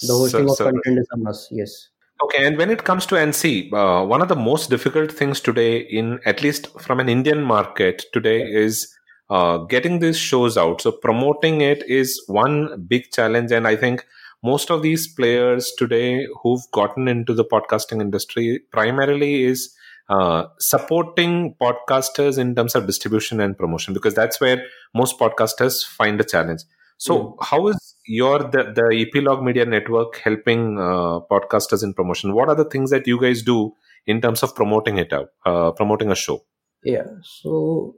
The 0.00 0.12
hosting 0.12 0.48
So- 0.48 0.52
of 0.66 0.72
content 0.74 0.98
is 0.98 1.08
on 1.12 1.26
us. 1.26 1.48
Yes. 1.50 1.88
Okay, 2.24 2.46
and 2.46 2.56
when 2.56 2.70
it 2.70 2.82
comes 2.84 3.04
to 3.06 3.14
NC, 3.16 3.70
uh, 3.74 4.02
one 4.06 4.22
of 4.22 4.28
the 4.28 4.36
most 4.36 4.70
difficult 4.70 5.12
things 5.12 5.38
today, 5.38 5.76
in 5.80 6.18
at 6.24 6.42
least 6.42 6.68
from 6.80 6.98
an 6.98 7.10
Indian 7.10 7.42
market 7.42 8.04
today, 8.14 8.40
is 8.40 8.90
uh, 9.30 9.58
getting 9.58 9.98
these 9.98 10.18
shows 10.18 10.56
out. 10.56 10.80
So 10.80 10.92
promoting 10.92 11.60
it 11.60 11.82
is 11.88 12.22
one 12.26 12.84
big 12.86 13.10
challenge, 13.12 13.52
and 13.52 13.66
I 13.66 13.76
think 13.76 14.04
most 14.42 14.70
of 14.70 14.82
these 14.82 15.08
players 15.08 15.72
today 15.76 16.26
who've 16.42 16.70
gotten 16.72 17.08
into 17.08 17.34
the 17.34 17.44
podcasting 17.44 18.00
industry 18.00 18.60
primarily 18.70 19.44
is 19.44 19.74
uh, 20.08 20.44
supporting 20.60 21.54
podcasters 21.60 22.38
in 22.38 22.54
terms 22.54 22.74
of 22.74 22.86
distribution 22.86 23.40
and 23.40 23.58
promotion 23.58 23.92
because 23.92 24.14
that's 24.14 24.40
where 24.40 24.62
most 24.94 25.18
podcasters 25.18 25.84
find 25.84 26.20
a 26.20 26.24
challenge. 26.24 26.62
So, 26.98 27.36
how 27.42 27.68
is 27.68 27.94
your 28.06 28.38
the, 28.38 28.72
the 28.74 29.04
Epilogue 29.06 29.42
Media 29.42 29.66
Network 29.66 30.16
helping 30.16 30.78
uh, 30.78 31.20
podcasters 31.30 31.82
in 31.82 31.92
promotion? 31.92 32.34
What 32.34 32.48
are 32.48 32.54
the 32.54 32.64
things 32.64 32.90
that 32.90 33.06
you 33.06 33.20
guys 33.20 33.42
do 33.42 33.74
in 34.06 34.20
terms 34.20 34.42
of 34.42 34.54
promoting 34.54 34.96
it 34.96 35.12
out, 35.12 35.28
uh, 35.44 35.72
promoting 35.72 36.10
a 36.10 36.14
show? 36.14 36.44
Yeah. 36.84 37.04
So 37.22 37.96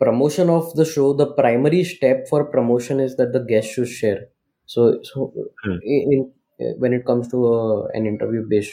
promotion 0.00 0.50
of 0.50 0.74
the 0.74 0.84
show, 0.84 1.12
the 1.14 1.26
primary 1.34 1.84
step 1.84 2.28
for 2.28 2.44
promotion 2.46 3.00
is 3.00 3.16
that 3.16 3.32
the 3.32 3.40
guest 3.40 3.70
should 3.72 3.88
share. 3.88 4.28
So, 4.66 5.00
so 5.02 5.32
Hmm. 5.64 5.78
in, 5.82 6.32
in 6.58 6.74
when 6.80 6.92
it 6.92 7.04
comes 7.06 7.28
to 7.28 7.52
uh, 7.54 7.82
an 7.94 8.06
interview 8.06 8.46
based 8.48 8.72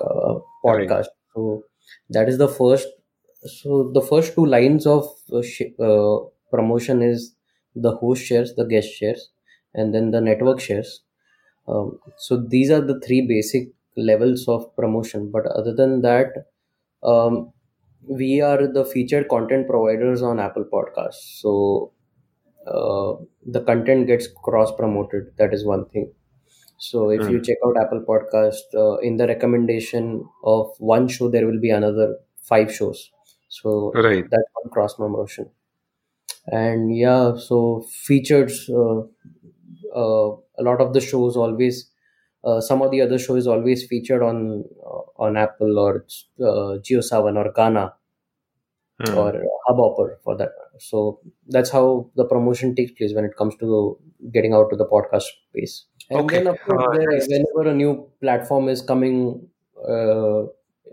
uh, 0.00 0.34
Right. 0.66 0.88
podcast, 0.88 1.08
so 1.34 1.64
that 2.10 2.28
is 2.28 2.38
the 2.38 2.48
first. 2.48 2.88
So 3.62 3.90
the 3.94 4.00
first 4.02 4.34
two 4.34 4.46
lines 4.46 4.86
of 4.86 5.08
uh, 5.32 5.42
sh- 5.42 5.74
uh, 5.80 6.18
promotion 6.50 7.02
is 7.02 7.34
the 7.74 7.92
host 7.96 8.24
shares, 8.24 8.54
the 8.54 8.64
guest 8.64 8.88
shares, 8.90 9.30
and 9.74 9.94
then 9.94 10.10
the 10.10 10.20
network 10.20 10.60
shares. 10.60 11.02
Um, 11.68 12.00
so 12.18 12.36
these 12.36 12.70
are 12.70 12.80
the 12.80 13.00
three 13.00 13.26
basic 13.26 13.68
levels 13.96 14.48
of 14.48 14.74
promotion. 14.76 15.30
But 15.30 15.46
other 15.46 15.74
than 15.74 16.02
that, 16.02 16.46
um, 17.02 17.52
we 18.08 18.40
are 18.40 18.66
the 18.66 18.84
featured 18.84 19.28
content 19.28 19.68
providers 19.68 20.22
on 20.22 20.40
Apple 20.40 20.64
Podcasts. 20.72 21.40
So 21.42 21.92
uh, 22.66 23.14
the 23.46 23.62
content 23.62 24.06
gets 24.06 24.28
cross 24.28 24.72
promoted. 24.76 25.32
That 25.38 25.54
is 25.54 25.64
one 25.66 25.86
thing. 25.90 26.12
So 26.78 27.10
if 27.10 27.28
you 27.28 27.40
Mm. 27.40 27.44
check 27.44 27.58
out 27.66 27.76
Apple 27.80 28.04
Podcast, 28.08 28.74
uh, 28.74 28.98
in 29.00 29.16
the 29.16 29.26
recommendation 29.28 30.28
of 30.44 30.72
one 30.78 31.08
show, 31.08 31.28
there 31.30 31.46
will 31.46 31.60
be 31.60 31.70
another 31.70 32.18
five 32.42 32.72
shows. 32.74 33.10
So 33.48 34.02
Right. 34.02 34.30
that's 34.30 34.50
one 34.62 34.70
cross 34.72 34.94
promotion. 34.96 35.50
And 36.46 36.96
yeah, 36.96 37.36
so 37.36 37.82
features. 37.90 38.68
Uh, 38.70 39.00
uh, 39.94 40.36
a 40.58 40.62
lot 40.62 40.80
of 40.80 40.92
the 40.94 41.00
shows 41.00 41.36
always. 41.36 41.90
Uh, 42.48 42.60
some 42.60 42.82
of 42.82 42.90
the 42.92 43.00
other 43.02 43.18
shows 43.18 43.46
always 43.46 43.86
featured 43.86 44.22
on 44.22 44.64
uh, 44.92 45.02
on 45.26 45.36
Apple 45.36 45.78
or 45.86 45.92
uh, 46.50 46.72
JioSaavn 46.88 47.36
or 47.42 47.52
Gaana 47.58 47.86
Mm. 49.00 49.14
or 49.16 49.32
Hubhopper 49.66 50.18
for 50.22 50.36
that. 50.36 50.50
So 50.78 51.20
that's 51.48 51.70
how 51.70 52.10
the 52.16 52.24
promotion 52.24 52.74
takes 52.74 52.92
place 52.92 53.14
when 53.14 53.24
it 53.24 53.36
comes 53.36 53.56
to 53.56 53.98
getting 54.32 54.52
out 54.52 54.70
to 54.70 54.76
the 54.76 54.86
podcast 54.86 55.22
space. 55.50 55.86
And 56.10 56.30
Okay. 56.30 56.30
then, 56.32 56.46
of 56.46 56.56
course, 56.66 56.82
Uh, 56.82 56.92
there, 56.92 57.08
whenever 57.26 57.70
a 57.70 57.74
new 57.74 58.10
platform 58.20 58.68
is 58.68 58.82
coming, 58.82 59.48
uh, 59.88 60.42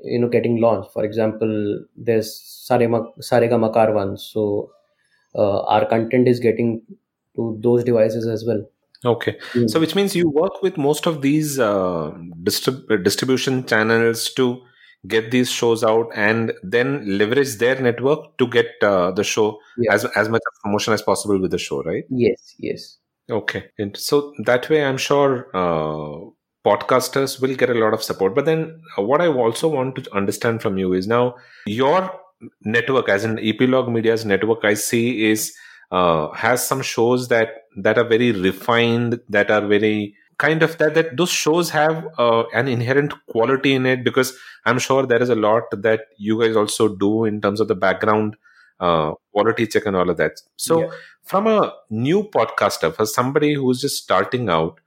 you 0.03 0.19
know, 0.19 0.29
getting 0.29 0.59
launched. 0.61 0.91
For 0.91 1.03
example, 1.03 1.85
there's 1.95 2.29
Sarema, 2.69 3.11
Saregama 3.19 3.73
Carvaan. 3.73 4.17
So 4.19 4.71
uh, 5.35 5.61
our 5.63 5.85
content 5.87 6.27
is 6.27 6.39
getting 6.39 6.83
to 7.35 7.57
those 7.61 7.83
devices 7.83 8.27
as 8.27 8.45
well. 8.45 8.65
Okay. 9.03 9.37
Mm. 9.53 9.69
So, 9.69 9.79
which 9.79 9.95
means 9.95 10.15
you 10.15 10.29
work 10.29 10.61
with 10.61 10.77
most 10.77 11.05
of 11.05 11.21
these 11.21 11.59
uh, 11.59 12.11
distrib- 12.43 13.03
distribution 13.03 13.65
channels 13.65 14.31
to 14.33 14.61
get 15.07 15.29
these 15.31 15.51
shows 15.51 15.83
out 15.83 16.07
and 16.15 16.51
then 16.63 17.17
leverage 17.17 17.57
their 17.57 17.79
network 17.79 18.37
to 18.39 18.47
get 18.47 18.67
uh, 18.81 19.11
the 19.11 19.23
show 19.23 19.59
Yeah. 19.77 19.93
as 19.93 20.05
as 20.05 20.29
much 20.29 20.41
promotion 20.63 20.93
as 20.93 21.01
possible 21.01 21.39
with 21.39 21.51
the 21.51 21.59
show, 21.59 21.83
right? 21.83 22.03
Yes, 22.09 22.55
yes. 22.57 22.97
Okay. 23.29 23.65
And 23.77 23.95
so 23.97 24.33
that 24.45 24.69
way, 24.69 24.83
I'm 24.83 24.97
sure 24.97 25.47
uh, 25.53 26.29
podcasters 26.65 27.39
will 27.41 27.55
get 27.55 27.69
a 27.69 27.73
lot 27.73 27.93
of 27.93 28.03
support. 28.03 28.33
But 28.35 28.45
then, 28.45 28.81
uh, 28.97 29.01
what 29.03 29.21
I 29.21 29.27
also 29.27 29.67
want 29.67 29.95
to 29.95 30.15
understand 30.15 30.61
from 30.61 30.77
you 30.77 30.93
is 30.93 31.07
now 31.07 31.35
your 31.67 32.11
network, 32.63 33.09
as 33.09 33.23
in 33.23 33.39
Epilogue 33.39 33.89
Media's 33.89 34.25
network, 34.25 34.63
I 34.65 34.73
see 34.73 35.29
is 35.29 35.53
uh, 35.91 36.31
has 36.31 36.65
some 36.65 36.81
shows 36.81 37.27
that 37.29 37.49
that 37.77 37.97
are 37.97 38.07
very 38.07 38.31
refined, 38.31 39.19
that 39.29 39.51
are 39.51 39.65
very 39.65 40.15
kind 40.37 40.63
of 40.63 40.77
that 40.77 40.93
that 40.95 41.15
those 41.17 41.29
shows 41.29 41.69
have 41.69 42.07
uh, 42.17 42.43
an 42.53 42.67
inherent 42.67 43.13
quality 43.27 43.73
in 43.73 43.85
it 43.85 44.03
because 44.03 44.37
I'm 44.65 44.79
sure 44.79 45.05
there 45.05 45.21
is 45.21 45.29
a 45.29 45.35
lot 45.35 45.63
that 45.71 46.01
you 46.17 46.41
guys 46.41 46.55
also 46.55 46.95
do 46.95 47.25
in 47.25 47.41
terms 47.41 47.59
of 47.59 47.67
the 47.67 47.75
background 47.75 48.35
uh, 48.79 49.13
quality 49.31 49.67
check 49.67 49.85
and 49.85 49.95
all 49.95 50.09
of 50.09 50.17
that. 50.17 50.41
So 50.57 50.81
Yeah. 50.81 50.89
from 51.23 51.47
a 51.47 51.73
new 51.89 52.23
podcaster 52.23 52.93
for 52.93 53.05
somebody 53.05 53.53
who's 53.53 53.81
just 53.81 54.03
starting 54.03 54.49
out 54.49 54.79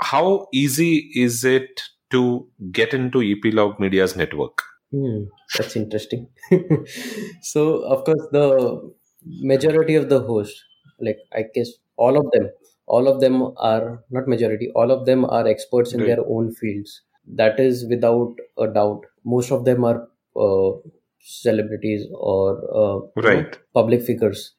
how 0.00 0.46
easy 0.52 1.10
is 1.14 1.44
it 1.44 1.82
to 2.10 2.46
get 2.70 2.92
into 2.92 3.22
epilogue 3.22 3.80
media's 3.80 4.14
network 4.16 4.62
Hmm, 4.92 5.24
that's 5.56 5.74
interesting. 5.74 6.28
so, 7.42 7.78
of 7.78 8.04
course, 8.04 8.22
the 8.30 8.92
majority 9.26 9.94
of 9.94 10.08
the 10.08 10.20
hosts, 10.20 10.64
like 11.00 11.18
I 11.32 11.44
guess 11.54 11.70
all 11.96 12.16
of 12.18 12.30
them, 12.32 12.50
all 12.86 13.08
of 13.08 13.20
them 13.20 13.42
are 13.56 14.04
not 14.10 14.28
majority, 14.28 14.70
all 14.74 14.90
of 14.90 15.06
them 15.06 15.24
are 15.24 15.46
experts 15.46 15.94
in 15.94 16.04
Right. 16.04 16.04
their 16.04 16.24
own 16.26 16.52
fields. 16.54 17.02
That 17.26 17.58
is 17.58 17.86
without 17.88 18.36
a 18.58 18.68
doubt. 18.68 19.02
Most 19.24 19.50
of 19.50 19.64
them 19.64 19.84
are 19.84 20.08
uh, 20.36 20.78
celebrities 21.20 22.06
or 22.12 22.46
uh, 22.82 23.06
right 23.16 23.58
public 23.74 24.02
figures. 24.02 24.54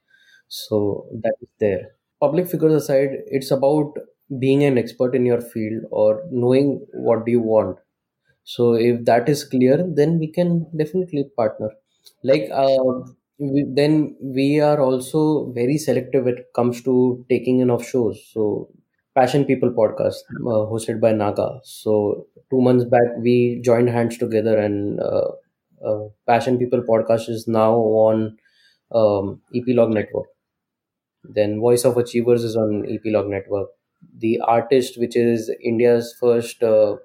So, 0.47 1.07
that 1.23 1.35
is 1.41 1.49
there. 1.59 1.95
Public 2.19 2.47
figures 2.47 2.73
aside, 2.73 3.09
it's 3.27 3.51
about 3.51 3.93
being 4.39 4.63
an 4.63 4.77
expert 4.77 5.15
in 5.15 5.25
your 5.25 5.41
field 5.41 5.83
or 5.91 6.23
knowing 6.31 6.85
what 6.93 7.25
do 7.25 7.31
you 7.31 7.39
want 7.41 7.77
so 8.43 8.73
if 8.73 9.03
that 9.05 9.29
is 9.29 9.43
clear 9.43 9.77
then 9.99 10.17
we 10.19 10.27
can 10.37 10.65
definitely 10.77 11.23
partner 11.37 11.69
like 12.23 12.49
uh, 12.51 12.93
we, 13.39 13.65
then 13.75 14.15
we 14.21 14.59
are 14.59 14.79
also 14.81 15.51
very 15.53 15.77
selective 15.77 16.25
when 16.25 16.37
it 16.37 16.47
comes 16.55 16.81
to 16.83 17.25
taking 17.29 17.59
in 17.59 17.69
of 17.69 17.85
shows. 17.85 18.19
So 18.33 18.69
passion 19.15 19.45
people 19.45 19.71
podcast 19.71 20.21
uh, 20.45 20.65
hosted 20.71 20.99
by 20.99 21.11
naga. 21.13 21.59
So 21.63 22.27
two 22.49 22.61
months 22.61 22.85
back 22.85 23.17
we 23.19 23.61
joined 23.63 23.89
hands 23.89 24.17
together 24.17 24.57
and 24.57 24.99
uh, 24.99 25.29
uh, 25.85 26.07
passion 26.25 26.57
people 26.57 26.81
podcast 26.81 27.29
is 27.29 27.47
now 27.47 27.75
on 27.75 28.37
um, 28.93 29.41
epilogue 29.55 29.91
network. 29.91 30.27
Then 31.23 31.59
voice 31.59 31.83
of 31.85 31.97
achievers 31.97 32.43
is 32.43 32.55
on 32.55 32.85
epilogue 32.89 33.27
network. 33.29 33.69
The 34.17 34.39
artist 34.41 34.99
which 34.99 35.15
is 35.15 35.51
india's 35.63 36.13
first 36.19 36.63
uh, 36.63 36.95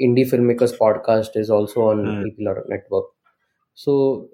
indie 0.00 0.26
filmmakers 0.32 0.74
podcast 0.84 1.36
is 1.36 1.50
also 1.50 1.82
on 1.92 1.98
Mm. 2.06 2.26
epilogue 2.30 2.68
network. 2.68 3.06
So 3.74 4.28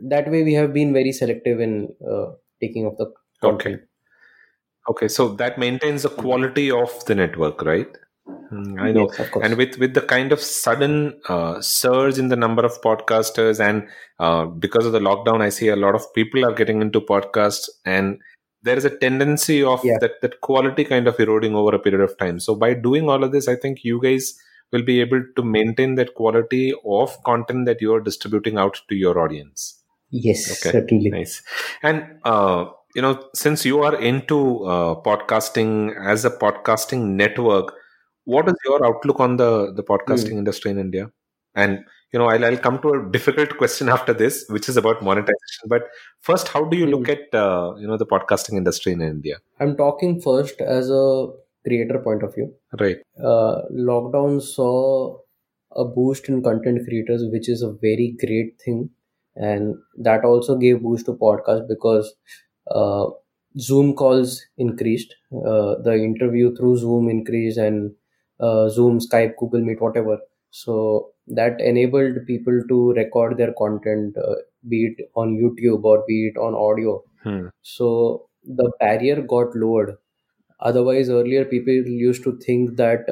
that 0.00 0.30
way 0.30 0.42
we 0.42 0.54
have 0.54 0.72
been 0.72 0.92
very 0.92 1.12
selective 1.12 1.60
in 1.60 1.88
uh, 2.10 2.32
taking 2.60 2.86
of 2.86 2.96
the 2.96 3.12
content. 3.40 3.82
Okay 4.88 5.08
so 5.08 5.28
that 5.34 5.58
maintains 5.58 6.02
the 6.02 6.08
quality 6.10 6.70
of 6.70 7.04
the 7.06 7.14
network 7.14 7.62
right? 7.62 7.88
Mm, 8.52 8.80
i 8.80 8.90
know. 8.92 9.10
Yes 9.18 9.30
and 9.42 9.56
with 9.56 9.78
with 9.78 9.94
the 9.94 10.00
kind 10.00 10.32
of 10.32 10.40
sudden 10.40 11.20
uh, 11.28 11.60
surge 11.60 12.18
in 12.18 12.28
the 12.28 12.36
number 12.36 12.64
of 12.64 12.80
podcasters 12.80 13.60
and 13.60 13.86
uh, 14.18 14.46
because 14.46 14.86
of 14.86 14.92
the 14.92 14.98
lockdown 15.00 15.42
i 15.42 15.48
see 15.48 15.68
a 15.68 15.76
lot 15.76 15.94
of 15.94 16.12
people 16.14 16.44
are 16.44 16.52
getting 16.52 16.80
into 16.80 17.00
podcasts 17.00 17.68
and 17.84 18.18
there 18.62 18.76
is 18.78 18.86
a 18.86 18.96
tendency 18.96 19.62
of 19.62 19.84
Yeah. 19.84 19.98
that 20.00 20.22
that 20.22 20.40
quality 20.40 20.84
kind 20.84 21.06
of 21.06 21.20
eroding 21.20 21.54
over 21.54 21.74
a 21.74 21.78
period 21.78 22.00
of 22.00 22.16
time. 22.16 22.40
So 22.40 22.54
by 22.54 22.72
doing 22.72 23.08
all 23.10 23.22
of 23.24 23.32
this 23.32 23.46
i 23.48 23.56
think 23.56 23.84
you 23.84 24.00
guys 24.00 24.34
will 24.72 24.82
be 24.82 25.00
able 25.00 25.22
to 25.36 25.42
maintain 25.42 25.94
that 25.96 26.14
quality 26.14 26.72
of 26.84 27.22
content 27.24 27.66
that 27.66 27.80
you 27.80 27.94
are 27.94 28.00
distributing 28.00 28.56
out 28.58 28.80
to 28.88 28.94
your 28.94 29.18
audience 29.18 29.83
yes 30.26 30.40
Okay. 30.54 30.70
certainly 30.72 31.10
Nice. 31.10 31.42
And 31.82 32.04
uh, 32.24 32.66
you 32.94 33.02
know, 33.02 33.12
since 33.34 33.64
you 33.64 33.80
are 33.82 33.94
into 34.00 34.64
uh, 34.64 34.94
podcasting 35.08 35.70
as 36.14 36.24
a 36.24 36.30
podcasting 36.30 37.02
network, 37.22 37.72
what 38.24 38.48
is 38.48 38.54
your 38.64 38.84
outlook 38.86 39.20
on 39.20 39.36
the 39.36 39.50
the 39.78 39.82
podcasting 39.82 40.38
industry 40.42 40.70
in 40.70 40.78
India? 40.78 41.10
And 41.54 41.80
you 42.12 42.18
know, 42.20 42.26
I'll, 42.26 42.44
I'll 42.44 42.56
come 42.66 42.80
to 42.82 42.90
a 42.90 43.10
difficult 43.10 43.56
question 43.58 43.88
after 43.88 44.12
this, 44.14 44.44
which 44.48 44.68
is 44.68 44.76
about 44.76 45.02
monetization. 45.02 45.68
But 45.68 45.82
first, 46.20 46.46
how 46.48 46.64
do 46.64 46.76
you 46.76 46.86
look 46.86 47.08
at 47.08 47.34
uh, 47.34 47.74
you 47.78 47.86
know 47.88 47.96
the 47.96 48.06
podcasting 48.06 48.56
industry 48.62 48.92
in 48.92 49.02
India? 49.02 49.38
i'm 49.60 49.76
talking 49.76 50.20
first 50.20 50.60
as 50.60 50.88
a 50.90 51.04
creator 51.66 51.98
point 52.06 52.22
of 52.28 52.34
view 52.34 52.46
Right. 52.80 52.98
uh, 53.30 53.62
lockdown 53.90 54.40
saw 54.42 55.16
a 55.76 55.84
boost 55.84 56.28
in 56.28 56.42
content 56.42 56.80
creators 56.88 57.22
which 57.34 57.48
is 57.48 57.62
a 57.62 57.70
very 57.86 58.08
great 58.24 58.50
thing 58.64 58.80
and 59.36 59.76
that 59.98 60.24
also 60.24 60.56
gave 60.56 60.82
boost 60.82 61.06
to 61.06 61.14
podcast 61.14 61.68
because 61.68 62.14
uh, 62.70 63.06
zoom 63.58 63.94
calls 63.94 64.42
increased 64.58 65.14
uh, 65.46 65.74
the 65.86 65.94
interview 65.94 66.54
through 66.56 66.76
zoom 66.76 67.08
increased 67.08 67.58
and 67.58 67.92
uh, 68.40 68.68
zoom 68.68 68.98
skype 69.00 69.36
google 69.36 69.60
meet 69.60 69.80
whatever. 69.80 70.18
So 70.50 71.10
that 71.28 71.60
enabled 71.60 72.26
people 72.26 72.60
to 72.68 72.92
record 72.92 73.36
their 73.38 73.52
content 73.54 74.16
uh, 74.16 74.34
be 74.68 74.86
it 74.86 75.10
on 75.16 75.36
youtube 75.36 75.82
or 75.84 76.04
be 76.06 76.28
it 76.28 76.38
on 76.38 76.54
audio. 76.54 77.02
Hmm. 77.22 77.46
so 77.62 78.28
the 78.44 78.70
barrier 78.78 79.22
got 79.22 79.54
lowered. 79.56 79.96
Otherwise 80.60 81.10
earlier 81.10 81.44
people 81.44 81.72
used 81.74 82.24
to 82.24 82.36
think 82.38 82.76
that 82.76 83.06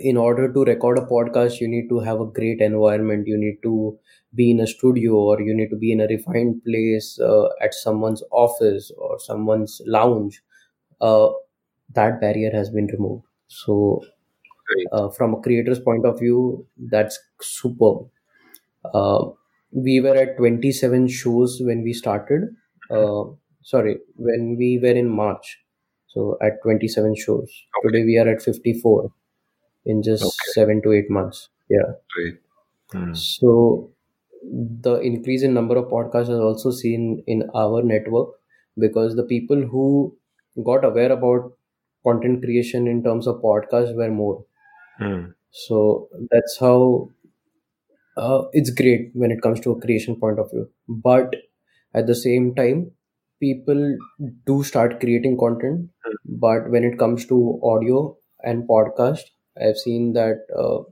in 0.00 0.16
order 0.16 0.52
to 0.52 0.64
record 0.64 0.98
a 0.98 1.02
podcast 1.06 1.60
you 1.60 1.68
need 1.68 1.88
to 1.88 2.00
have 2.00 2.20
a 2.20 2.26
great 2.26 2.60
environment. 2.60 3.26
You 3.26 3.38
need 3.38 3.58
to 3.62 3.98
be 4.34 4.50
in 4.50 4.60
a 4.60 4.66
studio 4.66 5.14
or 5.14 5.40
you 5.40 5.54
need 5.54 5.70
to 5.70 5.76
be 5.76 5.92
in 5.92 6.00
a 6.00 6.06
refined 6.06 6.62
place 6.64 7.18
uh, 7.20 7.48
at 7.62 7.74
someone's 7.74 8.22
office 8.30 8.92
or 8.98 9.18
someone's 9.18 9.80
lounge. 9.86 10.42
Uh, 11.00 11.28
that 11.94 12.20
barrier 12.20 12.50
has 12.52 12.70
been 12.70 12.86
removed. 12.88 13.24
So 13.48 14.02
uh, 14.92 15.08
from 15.10 15.34
a 15.34 15.40
creator's 15.40 15.80
point 15.80 16.04
of 16.06 16.18
view 16.18 16.66
that's 16.78 17.18
superb. 17.40 18.08
Uh, 18.94 19.26
we 19.72 20.00
were 20.00 20.16
at 20.16 20.36
27 20.36 21.08
shows 21.08 21.58
when 21.62 21.82
we 21.82 21.92
started. 21.92 22.42
Uh, 22.90 23.24
sorry 23.62 23.98
when 24.16 24.56
we 24.58 24.78
were 24.82 24.96
in 25.04 25.08
march. 25.10 25.58
So 26.08 26.38
at 26.42 26.62
27 26.62 27.16
shows. 27.16 27.50
Okay. 27.78 27.88
today 27.88 28.04
we 28.04 28.18
are 28.18 28.28
at 28.28 28.42
54 28.42 29.12
in 29.86 30.02
just 30.02 30.24
Okay. 30.24 30.52
7 30.56 30.82
to 30.86 30.92
8 30.92 31.10
months 31.18 31.48
yeah 31.76 31.90
Right. 32.18 32.36
Hmm. 32.92 33.12
so 33.14 33.90
the 34.88 34.94
increase 35.00 35.42
in 35.42 35.54
number 35.54 35.76
of 35.76 35.86
podcasts 35.94 36.30
is 36.36 36.40
also 36.48 36.70
seen 36.70 37.22
in 37.26 37.44
our 37.54 37.82
network 37.82 38.30
because 38.78 39.16
the 39.16 39.24
people 39.24 39.62
who 39.74 40.16
got 40.64 40.84
aware 40.84 41.12
about 41.12 41.52
content 42.04 42.42
creation 42.42 42.86
in 42.86 43.02
terms 43.02 43.26
of 43.26 43.42
podcasts 43.42 43.94
were 43.96 44.10
more 44.10 44.44
Hmm. 44.98 45.24
so 45.50 46.08
that's 46.30 46.58
how 46.58 47.10
uh, 48.16 48.42
it's 48.52 48.70
great 48.70 49.10
when 49.14 49.30
it 49.30 49.42
comes 49.42 49.60
to 49.60 49.72
a 49.72 49.80
creation 49.80 50.16
point 50.16 50.38
of 50.38 50.50
view 50.50 50.68
but 50.88 51.34
at 51.94 52.06
the 52.06 52.14
same 52.14 52.54
time 52.54 52.90
people 53.40 53.82
do 54.46 54.62
start 54.62 54.98
creating 55.00 55.36
content 55.38 55.88
but 56.46 56.70
when 56.70 56.84
it 56.84 56.98
comes 56.98 57.26
to 57.26 57.60
audio 57.62 58.16
and 58.44 58.68
podcast, 58.68 59.22
I've 59.60 59.78
seen 59.78 60.12
that 60.14 60.46
uh, 60.56 60.84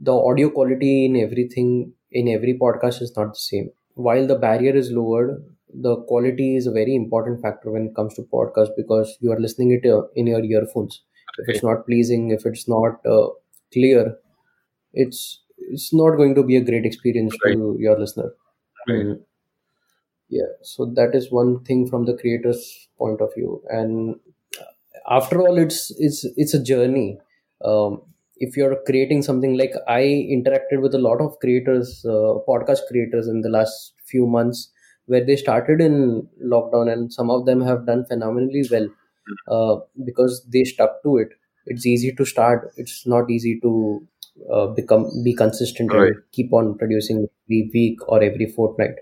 the 0.00 0.12
audio 0.12 0.50
quality 0.50 1.04
in 1.06 1.16
everything 1.16 1.92
in 2.12 2.28
every 2.28 2.54
podcast 2.58 3.02
is 3.02 3.12
not 3.16 3.32
the 3.34 3.38
same. 3.40 3.70
While 3.94 4.26
the 4.26 4.36
barrier 4.36 4.74
is 4.74 4.90
lowered, 4.90 5.44
the 5.72 5.96
quality 6.04 6.56
is 6.56 6.66
a 6.66 6.72
very 6.72 6.94
important 6.94 7.40
factor 7.42 7.70
when 7.70 7.86
it 7.88 7.94
comes 7.96 8.14
to 8.14 8.22
podcast 8.22 8.70
because 8.76 9.16
you 9.20 9.32
are 9.32 9.40
listening 9.40 9.72
it 9.72 9.88
uh, 9.88 10.02
in 10.14 10.26
your 10.26 10.42
earphones. 10.44 11.02
If 11.38 11.48
it's 11.48 11.64
not 11.64 11.86
pleasing, 11.86 12.30
if 12.30 12.46
it's 12.46 12.68
not 12.68 13.04
uh, 13.06 13.28
clear, 13.72 14.16
it's 14.94 15.42
it's 15.58 15.92
not 15.94 16.16
going 16.16 16.34
to 16.36 16.42
be 16.42 16.56
a 16.56 16.64
great 16.64 16.86
experience 16.86 17.36
Right. 17.44 17.54
to 17.54 17.76
your 17.80 17.98
listener. 17.98 18.32
Right. 18.88 19.06
Mm. 19.06 19.20
Yeah, 20.28 20.52
so 20.62 20.86
that 20.96 21.14
is 21.14 21.30
one 21.30 21.64
thing 21.64 21.86
from 21.88 22.04
the 22.06 22.16
creator's 22.16 22.88
point 22.98 23.20
of 23.20 23.34
view, 23.34 23.62
and 23.68 24.16
after 25.10 25.40
all, 25.40 25.58
it's 25.58 25.92
it's 25.98 26.24
it's 26.36 26.54
a 26.54 26.62
journey. 26.62 27.18
Um, 27.64 28.02
if 28.36 28.56
you're 28.56 28.76
creating 28.86 29.22
something 29.22 29.56
like 29.56 29.72
I 29.88 30.02
interacted 30.02 30.80
with 30.82 30.94
a 30.94 30.98
lot 30.98 31.20
of 31.20 31.38
creators, 31.40 32.04
uh, 32.04 32.40
podcast 32.48 32.80
creators 32.90 33.28
in 33.28 33.42
the 33.42 33.48
last 33.48 33.94
few 34.06 34.26
months, 34.26 34.70
where 35.06 35.24
they 35.24 35.36
started 35.36 35.80
in 35.80 36.28
lockdown, 36.44 36.92
and 36.92 37.12
some 37.12 37.30
of 37.30 37.46
them 37.46 37.60
have 37.62 37.86
done 37.86 38.04
phenomenally 38.06 38.64
well 38.70 38.88
uh, 39.48 39.76
because 40.04 40.46
they 40.52 40.64
stuck 40.64 41.02
to 41.04 41.18
it. 41.18 41.28
It's 41.66 41.86
easy 41.86 42.12
to 42.12 42.24
start. 42.24 42.72
It's 42.76 43.06
not 43.06 43.30
easy 43.30 43.58
to 43.62 44.06
uh, 44.52 44.66
become 44.68 45.06
be 45.22 45.34
consistent 45.34 45.92
Right. 45.92 46.08
and 46.08 46.16
keep 46.32 46.52
on 46.52 46.76
producing 46.78 47.26
every 47.26 47.70
week 47.72 47.98
or 48.08 48.22
every 48.22 48.46
fortnight. 48.46 48.96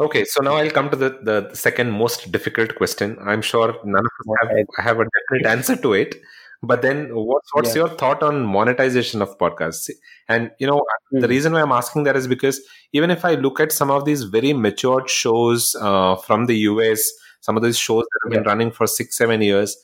Okay, 0.00 0.24
so 0.24 0.42
now 0.42 0.54
I'll 0.54 0.70
come 0.70 0.90
to 0.90 0.96
the, 0.96 1.10
the 1.22 1.54
second 1.54 1.90
most 1.92 2.30
difficult 2.32 2.74
question. 2.74 3.16
I'm 3.20 3.42
sure 3.42 3.74
none 3.84 4.04
of 4.04 4.32
us 4.32 4.48
have, 4.48 4.84
have 4.86 5.00
a 5.00 5.04
definite 5.04 5.50
answer 5.50 5.76
to 5.76 5.92
it. 5.92 6.16
But 6.62 6.80
then, 6.80 7.10
what's 7.14 7.48
what's 7.54 7.74
Yeah. 7.76 7.82
your 7.82 7.88
thought 7.90 8.22
on 8.22 8.42
monetization 8.46 9.20
of 9.20 9.36
podcasts? 9.38 9.90
And 10.28 10.50
you 10.58 10.66
know, 10.66 10.82
the 11.12 11.26
Mm. 11.26 11.30
reason 11.30 11.52
why 11.52 11.60
I'm 11.60 11.72
asking 11.72 12.04
that 12.04 12.16
is 12.16 12.26
because 12.26 12.60
even 12.92 13.10
if 13.10 13.24
I 13.24 13.34
look 13.34 13.60
at 13.60 13.70
some 13.70 13.90
of 13.90 14.06
these 14.06 14.22
very 14.22 14.54
matured 14.54 15.10
shows 15.10 15.76
uh, 15.78 16.16
from 16.16 16.46
the 16.46 16.56
US, 16.70 17.02
some 17.42 17.58
of 17.58 17.62
these 17.62 17.76
shows 17.76 18.04
that 18.10 18.20
have 18.24 18.32
been 18.32 18.44
Yeah. 18.44 18.50
running 18.52 18.70
for 18.70 18.86
six, 18.86 19.14
seven 19.14 19.42
years, 19.42 19.76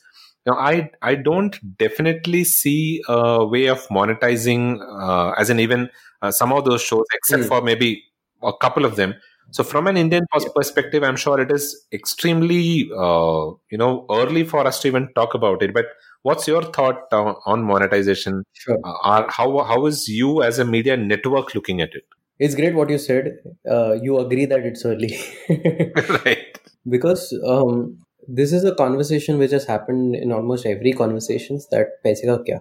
know, 0.47 0.57
I 0.57 0.89
I 1.01 1.15
don't 1.15 1.57
definitely 1.77 2.43
see 2.43 3.01
a 3.07 3.45
way 3.45 3.67
of 3.67 3.87
monetizing, 3.89 4.79
uh, 4.81 5.31
as 5.37 5.49
in 5.49 5.59
even 5.59 5.89
uh, 6.21 6.31
some 6.31 6.51
of 6.53 6.65
those 6.65 6.81
shows, 6.81 7.05
except 7.13 7.43
Mm. 7.43 7.47
for 7.47 7.61
maybe 7.61 8.03
a 8.43 8.53
couple 8.53 8.85
of 8.85 8.95
them. 8.95 9.13
So, 9.51 9.63
from 9.63 9.87
an 9.87 9.97
Indian 9.97 10.25
Yeah. 10.33 10.47
perspective, 10.55 11.03
I'm 11.03 11.17
sure 11.17 11.39
it 11.39 11.51
is 11.51 11.85
extremely, 11.91 12.89
uh, 12.97 13.51
you 13.69 13.77
know, 13.77 14.05
early 14.09 14.43
for 14.45 14.65
us 14.65 14.79
to 14.81 14.87
even 14.87 15.09
talk 15.13 15.33
about 15.33 15.61
it. 15.61 15.73
But 15.73 15.85
what's 16.23 16.47
your 16.47 16.63
thought 16.63 17.01
uh, 17.11 17.33
on 17.45 17.63
monetization? 17.63 18.43
Sure. 18.53 18.77
Uh, 18.83 18.93
are, 19.03 19.25
how 19.29 19.59
how 19.63 19.85
is 19.87 20.07
you 20.07 20.41
as 20.43 20.59
a 20.59 20.65
media 20.65 20.95
network 20.97 21.53
looking 21.53 21.81
at 21.81 21.89
it? 21.93 22.05
It's 22.39 22.55
great 22.55 22.73
what 22.75 22.89
you 22.89 22.97
said. 22.97 23.37
Uh, 23.69 23.93
you 24.01 24.17
agree 24.19 24.45
that 24.45 24.65
it's 24.65 24.85
early. 24.85 25.13
right. 26.25 26.57
because 26.89 27.33
um, 27.45 27.97
this 28.28 28.52
is 28.52 28.64
a 28.64 28.74
conversation 28.74 29.38
which 29.38 29.52
has 29.52 29.64
happened 29.64 30.14
in 30.16 30.32
almost 30.32 30.66
every 30.66 30.92
conversations 30.92 31.68
that 31.70 32.02
paise 32.02 32.22
ka 32.24 32.38
kya? 32.38 32.60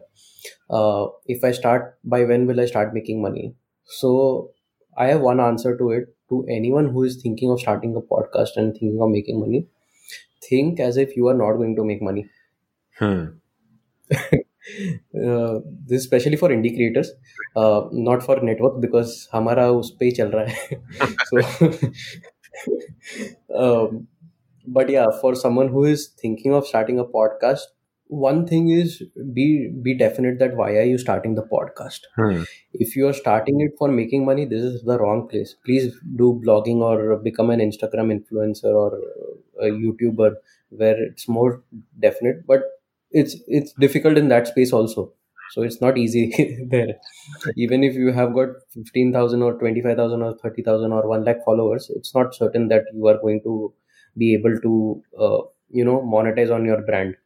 Uh, 0.70 1.08
if 1.26 1.44
I 1.44 1.52
start 1.52 1.98
by 2.04 2.24
when 2.24 2.46
will 2.48 2.60
I 2.60 2.66
start 2.66 2.94
making 2.94 3.22
money? 3.22 3.56
So 3.86 4.52
I 4.98 5.08
have 5.08 5.22
one 5.22 5.40
answer 5.40 5.78
to 5.78 5.92
it. 5.92 6.12
To 6.30 6.44
anyone 6.50 6.88
who 6.90 7.04
is 7.04 7.22
thinking 7.22 7.52
of 7.52 7.60
starting 7.60 7.96
a 7.96 8.02
podcast 8.02 8.56
and 8.56 8.74
thinking 8.74 9.00
of 9.00 9.12
making 9.12 9.40
money, 9.40 9.68
think 10.50 10.80
as 10.80 10.98
if 10.98 11.16
you 11.16 11.28
are 11.28 11.36
not 11.36 11.58
going 11.58 11.76
to 11.76 11.84
make 11.84 12.02
money. 12.02 12.26
Hmm. 12.98 13.26
uh, 14.12 15.60
this 15.86 16.00
is 16.00 16.06
especially 16.06 16.36
for 16.36 16.50
indie 16.50 16.76
creators, 16.76 17.12
uh, 17.56 17.84
not 17.92 18.24
for 18.24 18.42
network 18.42 18.82
because 18.82 19.28
हमारा 19.34 19.70
उस 19.72 19.96
पे 20.00 20.06
ही 20.06 20.12
चल 20.12 20.32
रहा 20.36 20.46
है. 20.46 20.82
so, 21.30 21.38
um, 23.64 24.08
but 24.67 24.89
yeah, 24.89 25.07
for 25.21 25.35
someone 25.35 25.69
who 25.69 25.85
is 25.85 26.09
thinking 26.09 26.55
of 26.55 26.67
starting 26.67 26.99
a 26.99 27.05
podcast, 27.05 27.61
one 28.11 28.45
thing 28.47 28.71
is 28.71 29.03
be 29.33 29.69
be 29.83 29.95
definite 29.97 30.39
that 30.41 30.57
why 30.57 30.71
are 30.77 30.83
you 30.83 30.99
starting 30.99 31.37
the 31.37 31.43
podcast? 31.43 32.01
Hmm. 32.17 32.43
If 32.73 32.97
you 32.97 33.07
are 33.09 33.13
starting 33.13 33.61
it 33.61 33.73
for 33.79 33.89
making 33.89 34.25
money, 34.25 34.45
this 34.45 34.63
is 34.63 34.83
the 34.83 34.99
wrong 34.99 35.29
place. 35.29 35.55
Please 35.65 35.95
do 36.17 36.41
blogging 36.45 36.81
or 36.81 37.17
become 37.19 37.51
an 37.51 37.61
Instagram 37.61 38.11
influencer 38.17 38.75
or 38.75 38.99
a 39.61 39.71
YouTuber 39.71 40.35
where 40.71 41.01
it's 41.03 41.29
more 41.29 41.63
definite. 42.01 42.47
But 42.47 42.63
it's 43.13 43.37
it's 43.47 43.73
difficult 43.75 44.19
in 44.19 44.29
that 44.29 44.49
space 44.49 44.73
also. 44.73 45.13
So 45.53 45.63
it's 45.63 45.81
not 45.81 45.99
easy 45.99 46.33
there. 46.69 46.95
Even 47.57 47.85
if 47.85 47.95
you 47.95 48.13
have 48.13 48.35
got 48.35 48.49
fifteen 48.75 49.13
thousand 49.13 49.43
or 49.43 49.55
twenty 49.55 49.83
five 49.83 49.97
thousand 49.97 50.23
or 50.23 50.37
thirty 50.37 50.63
thousand 50.63 50.93
or 50.93 51.09
one 51.09 51.25
lakh 51.25 51.45
followers, 51.45 51.91
it's 51.95 52.15
not 52.15 52.35
certain 52.35 52.69
that 52.69 52.85
you 52.93 53.07
are 53.07 53.19
going 53.19 53.41
to 53.43 53.73
be 54.23 54.35
able 54.35 54.57
to 54.67 54.75
uh, 55.27 55.41
you 55.71 55.85
know 55.85 55.99
monetize 56.17 56.55
on 56.59 56.65
your 56.65 56.83
brand. 56.83 57.17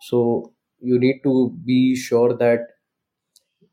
So 0.00 0.52
you 0.80 0.98
need 0.98 1.20
to 1.24 1.36
be 1.64 1.96
sure 1.96 2.36
that 2.38 2.68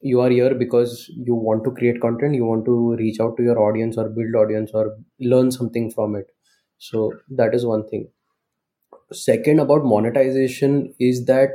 you 0.02 0.20
are 0.22 0.30
here 0.30 0.54
because 0.56 1.10
you 1.28 1.36
want 1.36 1.64
to 1.64 1.72
create 1.72 2.00
content 2.02 2.36
you 2.36 2.46
want 2.46 2.66
to 2.66 2.76
reach 3.02 3.20
out 3.22 3.36
to 3.38 3.44
your 3.44 3.60
audience 3.68 3.98
or 3.98 4.10
build 4.10 4.36
audience 4.36 4.72
or 4.74 4.98
learn 5.20 5.52
something 5.52 5.90
from 5.92 6.16
it. 6.16 6.28
So 6.78 7.14
that 7.30 7.54
is 7.56 7.66
one 7.66 7.88
thing. 7.88 8.08
Second 9.14 9.60
about 9.60 9.86
monetization 9.86 10.96
is 11.00 11.26
that 11.26 11.50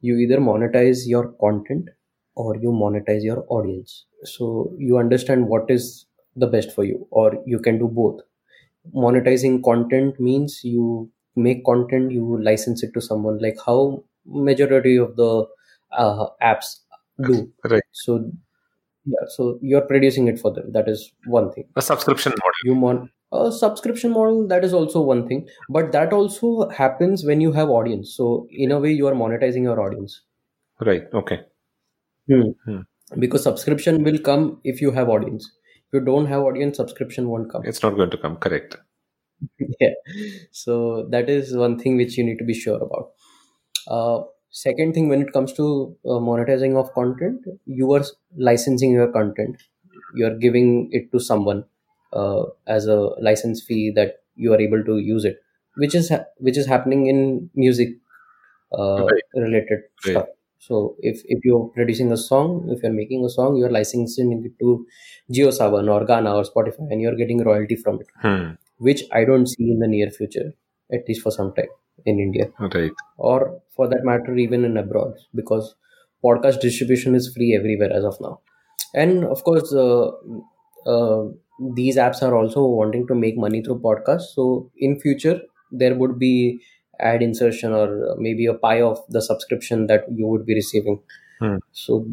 you 0.00 0.16
either 0.18 0.38
monetize 0.38 1.06
your 1.06 1.28
content 1.40 1.88
or 2.36 2.56
you 2.56 2.70
monetize 2.70 3.22
your 3.24 3.44
audience. 3.48 4.06
So 4.24 4.74
you 4.78 4.98
understand 4.98 5.48
what 5.48 5.70
is 5.70 6.06
the 6.36 6.46
best 6.48 6.72
for 6.72 6.84
you 6.84 7.06
or 7.10 7.42
you 7.46 7.58
can 7.60 7.78
do 7.78 7.88
both 7.88 8.20
monetizing 8.94 9.62
content 9.64 10.18
means 10.20 10.60
you 10.64 11.10
make 11.36 11.64
content 11.64 12.10
you 12.12 12.38
license 12.42 12.82
it 12.82 12.92
to 12.94 13.00
someone 13.00 13.38
like 13.38 13.56
how 13.66 14.02
majority 14.26 14.96
of 14.96 15.16
the 15.16 15.46
uh, 15.92 16.26
apps 16.42 16.80
do 17.22 17.50
Right. 17.64 17.82
so 17.92 18.30
yeah 19.04 19.26
so 19.28 19.58
you're 19.62 19.82
producing 19.92 20.28
it 20.28 20.38
for 20.38 20.52
them 20.52 20.72
that 20.72 20.88
is 20.88 21.12
one 21.26 21.52
thing 21.52 21.64
A 21.76 21.82
subscription 21.82 22.32
model. 22.32 22.62
you 22.64 22.74
mon 22.74 23.10
a 23.32 23.52
subscription 23.52 24.10
model 24.12 24.46
that 24.48 24.64
is 24.64 24.72
also 24.72 25.00
one 25.00 25.26
thing 25.28 25.48
but 25.68 25.92
that 25.92 26.12
also 26.12 26.68
happens 26.70 27.24
when 27.24 27.40
you 27.40 27.52
have 27.52 27.68
audience 27.68 28.14
so 28.16 28.46
in 28.50 28.72
a 28.72 28.78
way 28.80 28.92
you 28.92 29.06
are 29.06 29.14
monetizing 29.14 29.62
your 29.62 29.80
audience 29.80 30.22
Right. 30.80 31.04
Okay. 31.14 31.40
Hmm. 32.30 32.50
Hmm. 32.64 32.80
because 33.18 33.42
subscription 33.42 34.02
will 34.04 34.18
come 34.18 34.60
if 34.64 34.80
you 34.82 34.90
have 34.90 35.08
audience 35.08 35.50
if 35.88 35.98
you 35.98 36.00
don't 36.00 36.26
have 36.26 36.42
audience 36.42 36.76
subscription 36.76 37.28
won't 37.28 37.50
come 37.50 37.64
It's 37.64 37.82
not 37.82 37.96
going 37.96 38.10
to 38.10 38.18
come. 38.18 38.36
Correct. 38.36 38.76
yeah 39.80 39.94
so 40.50 41.06
that 41.10 41.28
is 41.28 41.56
one 41.56 41.78
thing 41.78 41.96
which 41.96 42.16
you 42.18 42.24
need 42.24 42.38
to 42.38 42.44
be 42.44 42.54
sure 42.54 42.80
about 42.86 43.10
uh, 43.88 44.24
second 44.50 44.94
thing 44.94 45.08
when 45.08 45.22
it 45.22 45.32
comes 45.32 45.52
to 45.52 45.96
uh, 46.06 46.20
monetizing 46.28 46.76
of 46.82 46.92
content 46.94 47.40
you 47.66 47.92
are 47.92 48.04
licensing 48.36 48.92
your 48.92 49.10
content 49.12 49.56
you 50.14 50.26
are 50.26 50.36
giving 50.46 50.88
it 50.92 51.10
to 51.12 51.20
someone 51.20 51.64
uh, 52.12 52.44
as 52.66 52.86
a 52.86 52.96
license 53.30 53.62
fee 53.62 53.92
that 53.94 54.20
you 54.36 54.52
are 54.54 54.60
able 54.60 54.84
to 54.84 54.98
use 54.98 55.24
it 55.24 55.38
which 55.76 55.94
is 55.94 56.08
ha- 56.10 56.26
which 56.38 56.56
is 56.56 56.66
happening 56.66 57.06
in 57.06 57.50
music 57.54 57.90
uh, 58.72 59.04
Right. 59.10 59.22
related 59.34 59.80
Right. 60.06 60.24
stuff 60.24 60.26
so 60.58 60.96
if 61.00 61.20
if 61.26 61.44
you're 61.44 61.68
producing 61.76 62.12
a 62.12 62.16
song 62.16 62.68
if 62.74 62.82
you're 62.82 62.92
making 62.92 63.24
a 63.24 63.28
song 63.28 63.56
you're 63.56 63.70
licensing 63.70 64.32
it 64.44 64.52
to 64.58 64.86
JioSaavn 65.32 65.90
or 65.94 66.06
Gaana 66.06 66.34
or 66.38 66.44
Spotify 66.50 66.90
and 66.90 67.00
you're 67.00 67.14
getting 67.16 67.42
royalty 67.44 67.76
from 67.76 68.00
it 68.00 68.08
Hmm. 68.22 68.52
which 68.78 69.02
I 69.12 69.24
don't 69.24 69.46
see 69.46 69.70
in 69.72 69.78
the 69.80 69.88
near 69.88 70.10
future, 70.10 70.52
at 70.92 71.08
least 71.08 71.22
for 71.22 71.30
some 71.30 71.54
time 71.54 71.72
in 72.04 72.18
India, 72.20 72.46
Right. 72.60 72.92
or 73.16 73.60
for 73.74 73.88
that 73.88 74.04
matter, 74.04 74.36
even 74.36 74.64
in 74.66 74.76
abroad, 74.76 75.14
because 75.34 75.74
podcast 76.22 76.60
distribution 76.60 77.14
is 77.14 77.32
free 77.34 77.54
everywhere 77.56 77.90
as 77.92 78.04
of 78.04 78.20
now. 78.20 78.40
And 78.94 79.24
of 79.24 79.42
course, 79.44 79.72
uh, 79.72 80.10
uh, 80.86 81.24
these 81.74 81.96
apps 81.96 82.22
are 82.22 82.34
also 82.36 82.64
wanting 82.66 83.06
to 83.08 83.14
make 83.14 83.36
money 83.36 83.62
through 83.62 83.80
podcasts. 83.80 84.34
So 84.34 84.70
in 84.76 85.00
future, 85.00 85.40
there 85.72 85.94
would 85.94 86.18
be 86.18 86.60
ad 87.00 87.22
insertion 87.22 87.72
or 87.72 88.16
maybe 88.18 88.46
a 88.46 88.54
pie 88.54 88.82
of 88.82 88.98
the 89.08 89.22
subscription 89.22 89.86
that 89.86 90.04
you 90.12 90.26
would 90.26 90.46
be 90.46 90.54
receiving. 90.54 91.00
Hmm. 91.40 91.56
So 91.72 92.06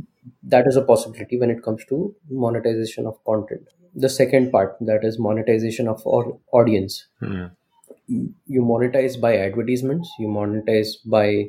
that 0.43 0.67
is 0.67 0.75
a 0.75 0.81
possibility 0.81 1.39
when 1.39 1.49
it 1.49 1.63
comes 1.63 1.85
to 1.85 2.15
monetization 2.29 3.05
of 3.05 3.23
content. 3.25 3.67
The 3.95 4.09
second 4.09 4.51
part 4.51 4.77
that 4.81 5.03
is 5.03 5.19
monetization 5.19 5.87
of 5.87 6.05
our 6.07 6.37
audience. 6.51 7.07
Hmm. 7.19 7.45
You 8.07 8.61
monetize 8.61 9.19
by 9.19 9.37
advertisements. 9.37 10.11
You 10.19 10.27
monetize 10.27 10.95
by 11.05 11.47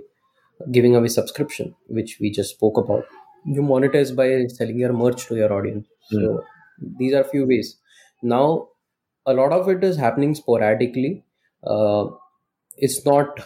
giving 0.71 0.95
away 0.95 1.09
subscription, 1.09 1.75
which 1.89 2.19
we 2.21 2.31
just 2.31 2.51
spoke 2.51 2.77
about. 2.77 3.05
You 3.45 3.63
monetize 3.63 4.15
by 4.15 4.47
selling 4.47 4.79
your 4.79 4.93
merch 4.93 5.27
to 5.27 5.37
your 5.37 5.53
audience. 5.53 5.87
So 6.11 6.45
these 6.99 7.15
are 7.15 7.25
few 7.25 7.47
ways. 7.47 7.77
Now, 8.23 8.69
a 9.27 9.35
lot 9.35 9.53
of 9.53 9.69
it 9.69 9.83
is 9.83 9.97
happening 9.97 10.35
sporadically. 10.35 11.25
Uh, 11.67 12.07
it's 12.79 13.05
not 13.07 13.41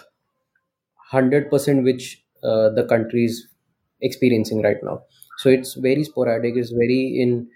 hundred 1.10 1.50
percent 1.50 1.84
which 1.84 2.22
uh, 2.42 2.70
the 2.70 2.84
country 2.88 3.24
is 3.24 3.48
experiencing 4.00 4.62
right 4.62 4.76
now 4.82 5.02
so 5.38 5.48
it's 5.48 5.74
very 5.74 6.04
sporadic 6.04 6.54
it's 6.56 6.70
very 6.70 7.20
in 7.20 7.48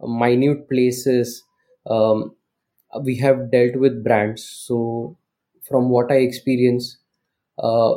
minute 0.00 0.68
places 0.68 1.42
um, 1.88 2.34
we 3.02 3.16
have 3.16 3.50
dealt 3.50 3.76
with 3.76 4.02
brands 4.04 4.44
so 4.44 5.16
from 5.68 5.88
what 5.90 6.10
i 6.12 6.16
experience 6.16 6.98
uh, 7.58 7.94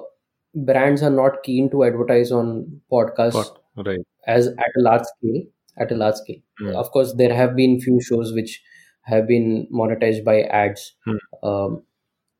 brands 0.55 1.03
are 1.03 1.09
not 1.11 1.43
keen 1.43 1.69
to 1.69 1.83
advertise 1.83 2.31
on 2.31 2.81
podcasts? 2.91 3.55
Right. 3.77 3.99
as 4.27 4.47
at 4.47 4.71
a 4.77 4.81
large 4.81 5.03
scale 5.03 5.43
at 5.77 5.91
a 5.91 5.95
large 5.95 6.15
scale 6.15 6.41
Hmm. 6.59 6.75
of 6.75 6.91
course 6.91 7.13
there 7.15 7.33
have 7.33 7.55
been 7.55 7.79
few 7.81 8.01
shows 8.01 8.33
which 8.33 8.61
have 9.03 9.27
been 9.27 9.67
monetized 9.73 10.23
by 10.25 10.41
ads 10.43 10.93
Hmm. 11.05 11.17
um, 11.43 11.83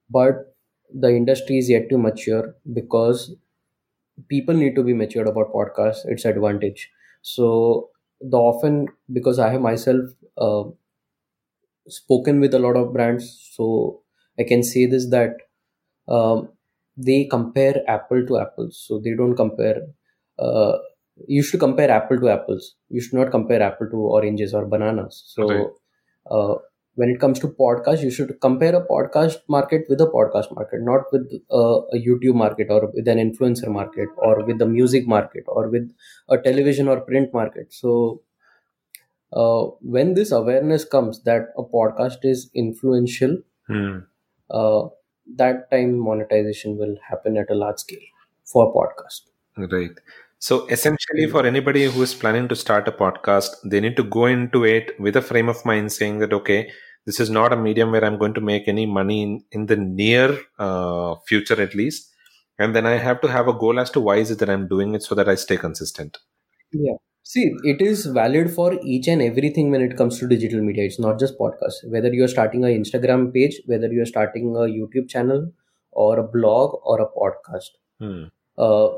but 0.09 0.48
the 0.93 1.09
industry 1.09 1.57
is 1.57 1.69
yet 1.69 1.89
to 1.89 1.97
mature 1.97 2.55
because 2.73 3.35
people 4.29 4.53
need 4.55 4.75
to 4.75 4.83
be 4.83 4.93
matured 4.93 5.27
about 5.27 5.53
podcasts 5.53 6.05
its 6.05 6.25
advantage. 6.25 6.89
So 7.21 7.89
the 8.21 8.37
often 8.37 8.87
because 9.13 9.39
i 9.39 9.49
have 9.51 9.61
myself 9.61 10.05
uh, 10.37 10.63
spoken 11.87 12.39
with 12.39 12.53
a 12.53 12.59
lot 12.59 12.75
of 12.81 12.93
brands 12.93 13.25
so 13.55 14.01
i 14.39 14.43
can 14.43 14.61
say 14.63 14.85
this 14.85 15.09
that 15.09 15.33
um, 16.09 16.49
they 16.97 17.25
compare 17.25 17.83
apple 17.87 18.25
to 18.27 18.39
apples. 18.39 18.83
So 18.87 18.99
they 18.99 19.15
don't 19.15 19.35
compare 19.35 19.81
uh, 20.39 20.77
you 21.27 21.43
should 21.43 21.59
compare 21.61 21.91
apple 21.91 22.19
to 22.19 22.29
apples. 22.29 22.75
You 22.89 23.01
should 23.01 23.13
not 23.15 23.31
compare 23.31 23.61
apple 23.61 23.89
to 23.89 23.97
oranges 23.97 24.53
or 24.53 24.65
bananas. 24.67 25.23
So 25.27 25.47
Right. 25.47 25.67
uh, 26.31 26.55
when 26.95 27.09
it 27.09 27.19
comes 27.19 27.39
to 27.39 27.47
podcast 27.47 28.01
you 28.03 28.11
should 28.11 28.31
compare 28.41 28.75
a 28.75 28.85
podcast 28.85 29.37
market 29.47 29.85
with 29.89 30.01
a 30.01 30.07
podcast 30.15 30.53
market 30.55 30.81
not 30.81 31.11
with 31.11 31.27
uh, 31.51 31.79
a 31.97 31.99
youtube 32.07 32.35
market 32.43 32.67
or 32.69 32.81
with 32.93 33.07
an 33.07 33.17
influencer 33.25 33.69
market 33.79 34.09
or 34.17 34.43
with 34.45 34.59
the 34.59 34.65
music 34.65 35.07
market 35.07 35.43
or 35.47 35.69
with 35.69 35.91
a 36.29 36.37
television 36.37 36.87
or 36.87 36.99
print 37.01 37.33
market 37.33 37.71
so 37.73 38.21
uh, 39.33 39.63
when 39.81 40.13
this 40.13 40.31
awareness 40.31 40.85
comes 40.85 41.21
that 41.23 41.49
a 41.57 41.63
podcast 41.63 42.23
is 42.23 42.49
influential 42.53 43.37
Hmm. 43.67 43.97
uh, 44.49 44.87
that 45.37 45.69
time 45.69 45.91
monetization 45.99 46.75
will 46.77 46.95
happen 47.07 47.37
at 47.37 47.51
a 47.51 47.55
large 47.55 47.77
scale 47.79 48.07
for 48.43 48.73
podcast 48.73 49.27
Right. 49.73 49.91
So 50.39 50.65
essentially, 50.67 51.27
for 51.27 51.45
anybody 51.45 51.85
who 51.85 52.01
is 52.01 52.13
planning 52.15 52.47
to 52.49 52.55
start 52.55 52.87
a 52.87 52.91
podcast, 52.91 53.51
they 53.63 53.79
need 53.79 53.95
to 53.97 54.03
go 54.03 54.25
into 54.25 54.63
it 54.63 54.99
with 54.99 55.15
a 55.15 55.21
frame 55.21 55.49
of 55.49 55.63
mind 55.65 55.91
saying 55.91 56.19
that, 56.19 56.33
okay, 56.33 56.71
this 57.05 57.19
is 57.19 57.29
not 57.29 57.53
a 57.53 57.57
medium 57.57 57.91
where 57.91 58.03
I'm 58.05 58.17
going 58.17 58.33
to 58.35 58.41
make 58.41 58.67
any 58.67 58.85
money 58.85 59.21
in, 59.23 59.43
in 59.51 59.65
the 59.65 59.75
near 59.75 60.39
uh, 60.57 61.15
future, 61.27 61.61
at 61.61 61.75
least. 61.75 62.09
And 62.57 62.75
then 62.75 62.85
I 62.85 62.97
have 62.97 63.21
to 63.21 63.27
have 63.27 63.47
a 63.47 63.53
goal 63.53 63.79
as 63.79 63.89
to 63.91 63.99
why 63.99 64.17
is 64.17 64.31
it 64.31 64.39
that 64.39 64.49
I'm 64.49 64.67
doing 64.67 64.93
it 64.95 65.03
so 65.03 65.15
that 65.15 65.29
I 65.29 65.35
stay 65.35 65.57
consistent. 65.57 66.17
yeah 66.71 66.97
see 67.23 67.43
it 67.71 67.81
is 67.81 68.05
valid 68.17 68.47
for 68.57 68.67
each 68.93 69.07
and 69.13 69.21
everything 69.21 69.71
when 69.71 69.81
it 69.87 69.95
comes 69.99 70.19
to 70.19 70.27
digital 70.33 70.61
media 70.67 70.85
it's 70.89 70.99
not 71.05 71.19
just 71.23 71.37
podcast 71.39 71.79
whether 71.95 72.11
you're 72.17 72.31
starting 72.33 72.63
a 72.63 72.71
instagram 72.81 73.23
page 73.33 73.55
whether 73.71 73.89
you're 73.97 74.05
starting 74.13 74.47
a 74.55 74.65
youtube 74.77 75.07
channel 75.13 75.41
or 75.91 76.19
a 76.19 76.27
blog 76.37 76.75
or 76.83 76.97
a 77.01 77.09
podcast 77.19 77.71
Hmm. 78.03 78.25
uh, 78.57 78.89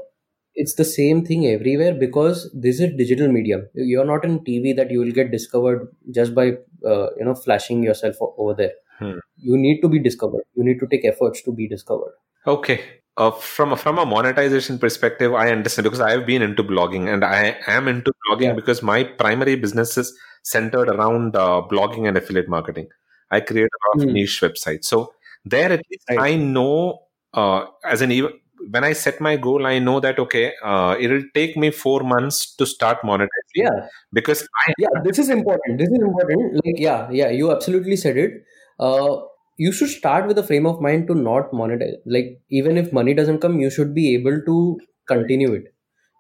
it's 0.56 0.76
the 0.76 0.86
same 0.86 1.24
thing 1.26 1.48
everywhere 1.48 1.94
because 1.94 2.50
this 2.54 2.80
is 2.80 2.94
digital 2.98 3.28
medium 3.32 3.68
you're 3.74 4.06
not 4.06 4.26
in 4.26 4.40
tv 4.40 4.76
that 4.76 4.92
you 4.92 5.00
will 5.00 5.12
get 5.12 5.32
discovered 5.32 5.88
just 6.12 6.36
by 6.36 6.48
uh, 6.86 7.08
you 7.18 7.26
know 7.26 7.36
flashing 7.36 7.84
yourself 7.84 8.16
o- 8.22 8.34
over 8.38 8.54
there 8.62 8.74
Hmm. 9.00 9.20
you 9.38 9.58
need 9.58 9.82
to 9.82 9.90
be 9.90 10.00
discovered 10.08 10.44
you 10.56 10.64
need 10.64 10.80
to 10.80 10.88
take 10.88 11.06
efforts 11.06 11.42
to 11.44 11.52
be 11.52 11.68
discovered 11.68 12.14
Okay. 12.48 12.80
Uh, 13.18 13.32
from 13.32 13.74
a, 13.74 13.78
from 13.78 13.98
a 14.00 14.06
monetization 14.06 14.80
perspective, 14.80 15.34
I 15.34 15.52
understand 15.52 15.84
because 15.84 16.00
I 16.00 16.12
have 16.12 16.26
been 16.26 16.42
into 16.42 16.64
blogging 16.64 17.12
and 17.14 17.24
I 17.26 17.58
am 17.68 17.88
into 17.88 18.12
blogging 18.26 18.42
Yeah. 18.50 18.54
because 18.54 18.82
my 18.82 19.04
primary 19.04 19.56
business 19.56 19.98
is 19.98 20.18
centered 20.44 20.90
around 20.90 21.36
uh, 21.36 21.62
blogging 21.70 22.08
and 22.08 22.18
affiliate 22.18 22.48
marketing. 22.50 22.88
I 23.30 23.42
create 23.42 23.68
a 23.68 23.80
lot 23.88 24.04
of 24.06 24.10
Hmm. 24.10 24.14
niche 24.14 24.42
websites. 24.42 24.86
So 24.86 25.14
there, 25.46 25.72
at 25.72 25.84
least 25.90 26.06
Right. 26.10 26.20
I 26.20 26.36
know 26.36 27.02
uh, 27.34 27.66
as 27.86 28.02
an 28.02 28.12
even 28.12 28.32
when 28.70 28.84
I 28.84 28.94
set 28.94 29.20
my 29.20 29.36
goal, 29.38 29.66
I 29.66 29.80
know 29.80 30.00
that 30.00 30.20
okay, 30.20 30.54
uh, 30.64 30.96
it 31.00 31.08
will 31.10 31.24
take 31.34 31.58
me 31.58 31.72
four 31.72 32.02
months 32.02 32.56
to 32.56 32.66
start 32.66 33.02
monetizing. 33.04 33.56
Yeah. 33.56 33.88
Because 34.14 34.48
I 34.68 34.74
yeah 34.78 34.90
this 35.04 35.20
is 35.20 35.30
important. 35.30 35.78
This 35.80 35.90
is 35.90 36.00
important. 36.02 36.56
Like 36.66 36.76
yeah 36.78 37.10
yeah 37.12 37.30
you 37.30 37.52
absolutely 37.52 37.96
said 37.96 38.18
it. 38.18 38.44
Uh, 38.80 39.18
you 39.58 39.72
should 39.72 39.90
start 39.90 40.28
with 40.28 40.38
a 40.38 40.44
frame 40.44 40.66
of 40.66 40.82
mind 40.82 41.08
to 41.08 41.16
not 41.16 41.52
monetize. 41.52 41.96
Like 42.06 42.40
even 42.50 42.78
if 42.78 42.92
money 42.94 43.14
doesn't 43.14 43.40
come 43.40 43.60
you 43.60 43.70
should 43.70 43.94
be 43.94 44.14
able 44.16 44.42
to 44.46 44.80
continue 45.08 45.54
it. 45.54 45.74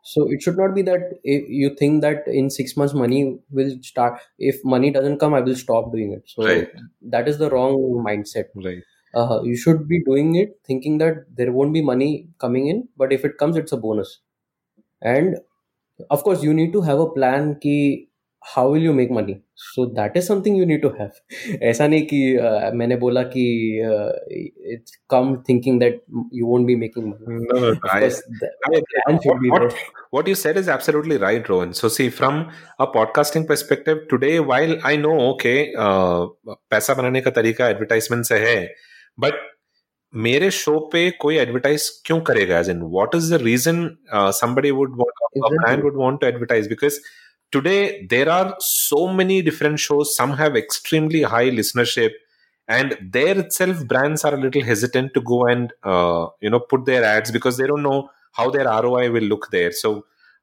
So 0.04 0.28
it 0.32 0.42
should 0.42 0.58
not 0.58 0.74
be 0.74 0.82
that 0.84 1.02
if 1.24 1.48
you 1.48 1.76
think 1.76 2.02
that 2.02 2.24
in 2.28 2.50
six 2.50 2.76
months 2.76 2.94
money 2.94 3.40
will 3.52 3.78
start 3.84 4.20
if 4.40 4.60
money 4.66 4.90
doesn't 4.92 5.20
come 5.20 5.34
i 5.36 5.42
will 5.42 5.56
stop 5.56 5.92
doing 5.92 6.14
it. 6.14 6.24
So 6.26 6.44
Right. 6.44 6.70
that 7.16 7.28
is 7.28 7.38
the 7.38 7.50
wrong 7.50 7.76
mindset. 8.08 8.46
Right. 8.56 8.84
Uh, 9.16 9.40
you 9.44 9.56
should 9.56 9.88
be 9.88 10.02
doing 10.04 10.36
it 10.36 10.60
thinking 10.66 10.98
that 10.98 11.26
there 11.36 11.52
won't 11.52 11.74
be 11.74 11.82
money 11.82 12.28
coming 12.40 12.68
in 12.68 12.88
but 12.98 13.12
if 13.14 13.26
it 13.26 13.38
comes 13.38 13.58
it's 13.58 13.72
a 13.72 13.78
bonus 13.78 14.20
and 15.02 15.38
of 16.10 16.24
course 16.24 16.44
you 16.44 16.54
need 16.54 16.74
to 16.74 16.82
have 16.82 17.00
a 17.00 17.10
plan 17.10 17.56
ki 17.64 18.08
how 18.54 18.68
will 18.70 18.82
you 18.82 18.94
make 18.94 19.12
money 19.12 19.42
so 19.56 19.86
that 19.98 20.16
is 20.18 20.26
something 20.26 20.56
you 20.56 20.66
need 20.66 20.82
to 20.82 20.90
have 21.00 21.20
ऐसा 21.72 21.88
नहीं 21.88 22.06
कि 22.12 22.22
uh, 22.38 22.72
मैंने 22.76 22.96
बोला 23.04 23.24
कि 23.36 23.46
uh, 23.90 24.12
it's 24.76 24.98
come 25.14 25.44
thinking 25.50 25.78
that 25.80 26.00
you 26.32 26.48
won't 26.48 26.66
be 26.66 26.76
making 26.76 27.10
money 27.10 27.26
No, 27.28 27.60
no, 27.60 27.68
of 27.68 27.78
I, 27.84 28.00
the 28.10 28.50
I 28.70 28.82
plan 28.94 29.20
should 29.26 29.40
be 29.42 29.52
What, 29.52 29.60
there 29.60 29.70
what, 29.70 30.02
what 30.12 30.28
you 30.28 30.36
said 30.36 30.58
is 30.58 30.68
absolutely 30.68 31.18
right, 31.18 31.48
Rohan. 31.48 31.74
So, 31.74 31.88
see, 31.88 32.10
from 32.10 32.52
a 32.80 32.88
podcasting 32.88 33.48
perspective, 33.48 34.08
today, 34.10 34.40
while 34.40 34.78
I 34.84 34.96
know, 34.96 35.16
okay, 35.34 35.74
uh, 35.76 36.28
पैसा 36.72 36.94
बनाने 36.94 37.22
का 37.22 37.32
तरीका 37.32 37.70
advertisement 37.70 38.26
से 38.26 38.40
है 38.48 38.58
but 39.21 39.35
मेरे 40.15 40.51
show 40.51 40.79
पे 40.93 41.11
कोई 41.21 41.37
advertise 41.39 41.89
क्यों 42.07 42.21
करेगा 42.31 42.59
as 42.59 42.69
in 42.71 42.83
what 42.83 43.15
is 43.15 43.33
the 43.33 43.43
reason 43.43 43.85
somebody 44.41 44.73
would 44.81 44.99
want 45.03 45.23
a 45.23 45.31
Exactly. 45.39 45.59
brand 45.63 45.83
would 45.87 45.97
want 46.03 46.21
to 46.21 46.29
advertise 46.29 46.69
because 46.75 46.99
today 47.57 47.81
there 48.13 48.29
are 48.35 48.55
so 48.69 49.01
many 49.19 49.35
different 49.49 49.83
shows 49.87 50.13
some 50.21 50.33
have 50.39 50.57
extremely 50.61 51.23
high 51.35 51.49
listenership 51.57 52.17
and 52.77 52.95
there 53.17 53.35
itself 53.43 53.83
brands 53.93 54.25
are 54.25 54.35
a 54.35 54.41
little 54.45 54.65
hesitant 54.71 55.13
to 55.19 55.21
go 55.33 55.41
and 55.47 55.75
uh, 55.85 56.27
you 56.47 56.51
know 56.55 56.61
put 56.73 56.87
their 56.87 57.05
ads 57.11 57.35
because 57.39 57.61
they 57.63 57.69
don't 57.73 57.87
know 57.91 58.01
how 58.41 58.49
their 58.57 58.65
roi 58.87 59.05
will 59.19 59.29
look 59.35 59.51
there 59.53 59.71
so 59.83 59.93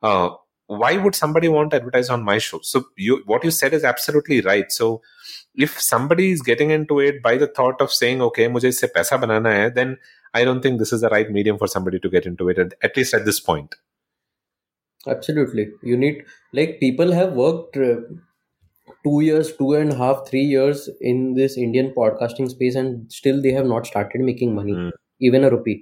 uh, 0.03 0.29
why 0.68 0.98
would 0.98 1.14
somebody 1.14 1.48
want 1.48 1.70
to 1.70 1.76
advertise 1.76 2.10
on 2.10 2.22
my 2.22 2.38
show? 2.38 2.60
So 2.62 2.84
you 2.96 3.22
what 3.24 3.42
you 3.42 3.50
said 3.50 3.72
is 3.72 3.84
absolutely 3.84 4.42
right. 4.42 4.70
So 4.70 5.00
if 5.54 5.80
somebody 5.80 6.30
is 6.30 6.42
getting 6.42 6.70
into 6.70 7.00
it 7.00 7.22
by 7.22 7.36
the 7.38 7.46
thought 7.46 7.80
of 7.80 7.90
saying 7.90 8.20
okay 8.28 8.48
mujhe 8.48 8.70
isse 8.72 8.88
paisa 8.96 9.18
banana 9.22 9.54
hai 9.58 9.68
then 9.78 9.96
i 10.40 10.44
don't 10.48 10.66
think 10.66 10.78
this 10.82 10.92
is 10.96 11.00
the 11.06 11.12
right 11.14 11.30
medium 11.38 11.58
for 11.62 11.68
somebody 11.74 12.00
to 12.04 12.10
get 12.16 12.28
into 12.32 12.50
it 12.54 12.58
at, 12.64 12.74
at 12.82 12.96
least 12.96 13.14
at 13.14 13.24
this 13.24 13.40
point. 13.40 13.76
Absolutely. 15.06 15.68
You 15.82 15.96
need 15.96 16.24
like 16.52 16.78
people 16.80 17.12
have 17.12 17.32
worked 17.32 17.76
uh, 17.76 17.96
two 19.04 19.20
years 19.22 19.52
two 19.56 19.72
and 19.80 19.92
a 19.92 19.98
half 20.04 20.22
three 20.28 20.46
years 20.54 20.88
in 21.00 21.34
this 21.34 21.56
indian 21.66 21.92
podcasting 21.96 22.48
space 22.54 22.74
and 22.74 23.12
still 23.18 23.40
they 23.44 23.52
have 23.58 23.68
not 23.74 23.86
started 23.86 24.20
making 24.30 24.54
money 24.54 24.72
mm. 24.72 24.90
even 25.18 25.44
a 25.44 25.50
rupee. 25.50 25.78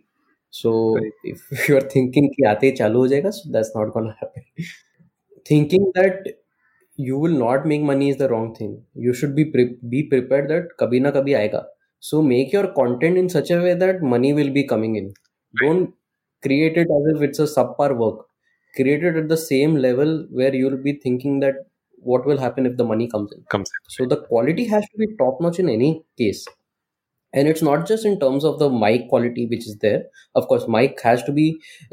So 0.58 0.72
if 1.30 1.70
you 1.70 1.76
are 1.76 1.88
thinking 1.94 2.28
कि 2.36 2.44
आते 2.50 2.66
ही 2.66 2.72
चालू 2.82 2.98
हो 2.98 3.08
जाएगा 3.08 3.30
so 3.38 3.52
that's 3.52 3.72
not 3.76 3.92
gonna 3.94 4.16
happen 4.22 4.64
thinking 5.50 5.86
that 5.98 6.36
you 6.98 7.20
will 7.22 7.36
not 7.38 7.66
make 7.66 7.82
money 7.92 8.08
is 8.10 8.18
the 8.18 8.30
wrong 8.36 8.54
thing 8.60 8.76
you 9.06 9.12
should 9.20 9.34
be 9.34 9.44
be 9.94 10.02
prepare 10.10 10.46
that 10.52 10.68
कभी 10.80 11.00
ना 11.00 11.10
कभी 11.18 11.34
आएगा 11.42 11.66
so 12.02 12.22
make 12.22 12.54
your 12.54 12.66
content 12.80 13.18
in 13.18 13.28
such 13.28 13.52
a 13.52 13.58
way 13.62 13.74
that 13.84 14.02
money 14.14 14.32
will 14.32 14.50
be 14.50 14.62
coming 14.74 14.96
in 14.96 15.12
don't 15.54 15.92
create 16.42 16.76
it 16.76 16.88
as 16.96 17.06
if 17.14 17.22
it's 17.22 17.38
a 17.38 17.48
subpar 17.54 17.96
work. 17.96 18.26
Create 18.74 19.04
it 19.04 19.16
at 19.16 19.28
the 19.28 19.36
same 19.36 19.76
level 19.76 20.26
where 20.30 20.54
you'll 20.54 20.82
be 20.82 20.94
thinking 21.04 21.40
that 21.40 21.54
what 21.98 22.26
will 22.26 22.38
happen 22.38 22.66
if 22.66 22.76
the 22.76 22.84
money 22.84 23.08
comes 23.08 23.32
in. 23.32 23.42
Comes 23.50 23.70
in. 23.70 23.90
So 23.96 24.06
the 24.06 24.22
quality 24.22 24.64
has 24.66 24.84
to 24.84 24.98
be 24.98 25.08
top 25.16 25.40
notch 25.40 25.58
in 25.58 25.68
any 25.68 26.02
case. 26.18 26.44
And 27.36 27.48
it's 27.52 27.62
not 27.68 27.86
just 27.90 28.06
in 28.10 28.18
terms 28.22 28.44
of 28.50 28.58
the 28.62 28.68
mic 28.84 29.08
quality 29.10 29.46
which 29.52 29.66
is 29.70 29.76
there 29.84 30.00
of 30.40 30.48
course 30.48 30.66
mic 30.76 31.00
has 31.08 31.22
to 31.28 31.34
be 31.38 31.46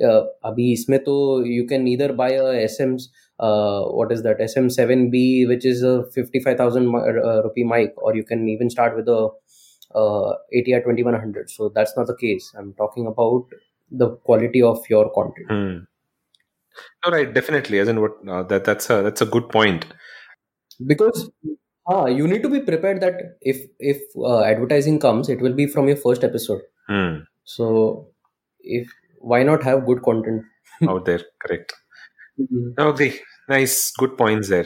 uh, 0.08 0.22
abhi 0.52 0.68
isme 0.78 0.98
to 1.10 1.18
you 1.58 1.68
can 1.74 1.88
either 1.94 2.10
buy 2.24 2.32
a 2.32 2.48
sm's 2.72 3.10
uh, 3.48 3.82
what 4.00 4.12
is 4.16 4.24
that 4.28 4.44
sm7b 4.50 5.48
which 5.54 5.66
is 5.74 5.84
a 5.94 5.96
55000 6.16 6.96
uh, 6.96 7.44
rupee 7.48 7.70
mic 7.76 7.94
or 7.98 8.16
you 8.16 8.28
can 8.34 8.48
even 8.56 8.70
start 8.78 8.96
with 8.96 9.08
a 9.20 9.22
uh, 10.02 10.34
ATR 10.58 10.84
2100 10.84 11.50
so 11.56 11.72
that's 11.76 11.98
not 11.98 12.08
the 12.08 12.20
case 12.26 12.52
i'm 12.58 12.74
talking 12.84 13.08
about 13.16 13.58
the 14.04 14.10
quality 14.30 14.62
of 14.74 14.94
your 14.96 15.10
content 15.20 15.52
Hmm. 15.56 15.76
No, 17.06 17.12
right, 17.12 17.32
definitely. 17.34 17.80
As 17.80 17.88
in, 17.88 18.02
what 18.02 18.14
uh, 18.28 18.44
that 18.44 18.64
that's 18.64 18.90
a 18.90 19.02
that's 19.04 19.22
a 19.22 19.26
good 19.26 19.50
point. 19.50 19.86
because 20.88 21.30
ah, 21.88 22.06
you 22.08 22.28
need 22.28 22.44
to 22.44 22.50
be 22.50 22.60
prepared 22.62 23.02
that 23.02 23.38
if 23.42 23.62
if 23.80 24.02
uh, 24.18 24.42
advertising 24.42 25.00
comes 25.00 25.30
it 25.30 25.42
will 25.42 25.54
be 25.62 25.68
from 25.68 25.88
your 25.88 25.98
first 25.98 26.24
episode 26.24 26.62
Hmm. 26.88 27.14
so 27.46 27.68
if 28.62 28.88
why 29.20 29.44
not 29.44 29.64
have 29.64 29.86
good 29.86 30.02
content 30.04 30.44
out 30.90 31.06
there. 31.06 31.22
Correct. 31.46 31.74
Mhm. 32.40 32.74
Okay, 32.80 33.14
nice, 33.50 33.92
good 33.98 34.18
points 34.18 34.50
there. 34.50 34.66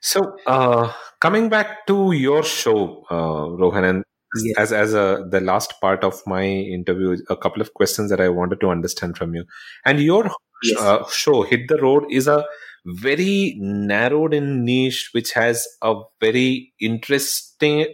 So, 0.00 0.20
uh, 0.46 0.92
coming 1.20 1.48
back 1.48 1.86
to 1.86 2.12
your 2.12 2.42
show, 2.42 3.04
uh, 3.10 3.50
Rohan, 3.62 3.84
and 3.84 4.04
Yes. 4.42 4.56
as 4.58 4.72
as 4.72 4.94
a 4.94 5.26
the 5.30 5.40
last 5.40 5.74
part 5.80 6.02
of 6.04 6.20
my 6.26 6.42
interview, 6.44 7.16
a 7.28 7.36
couple 7.36 7.60
of 7.60 7.74
questions 7.74 8.08
that 8.10 8.20
I 8.20 8.28
wanted 8.30 8.60
to 8.60 8.68
understand 8.70 9.16
from 9.18 9.34
you. 9.34 9.44
And 9.84 10.00
your 10.00 10.30
Yes. 10.64 10.80
uh, 10.80 11.06
show, 11.08 11.42
Hit 11.42 11.68
the 11.68 11.76
Road, 11.82 12.04
is 12.10 12.26
a 12.28 12.44
very 12.84 13.56
narrowed 13.58 14.34
in 14.34 14.64
niche, 14.64 15.10
which 15.12 15.32
has 15.32 15.66
a 15.82 15.94
very 16.20 16.72
interesting 16.80 17.86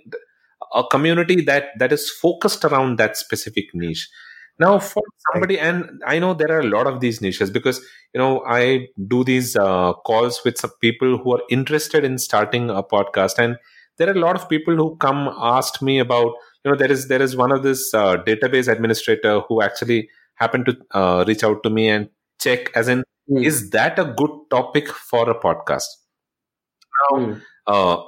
a 0.74 0.84
community 0.84 1.40
that 1.42 1.68
that 1.78 1.92
is 1.92 2.10
focused 2.10 2.64
around 2.64 2.98
that 2.98 3.16
specific 3.16 3.66
niche. 3.74 4.08
Now, 4.60 4.78
for 4.80 5.02
somebody, 5.32 5.58
and 5.58 6.02
I 6.04 6.18
know 6.18 6.34
there 6.34 6.50
are 6.50 6.60
a 6.60 6.68
lot 6.68 6.86
of 6.86 7.00
these 7.00 7.20
niches 7.20 7.50
because 7.50 7.80
you 8.14 8.18
know 8.18 8.42
i 8.46 8.86
do 9.06 9.24
these 9.24 9.56
uh, 9.56 9.92
calls 10.08 10.40
with 10.44 10.58
some 10.58 10.70
people 10.80 11.18
who 11.18 11.32
are 11.34 11.42
interested 11.50 12.04
in 12.04 12.18
starting 12.18 12.70
a 12.70 12.82
podcast 12.82 13.38
and 13.38 13.56
there 13.98 14.08
are 14.08 14.16
a 14.16 14.24
lot 14.26 14.36
of 14.36 14.48
people 14.48 14.76
who 14.76 14.96
come 14.96 15.28
asked 15.38 15.82
me 15.82 15.98
about 15.98 16.32
you 16.64 16.70
know 16.70 16.76
there 16.76 16.90
is 16.90 17.08
there 17.08 17.22
is 17.22 17.36
one 17.36 17.52
of 17.52 17.62
this 17.62 17.92
uh, 17.94 18.16
database 18.28 18.68
administrator 18.68 19.40
who 19.48 19.60
actually 19.62 20.08
happened 20.34 20.66
to 20.66 20.76
uh, 20.92 21.24
reach 21.26 21.44
out 21.44 21.62
to 21.62 21.70
me 21.70 21.88
and 21.88 22.08
check 22.40 22.70
as 22.76 22.88
in 22.88 23.04
Mm. 23.30 23.44
is 23.44 23.70
that 23.70 23.98
a 23.98 24.04
good 24.04 24.30
topic 24.50 24.88
for 24.88 25.28
a 25.30 25.38
podcast? 25.38 25.84
Mm. 27.12 27.40
uh, 27.66 28.02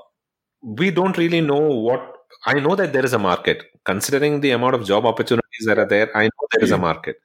we 0.63 0.91
don't 0.91 1.17
really 1.17 1.41
know 1.41 1.61
what 1.61 2.03
i 2.47 2.55
know 2.55 2.75
that 2.75 2.93
there 2.93 3.05
is 3.05 3.13
a 3.13 3.19
market. 3.19 3.63
Considering 3.85 4.41
the 4.41 4.51
amount 4.51 4.75
of 4.75 4.85
job 4.85 5.07
opportunities 5.07 5.67
that 5.67 5.79
are 5.79 5.87
there 5.87 6.09
i 6.17 6.25
know 6.25 6.49
there 6.53 6.65
is 6.65 6.71
a 6.71 6.79
market. 6.79 7.17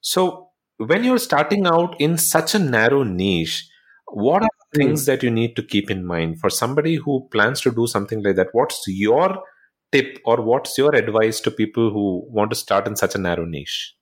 So 0.00 0.50
when 0.76 1.04
you're 1.04 1.18
starting 1.18 1.66
out 1.66 2.00
in 2.00 2.16
such 2.18 2.54
a 2.54 2.58
narrow 2.58 3.02
niche 3.02 3.68
what 4.06 4.42
are 4.42 4.56
the 4.72 4.78
things 4.78 5.06
that 5.06 5.22
you 5.22 5.30
need 5.30 5.54
to 5.56 5.62
keep 5.62 5.90
in 5.90 6.04
mind? 6.04 6.40
For 6.40 6.50
somebody 6.50 6.94
who 6.96 7.28
plans 7.30 7.60
to 7.62 7.70
do 7.70 7.86
something 7.86 8.22
like 8.22 8.36
that 8.36 8.48
what's 8.52 8.82
your 8.86 9.42
tip 9.92 10.18
or 10.24 10.40
what's 10.40 10.78
your 10.78 10.94
advice 10.94 11.40
to 11.40 11.50
people 11.50 11.90
who 11.90 12.24
want 12.30 12.50
to 12.50 12.56
start 12.56 12.86
in 12.86 12.96
such 12.96 13.14
a 13.14 13.18
narrow 13.18 13.44
niche 13.44 13.94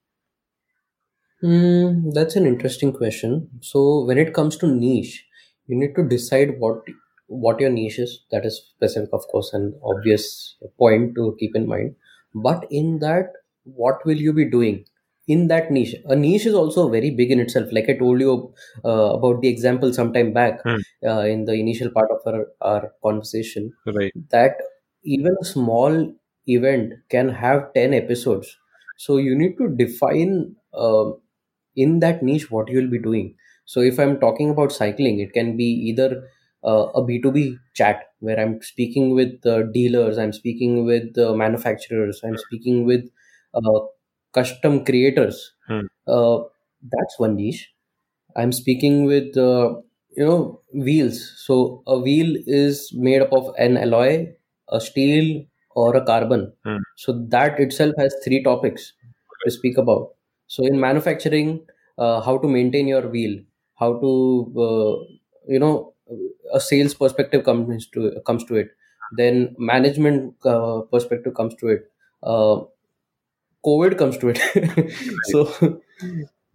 Mm, 1.43 2.13
that's 2.13 2.35
an 2.35 2.45
interesting 2.45 2.91
question. 2.93 3.49
So 3.61 4.03
when 4.05 4.17
it 4.17 4.33
comes 4.33 4.57
to 4.57 4.67
niche, 4.67 5.25
you 5.67 5.77
need 5.77 5.95
to 5.95 6.03
decide 6.07 6.59
what 6.59 6.81
what 7.27 7.59
your 7.59 7.69
niche 7.69 7.99
is. 7.99 8.21
That 8.31 8.45
is 8.45 8.57
specific, 8.75 9.09
of 9.13 9.27
course, 9.27 9.53
an 9.53 9.79
obvious 9.83 10.55
point 10.79 11.13
to 11.15 11.35
keep 11.39 11.55
in 11.55 11.67
mind. 11.67 11.95
But 12.33 12.65
in 12.71 12.99
that, 12.99 13.33
what 13.65 14.03
will 14.05 14.17
you 14.17 14.33
be 14.33 14.45
doing 14.49 14.85
in 15.27 15.47
that 15.49 15.69
niche? 15.71 15.95
A 16.05 16.15
niche 16.15 16.45
is 16.47 16.55
also 16.55 16.89
very 16.89 17.11
big 17.11 17.31
in 17.31 17.39
itself. 17.39 17.67
Like 17.71 17.89
I 17.89 17.97
told 17.97 18.19
you 18.19 18.53
uh, 18.83 19.13
about 19.19 19.41
the 19.41 19.47
example 19.49 19.93
sometime 19.93 20.33
back 20.33 20.61
Hmm. 20.63 20.81
uh, 21.05 21.19
in 21.35 21.45
the 21.45 21.53
initial 21.53 21.91
part 21.91 22.09
of 22.09 22.21
our, 22.25 22.47
our 22.61 22.93
conversation, 23.03 23.73
right 23.85 24.13
that 24.31 24.57
even 25.03 25.35
a 25.41 25.45
small 25.45 26.13
event 26.47 26.93
can 27.09 27.29
have 27.29 27.73
10 27.73 27.93
episodes. 27.93 28.57
So 28.97 29.17
you 29.17 29.37
need 29.37 29.57
to 29.57 29.69
define 29.69 30.55
um 30.73 31.17
in 31.77 31.99
that 32.01 32.23
niche 32.23 32.51
what 32.51 32.69
you 32.69 32.81
will 32.81 32.89
be 32.89 32.99
doing. 32.99 33.35
So 33.65 33.81
if 33.81 33.99
I'm 33.99 34.19
talking 34.19 34.49
about 34.49 34.71
cycling, 34.71 35.19
it 35.19 35.33
can 35.33 35.57
be 35.57 35.65
either 35.65 36.23
uh, 36.65 36.87
a 36.95 37.03
B2B 37.03 37.57
chat 37.75 38.03
where 38.19 38.39
I'm 38.39 38.61
speaking 38.61 39.15
with 39.15 39.45
uh, 39.45 39.63
dealers, 39.73 40.17
I'm 40.17 40.33
speaking 40.33 40.85
with 40.85 41.17
uh, 41.17 41.33
manufacturers, 41.35 42.21
I'm 42.23 42.37
speaking 42.37 42.85
with 42.85 43.09
uh, 43.53 43.79
custom 44.33 44.85
creators. 44.85 45.53
Hmm. 45.67 45.87
Uh, 46.07 46.39
that's 46.81 47.19
one 47.19 47.35
niche. 47.35 47.71
I'm 48.35 48.51
speaking 48.51 49.05
with 49.05 49.37
uh, 49.37 49.75
you 50.15 50.25
know 50.25 50.61
wheels. 50.73 51.19
So 51.45 51.83
a 51.87 51.97
wheel 51.99 52.35
is 52.45 52.91
made 52.93 53.21
up 53.21 53.33
of 53.33 53.53
an 53.57 53.77
alloy, 53.77 54.33
a 54.69 54.79
steel, 54.81 55.43
or 55.75 55.95
a 55.95 56.05
carbon. 56.05 56.53
Hmm. 56.65 56.77
So 56.95 57.13
that 57.29 57.59
itself 57.59 57.93
has 57.99 58.15
three 58.23 58.43
topics 58.43 58.93
to 59.45 59.51
speak 59.51 59.77
about. 59.77 60.11
So 60.47 60.65
in 60.65 60.79
manufacturing, 60.79 61.65
uh, 61.97 62.21
how 62.21 62.37
to 62.39 62.47
maintain 62.47 62.87
your 62.87 63.07
wheel, 63.07 63.39
how 63.79 63.99
to 63.99 64.53
uh, 64.65 65.13
you 65.47 65.59
know 65.59 65.93
a 66.53 66.59
sales 66.59 66.93
perspective 66.93 67.43
comes 67.43 67.87
to 67.87 68.21
comes 68.25 68.43
to 68.45 68.55
it. 68.55 68.69
Then 69.17 69.55
management 69.57 70.35
uh, 70.45 70.81
perspective 70.91 71.33
comes 71.35 71.55
to 71.55 71.67
it. 71.69 71.91
Uh, 72.23 72.61
COVID 73.65 73.97
comes 73.97 74.17
to 74.19 74.29
it. 74.29 74.39
so 75.25 75.81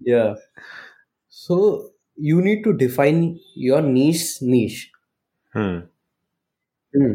yeah. 0.00 0.34
So 1.28 1.90
you 2.16 2.42
need 2.42 2.64
to 2.64 2.72
define 2.74 3.40
your 3.54 3.82
niche 3.82 4.42
niche. 4.42 4.92
hmm. 5.54 5.80
Hmm. 6.94 7.12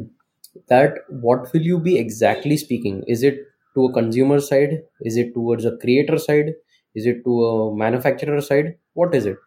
That 0.70 1.00
what 1.10 1.52
will 1.54 1.62
you 1.62 1.80
be 1.80 1.98
exactly 1.98 2.58
speaking? 2.58 3.04
Is 3.08 3.24
it 3.24 3.40
to 3.76 3.86
a 3.86 3.94
consumer 3.94 4.40
side? 4.40 4.84
Is 5.02 5.18
it 5.18 5.34
towards 5.34 5.66
a 5.66 5.78
creator 5.78 6.18
side? 6.18 6.54
Is 7.00 7.06
it 7.06 7.24
to 7.26 7.34
a 7.46 7.76
manufacturer 7.76 8.42
side? 8.42 8.78
What 8.94 9.16
is 9.16 9.26
it? 9.26 9.38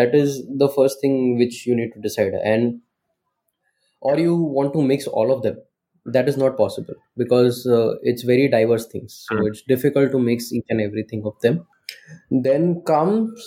That 0.00 0.14
is 0.14 0.42
the 0.64 0.68
first 0.68 1.00
thing 1.02 1.38
which 1.38 1.66
you 1.66 1.76
need 1.76 1.92
to 1.94 2.00
decide. 2.00 2.34
And 2.54 2.80
or 4.00 4.18
you 4.18 4.34
want 4.36 4.72
to 4.74 4.82
mix 4.82 5.06
all 5.06 5.32
of 5.32 5.42
them. 5.42 5.58
That 6.06 6.28
is 6.28 6.36
not 6.36 6.56
possible 6.56 6.94
because 7.16 7.66
uh, 7.66 7.96
it's 8.02 8.22
very 8.22 8.48
diverse 8.48 8.86
things. 8.86 9.26
So 9.28 9.36
Hmm. 9.36 9.46
it's 9.46 9.62
difficult 9.62 10.10
to 10.12 10.18
mix 10.18 10.52
each 10.52 10.64
and 10.70 10.80
everything 10.80 11.22
of 11.26 11.38
them. 11.42 11.66
Then 12.30 12.82
comes 12.82 13.44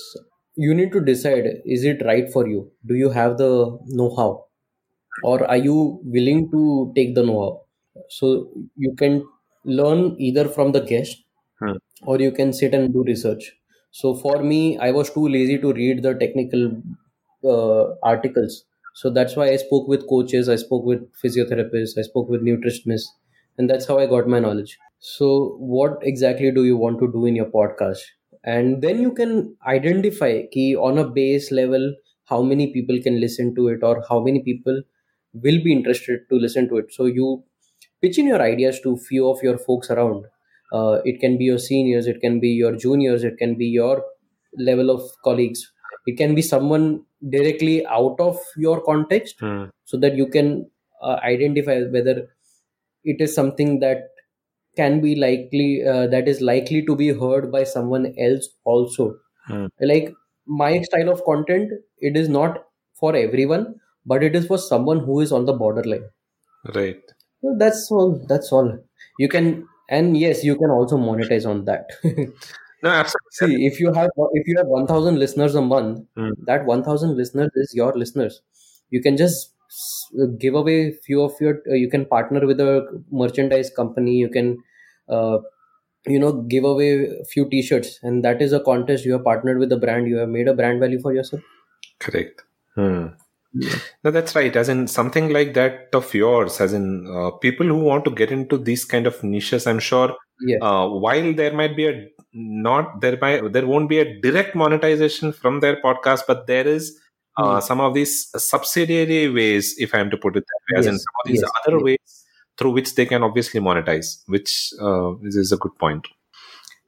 you 0.55 0.73
need 0.75 0.91
to 0.93 1.01
decide 1.01 1.47
is 1.65 1.83
it 1.85 2.03
right 2.05 2.31
for 2.31 2.47
you? 2.47 2.71
Do 2.85 2.95
you 2.95 3.09
have 3.09 3.37
the 3.37 3.51
know-how? 3.87 4.45
or 5.23 5.43
are 5.51 5.57
you 5.57 5.99
willing 6.15 6.41
to 6.51 6.61
take 6.95 7.15
the 7.15 7.23
know-how 7.23 7.63
so 8.17 8.27
you 8.77 8.93
can 9.01 9.15
learn 9.65 10.15
either 10.27 10.45
from 10.57 10.71
the 10.73 10.81
guest 10.91 11.23
Hmm. 11.59 11.77
Or 12.03 12.19
you 12.19 12.31
can 12.31 12.53
sit 12.53 12.73
and 12.73 12.93
do 12.93 13.03
research. 13.03 13.53
So 13.91 14.13
for 14.15 14.41
me 14.43 14.77
i 14.77 14.91
was 14.91 15.09
too 15.13 15.27
lazy 15.27 15.57
to 15.59 15.73
read 15.73 16.03
the 16.03 16.13
technical 16.15 16.81
uh, 17.43 17.95
articles. 18.03 18.63
So 18.93 19.09
that's 19.09 19.35
why 19.35 19.47
i 19.49 19.55
spoke 19.55 19.87
with 19.87 20.07
coaches 20.07 20.49
i 20.49 20.55
spoke 20.55 20.85
with 20.85 21.03
physiotherapists 21.23 21.97
i 21.97 22.01
spoke 22.07 22.29
with 22.29 22.41
nutritionists 22.47 23.07
and 23.57 23.69
that's 23.69 23.87
how 23.87 23.97
i 23.99 24.05
got 24.05 24.27
my 24.27 24.39
knowledge. 24.39 24.77
So 24.99 25.55
what 25.59 25.97
exactly 26.01 26.51
do 26.51 26.65
you 26.65 26.77
want 26.77 26.99
to 26.99 27.11
do 27.11 27.25
in 27.25 27.35
your 27.35 27.47
podcast? 27.47 27.99
And 28.43 28.81
then 28.81 29.01
you 29.01 29.11
can 29.13 29.55
identify 29.67 30.43
key 30.51 30.75
on 30.75 30.97
a 30.97 31.07
base 31.07 31.51
level 31.51 31.93
how 32.25 32.41
many 32.41 32.71
people 32.73 32.99
can 33.01 33.19
listen 33.19 33.53
to 33.55 33.67
it 33.69 33.83
or 33.83 34.03
how 34.09 34.19
many 34.19 34.41
people 34.43 34.81
will 35.33 35.63
be 35.63 35.71
interested 35.71 36.21
to 36.29 36.35
listen 36.35 36.69
to 36.69 36.77
it. 36.77 36.93
So 36.93 37.05
you 37.05 37.43
pitch 38.01 38.17
in 38.19 38.27
your 38.27 38.41
ideas 38.41 38.79
to 38.81 38.97
few 38.97 39.29
of 39.29 39.41
your 39.43 39.57
folks 39.57 39.89
around 39.89 40.25
uh, 40.71 40.99
it 41.05 41.19
can 41.19 41.37
be 41.37 41.45
your 41.45 41.59
seniors 41.59 42.07
it 42.07 42.21
can 42.21 42.39
be 42.39 42.49
your 42.49 42.75
juniors 42.75 43.23
it 43.23 43.37
can 43.37 43.55
be 43.57 43.65
your 43.65 44.03
level 44.57 44.89
of 44.89 45.01
colleagues. 45.23 45.71
It 46.05 46.17
can 46.17 46.35
be 46.35 46.41
someone 46.41 47.03
directly 47.29 47.85
out 47.85 48.19
of 48.19 48.37
your 48.57 48.81
context 48.83 49.35
Hmm. 49.39 49.65
so 49.85 49.97
that 49.97 50.15
you 50.15 50.27
can 50.27 50.69
uh, 51.01 51.17
identify 51.23 51.81
whether 51.83 52.27
it 53.03 53.21
is 53.21 53.33
something 53.33 53.79
that 53.79 54.09
can 54.75 55.01
be 55.01 55.15
likely 55.15 55.83
uh, 55.85 56.07
that 56.07 56.27
is 56.27 56.41
likely 56.41 56.85
to 56.85 56.95
be 56.95 57.09
heard 57.09 57.51
by 57.51 57.63
someone 57.63 58.13
else 58.19 58.49
also. 58.63 59.15
Hmm. 59.47 59.67
like 59.81 60.13
my 60.45 60.81
style 60.87 61.09
of 61.09 61.23
content 61.25 61.71
it 62.09 62.17
is 62.19 62.27
not 62.29 62.57
for 62.99 63.15
everyone 63.15 63.63
but 64.05 64.23
it 64.23 64.35
is 64.35 64.45
for 64.47 64.57
someone 64.59 64.99
who 64.99 65.19
is 65.21 65.31
on 65.31 65.45
the 65.45 65.53
borderline. 65.53 66.05
Right. 66.75 67.01
So 67.41 67.55
that's 67.57 67.91
all 67.91 68.23
that's 68.27 68.51
all. 68.51 68.77
You 69.19 69.29
can 69.29 69.67
and 69.91 70.17
yes 70.17 70.43
you 70.43 70.55
can 70.57 70.71
also 70.71 70.97
monetize 70.97 71.47
on 71.47 71.65
that. 71.65 71.91
No 72.83 72.89
absolutely. 73.03 73.27
See 73.31 73.65
if 73.67 73.79
you 73.79 73.93
have 73.93 74.09
if 74.33 74.47
you 74.47 74.57
have 74.57 74.67
1000 74.67 75.19
listeners 75.19 75.55
a 75.55 75.61
month 75.61 76.05
Hmm. 76.15 76.31
that 76.45 76.65
1000 76.65 77.15
listeners 77.17 77.51
is 77.55 77.73
your 77.75 77.93
listeners. 77.93 78.41
You 78.89 79.01
can 79.01 79.17
just 79.17 79.53
give 80.39 80.55
away 80.55 80.93
few 80.93 81.21
of 81.23 81.33
your 81.39 81.61
uh, 81.69 81.75
you 81.75 81.89
can 81.89 82.05
partner 82.05 82.45
with 82.45 82.59
a 82.59 83.01
merchandise 83.11 83.69
company. 83.69 84.15
You 84.17 84.29
can 84.29 84.63
uh, 85.09 85.39
you 86.07 86.19
know 86.19 86.33
give 86.55 86.65
away 86.65 86.91
a 87.21 87.25
few 87.25 87.49
t-shirts. 87.49 87.99
And 88.03 88.23
that 88.25 88.41
is 88.41 88.53
a 88.53 88.61
contest. 88.61 89.05
You 89.05 89.13
have 89.13 89.23
partnered 89.25 89.59
with 89.59 89.69
the 89.69 89.77
brand. 89.77 90.07
You 90.07 90.17
have 90.17 90.29
made 90.29 90.47
a 90.47 90.53
brand 90.53 90.79
value 90.79 90.99
for 91.01 91.13
yourself. 91.13 91.43
Correct. 91.99 92.43
Hmm. 92.75 93.07
No, 94.03 94.11
that's 94.11 94.35
right. 94.35 94.55
As 94.55 94.69
in 94.69 94.87
something 94.87 95.29
like 95.29 95.53
that 95.55 95.89
of 95.93 96.13
yours, 96.13 96.61
as 96.61 96.73
in 96.73 97.05
uh, 97.13 97.31
people 97.31 97.65
who 97.65 97.79
want 97.79 98.05
to 98.05 98.11
get 98.11 98.31
into 98.31 98.57
these 98.57 98.85
kind 98.85 99.05
of 99.07 99.21
niches, 99.23 99.67
I'm 99.67 99.79
sure. 99.79 100.15
yeah 100.39 100.57
Uh, 100.61 100.87
while 101.05 101.33
there 101.33 101.53
might 101.53 101.75
be 101.75 101.87
a 101.87 102.07
not 102.33 103.01
there 103.01 103.17
might 103.21 103.51
there 103.51 103.67
won't 103.67 103.89
be 103.89 103.99
a 103.99 104.19
direct 104.21 104.55
monetization 104.55 105.33
from 105.33 105.59
their 105.59 105.81
podcast, 105.81 106.21
but 106.27 106.47
there 106.47 106.67
is 106.67 106.97
uh, 107.37 107.55
Hmm. 107.55 107.59
some 107.59 107.79
of 107.81 107.93
these 107.93 108.29
subsidiary 108.37 109.29
ways, 109.29 109.75
if 109.77 109.93
I 109.95 109.99
am 109.99 110.09
to 110.11 110.17
put 110.17 110.35
it 110.37 110.43
that 110.51 110.73
way, 110.73 110.79
as 110.79 110.85
in 110.87 110.97
some 110.97 111.15
of 111.23 111.31
these 111.31 111.41
yes, 111.41 111.51
other 111.59 111.77
yes. 111.77 111.83
ways 111.83 112.25
through 112.57 112.71
which 112.71 112.95
they 112.95 113.05
can 113.05 113.23
obviously 113.23 113.59
monetize, 113.59 114.21
which 114.27 114.73
uh, 114.81 115.13
is, 115.23 115.51
a 115.51 115.57
good 115.57 115.71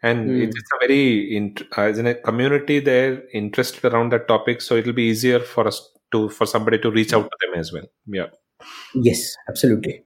and 0.04 0.30
Mm. 0.30 0.44
it's 0.48 0.72
a 0.76 0.80
very 0.86 1.36
int- 1.36 1.64
as 1.78 1.98
in 1.98 2.08
a 2.08 2.14
community 2.16 2.80
there 2.80 3.24
interested 3.34 3.86
around 3.92 4.12
that 4.12 4.28
topic 4.28 4.62
so 4.62 4.76
it'll 4.76 4.94
be 4.94 5.04
easier 5.04 5.40
for 5.40 5.66
us 5.68 5.90
to 6.14 6.30
for 6.30 6.46
somebody 6.48 6.80
to 6.80 6.92
reach 6.92 7.14
out 7.14 7.30
to 7.34 7.38
them 7.42 7.60
as 7.60 7.74
well. 7.74 7.88
Yeah. 8.08 8.28
Yes, 8.96 9.36
absolutely. 9.50 10.04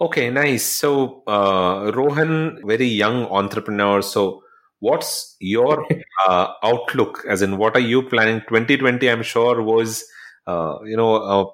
okay 0.00 0.30
nice. 0.30 0.64
So 0.64 1.22
uh, 1.26 1.90
rohan 1.94 2.60
very 2.64 2.86
young 2.86 3.24
entrepreneur. 3.26 4.02
So 4.02 4.42
what's 4.80 5.36
your 5.40 5.86
uh, 6.28 6.46
outlook? 6.62 7.24
As 7.28 7.42
in 7.42 7.58
what 7.58 7.76
are 7.76 7.86
you 7.94 8.02
planning? 8.02 8.40
2020 8.48 9.10
i'm 9.10 9.22
sure 9.22 9.62
was 9.62 10.04
uh, 10.46 10.78
you 10.84 10.96
know 10.96 11.16
uh, 11.16 11.44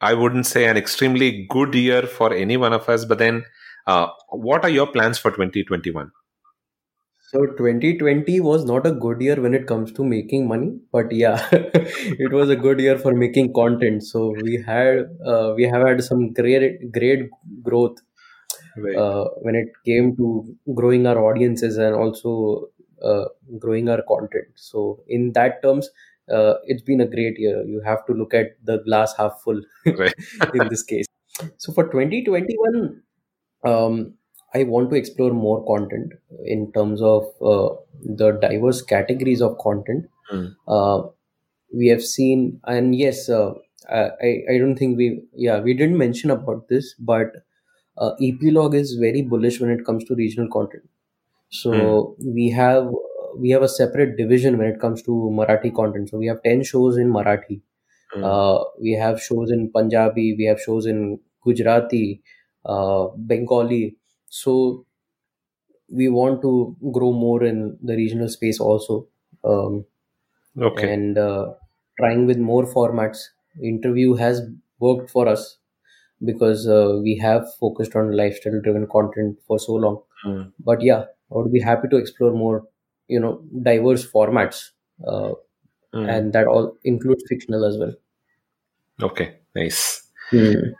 i 0.00 0.14
wouldn't 0.14 0.46
say 0.46 0.66
an 0.66 0.76
extremely 0.76 1.46
good 1.50 1.74
year 1.74 2.02
for 2.18 2.32
any 2.32 2.56
one 2.56 2.72
of 2.72 2.88
us 2.88 3.04
but 3.04 3.18
then 3.18 3.44
uh, 3.86 4.06
what 4.28 4.64
are 4.64 4.70
your 4.70 4.86
plans 4.86 5.18
for 5.18 5.30
2021 5.30 6.10
So 7.30 7.46
2020 7.46 8.40
was 8.40 8.64
not 8.64 8.86
a 8.86 8.92
good 8.92 9.20
year 9.20 9.40
when 9.40 9.54
it 9.54 9.66
comes 9.66 9.92
to 9.92 10.04
making 10.04 10.48
money, 10.48 10.70
but 10.90 11.12
yeah, 11.12 11.46
it 11.52 12.32
was 12.32 12.50
a 12.50 12.56
good 12.56 12.80
year 12.80 12.98
for 12.98 13.12
making 13.14 13.52
content. 13.54 14.02
So 14.02 14.34
we 14.42 14.62
had 14.66 15.04
uh, 15.24 15.52
we 15.56 15.64
have 15.64 15.86
had 15.86 16.02
some 16.02 16.32
great 16.32 16.90
great 16.92 17.30
growth 17.62 17.98
right 18.76 18.96
uh, 18.96 19.26
when 19.42 19.54
it 19.54 19.68
came 19.84 20.16
to 20.16 20.28
growing 20.74 21.06
our 21.06 21.18
audiences 21.30 21.76
and 21.78 21.94
also 21.94 22.68
uh, 23.04 23.26
growing 23.58 23.88
our 23.88 24.02
content. 24.08 24.48
So 24.56 25.04
in 25.08 25.32
that 25.34 25.62
terms, 25.62 25.90
uh, 26.32 26.54
it's 26.64 26.82
been 26.82 27.00
a 27.00 27.06
great 27.06 27.38
year. 27.38 27.62
You 27.64 27.82
have 27.84 28.04
to 28.06 28.12
look 28.12 28.34
at 28.34 28.56
the 28.64 28.78
glass 28.78 29.14
half 29.16 29.40
full 29.44 29.62
right 29.86 30.14
in 30.54 30.68
this 30.68 30.82
case. 30.82 31.06
So 31.58 31.72
for 31.72 31.88
2021, 31.90 33.02
um, 33.64 34.14
I 34.54 34.64
want 34.64 34.90
to 34.90 34.96
explore 34.96 35.32
more 35.32 35.64
content 35.66 36.12
in 36.44 36.72
terms 36.72 37.00
of 37.02 37.24
uh, 37.40 37.74
the 38.04 38.32
diverse 38.32 38.82
categories 38.82 39.40
of 39.42 39.58
content. 39.58 40.06
Hmm. 40.28 40.46
Uh, 40.66 41.02
we 41.74 41.88
have 41.88 42.02
seen, 42.02 42.60
and 42.64 42.94
yes, 42.94 43.28
uh, 43.28 43.54
I, 43.90 44.42
I 44.50 44.58
don't 44.58 44.76
think 44.76 44.96
we, 44.96 45.22
yeah, 45.34 45.60
we 45.60 45.74
didn't 45.74 45.98
mention 45.98 46.30
about 46.30 46.68
this, 46.68 46.94
but 46.98 47.32
uh, 47.98 48.12
Epilogue 48.20 48.74
is 48.74 48.94
very 48.94 49.22
bullish 49.22 49.60
when 49.60 49.70
it 49.70 49.84
comes 49.84 50.04
to 50.04 50.14
regional 50.14 50.48
content. 50.50 50.84
So 51.50 52.16
we 52.24 52.50
have 52.50 52.88
we 53.36 53.50
have 53.50 53.62
a 53.62 53.68
separate 53.68 54.16
division 54.16 54.58
when 54.58 54.68
it 54.68 54.80
comes 54.80 55.02
to 55.02 55.10
Marathi 55.10 55.74
content. 55.74 56.10
So 56.10 56.18
we 56.18 56.26
have 56.26 56.42
ten 56.42 56.62
shows 56.62 56.96
in 56.96 57.12
Marathi. 57.12 57.60
Uh, 58.22 58.64
we 58.80 58.92
have 58.92 59.22
shows 59.22 59.50
in 59.50 59.70
Punjabi, 59.72 60.34
we 60.36 60.44
have 60.44 60.60
shows 60.60 60.86
in 60.86 61.20
Gujarati, 61.44 62.22
uh, 62.66 63.08
Bengali. 63.16 63.96
So 64.30 64.86
we 65.90 66.08
want 66.08 66.40
to 66.42 66.76
grow 66.92 67.12
more 67.12 67.42
in 67.44 67.78
the 67.82 67.94
regional 67.96 68.28
space 68.28 68.60
also, 68.60 69.06
um, 69.44 69.84
okay 70.56 70.94
and 70.94 71.18
uh, 71.18 71.54
trying 71.98 72.26
with 72.26 72.38
more 72.38 72.64
formats. 72.64 73.18
Interview 73.62 74.14
has 74.14 74.42
worked 74.78 75.10
for 75.10 75.28
us 75.28 75.58
because 76.24 76.68
uh, 76.68 77.00
we 77.02 77.16
have 77.18 77.46
focused 77.60 77.96
on 77.96 78.12
lifestyle-driven 78.16 78.86
content 78.88 79.38
for 79.46 79.58
so 79.58 79.74
long. 79.74 80.02
Hmm. 80.22 80.42
But 80.60 80.82
yeah, 80.82 81.02
I 81.32 81.36
would 81.36 81.52
be 81.52 81.60
happy 81.60 81.88
to 81.88 81.96
explore 81.96 82.32
more, 82.32 82.66
you 83.08 83.20
know, 83.20 83.44
diverse 83.62 84.10
formats, 84.10 84.70
uh, 85.06 85.32
Hmm. 85.92 86.06
and 86.08 86.32
that 86.34 86.46
all 86.46 86.78
includes 86.84 87.24
fictional 87.28 87.64
as 87.64 87.78
well. 87.78 87.94
okay 89.02 89.40
nice 89.54 90.10
Hmm. 90.30 90.72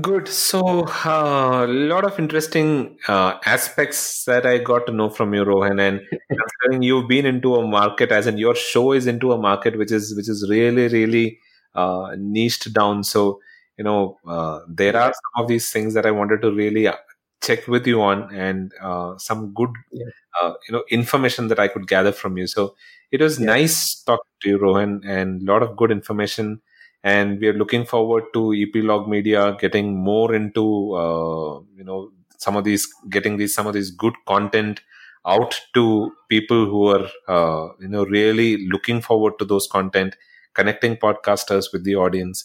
Good. 0.00 0.28
So, 0.28 0.86
a 1.04 1.66
lot 1.66 2.04
of 2.04 2.16
interesting 2.20 2.96
uh, 3.08 3.38
aspects 3.44 4.24
that 4.24 4.46
I 4.46 4.58
got 4.58 4.86
to 4.86 4.92
know 4.92 5.08
from 5.10 5.34
you, 5.34 5.42
Rohan. 5.42 5.80
And 5.80 6.00
considering 6.30 6.82
you've 6.82 7.08
been 7.08 7.26
into 7.26 7.56
a 7.56 7.66
market, 7.66 8.12
as 8.12 8.28
in 8.28 8.38
your 8.38 8.54
show 8.54 8.92
is 8.92 9.08
into 9.08 9.32
a 9.32 9.38
market 9.38 9.76
which 9.76 9.90
is 9.90 10.14
which 10.16 10.28
is 10.28 10.46
really, 10.48 10.86
really 10.88 11.40
uh, 11.74 12.14
niched 12.16 12.72
down. 12.72 13.02
So, 13.02 13.40
you 13.78 13.82
know, 13.84 14.16
uh, 14.28 14.60
there 14.68 14.96
are 14.96 15.12
some 15.12 15.42
of 15.42 15.48
these 15.48 15.70
things 15.70 15.94
that 15.94 16.06
I 16.06 16.12
wanted 16.12 16.40
to 16.42 16.52
really 16.52 16.86
uh, 16.86 16.94
check 17.42 17.66
with 17.66 17.84
you 17.84 18.00
on, 18.00 18.32
and 18.32 18.72
uh, 18.80 19.18
some 19.18 19.52
good, 19.54 19.70
Yeah. 19.90 20.06
uh, 20.40 20.52
you 20.68 20.72
know, 20.72 20.84
information 20.90 21.48
that 21.48 21.58
I 21.58 21.66
could 21.66 21.88
gather 21.88 22.12
from 22.12 22.38
you. 22.38 22.46
So, 22.46 22.76
it 23.10 23.20
was 23.20 23.40
Yeah. 23.40 23.46
nice 23.46 24.00
talking 24.04 24.30
to 24.42 24.48
you, 24.50 24.58
Rohan, 24.58 25.00
and 25.04 25.42
a 25.48 25.52
lot 25.52 25.64
of 25.64 25.76
good 25.76 25.90
information 25.90 26.60
and 27.02 27.40
we 27.40 27.48
are 27.48 27.54
looking 27.54 27.84
forward 27.84 28.24
to 28.34 28.52
epilogue 28.54 29.08
media 29.08 29.56
getting 29.60 29.96
more 29.96 30.34
into 30.34 30.94
uh, 30.94 31.60
you 31.76 31.84
know 31.84 32.10
some 32.38 32.56
of 32.56 32.64
these 32.64 32.86
getting 33.08 33.36
these 33.36 33.54
some 33.54 33.66
of 33.66 33.74
these 33.74 33.90
good 33.90 34.14
content 34.26 34.80
out 35.26 35.60
to 35.74 36.12
people 36.28 36.66
who 36.66 36.86
are 36.88 37.06
uh, 37.28 37.68
you 37.80 37.88
know 37.88 38.04
really 38.04 38.66
looking 38.68 39.00
forward 39.00 39.38
to 39.38 39.44
those 39.44 39.66
content 39.66 40.16
connecting 40.54 40.96
podcasters 40.96 41.66
with 41.72 41.84
the 41.84 41.94
audience. 41.94 42.44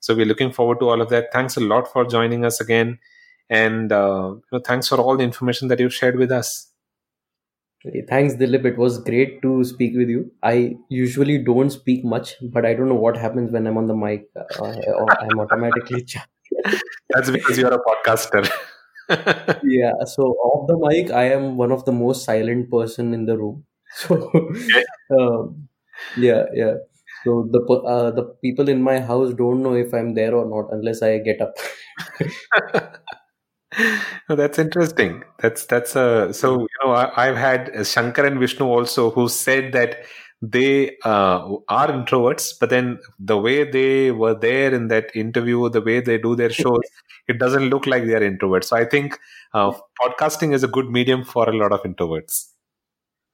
So 0.00 0.14
we're 0.14 0.26
looking 0.26 0.52
forward 0.52 0.80
to 0.80 0.88
all 0.88 1.00
of 1.00 1.10
that. 1.10 1.32
Thanks 1.32 1.56
a 1.56 1.60
lot 1.60 1.92
for 1.92 2.04
joining 2.04 2.44
us 2.44 2.60
again. 2.60 2.98
And 3.50 3.92
uh, 3.92 4.34
you 4.34 4.42
know, 4.52 4.60
thanks 4.60 4.88
for 4.88 4.96
all 4.98 5.16
the 5.16 5.24
information 5.24 5.68
that 5.68 5.78
you've 5.78 5.94
shared 5.94 6.16
with 6.16 6.32
us 6.32 6.71
Okay, 7.84 8.02
Thanks, 8.08 8.34
Dilip. 8.34 8.64
It 8.64 8.78
was 8.78 8.98
great 8.98 9.42
to 9.42 9.64
speak 9.64 9.96
with 9.96 10.08
you. 10.08 10.30
I 10.42 10.76
usually 10.88 11.38
don't 11.38 11.70
speak 11.70 12.04
much, 12.04 12.34
but 12.40 12.64
I 12.64 12.74
don't 12.74 12.88
know 12.88 12.94
what 13.06 13.16
happens 13.16 13.50
when 13.50 13.66
I'm 13.66 13.76
on 13.76 13.88
the 13.88 13.94
mic. 13.94 14.28
Uh, 14.36 15.06
I'm 15.20 15.40
automatically. 15.40 16.06
that's 17.10 17.30
because 17.30 17.58
you're 17.58 17.74
a 17.74 17.78
podcaster 17.78 18.48
yeah. 19.64 19.92
So 20.04 20.22
off 20.22 20.68
the 20.68 20.78
mic, 20.78 21.10
I 21.10 21.24
am 21.32 21.56
one 21.56 21.72
of 21.72 21.84
the 21.84 21.92
most 21.92 22.24
silent 22.24 22.70
person 22.70 23.14
in 23.14 23.26
the 23.26 23.36
room. 23.36 23.64
So, 23.94 24.30
um, 25.18 25.68
yeah, 26.16 26.44
yeah. 26.54 26.74
So 27.24 27.46
the 27.50 27.60
uh, 27.60 28.10
the 28.10 28.22
people 28.42 28.70
in 28.70 28.82
my 28.82 29.00
house 29.00 29.34
don't 29.34 29.62
know 29.62 29.74
if 29.74 29.92
I'm 29.92 30.14
there 30.14 30.34
or 30.34 30.46
not 30.46 30.72
unless 30.72 31.02
I 31.02 31.18
get 31.18 31.42
up. 31.42 31.54
Oh, 34.28 34.36
that's 34.36 34.58
interesting. 34.58 35.24
That's 35.40 35.66
that's 35.66 35.96
uh, 35.96 36.32
so 36.32 36.60
you 36.60 36.78
know 36.84 36.92
I, 36.92 37.28
I've 37.28 37.36
had 37.36 37.86
Shankar 37.86 38.24
and 38.24 38.38
Vishnu 38.38 38.66
also 38.66 39.10
who 39.10 39.28
said 39.28 39.72
that 39.72 40.04
they 40.42 40.96
uh, 41.04 41.56
are 41.68 41.88
introverts, 41.88 42.52
but 42.58 42.70
then 42.70 42.98
the 43.18 43.38
way 43.38 43.62
they 43.70 44.10
were 44.10 44.34
there 44.34 44.74
in 44.74 44.88
that 44.88 45.14
interview, 45.14 45.68
the 45.68 45.80
way 45.80 46.00
they 46.00 46.18
do 46.18 46.34
their 46.34 46.50
shows, 46.50 46.82
it 47.28 47.38
doesn't 47.38 47.70
look 47.70 47.86
like 47.86 48.04
they 48.04 48.14
are 48.14 48.20
introverts. 48.20 48.64
So 48.64 48.76
I 48.76 48.84
think 48.84 49.18
uh, 49.54 49.72
podcasting 50.00 50.52
is 50.52 50.64
a 50.64 50.68
good 50.68 50.90
medium 50.90 51.24
for 51.24 51.48
a 51.48 51.56
lot 51.56 51.72
of 51.72 51.82
introverts. 51.84 52.48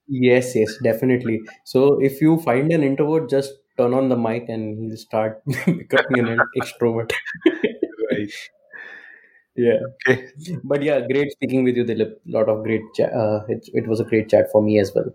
Yes, 0.06 0.54
yes, 0.54 0.76
definitely. 0.82 1.40
So 1.64 2.00
if 2.00 2.20
you 2.20 2.38
find 2.40 2.70
an 2.72 2.82
introvert, 2.82 3.30
just 3.30 3.52
turn 3.78 3.94
on 3.94 4.08
the 4.08 4.16
mic 4.16 4.48
and 4.48 4.78
he'll 4.78 4.96
start 4.96 5.42
becoming 5.66 6.28
an 6.28 6.40
extrovert. 6.60 7.12
Right. 8.10 8.30
Yeah. 9.58 9.80
Okay. 10.08 10.16
But 10.64 10.82
yeah, 10.82 11.00
great 11.12 11.32
speaking 11.32 11.64
with 11.64 11.76
you, 11.76 11.84
Dilip. 11.84 12.12
Lot 12.26 12.48
of 12.48 12.62
great 12.64 12.82
chat. 12.94 13.12
Uh, 13.12 13.40
it, 13.48 13.68
it 13.74 13.86
was 13.88 14.00
a 14.00 14.04
great 14.04 14.28
chat 14.30 14.46
for 14.52 14.62
me 14.62 14.78
as 14.78 14.92
well. 14.94 15.10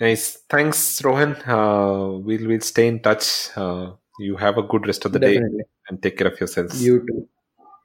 Nice. 0.00 0.38
Thanks, 0.48 1.04
Rohan. 1.04 1.36
Uh, 1.46 2.18
we'll 2.28 2.46
we'll 2.48 2.60
stay 2.60 2.88
in 2.88 3.00
touch. 3.00 3.50
Uh, 3.56 3.92
you 4.18 4.36
have 4.36 4.58
a 4.58 4.62
good 4.62 4.86
rest 4.86 5.04
of 5.04 5.12
the 5.12 5.18
day 5.18 5.34
Definitely. 5.34 5.64
and 5.88 6.02
take 6.02 6.16
care 6.18 6.26
of 6.28 6.40
yourselves. 6.40 6.82
You 6.84 7.00
too. 7.06 7.28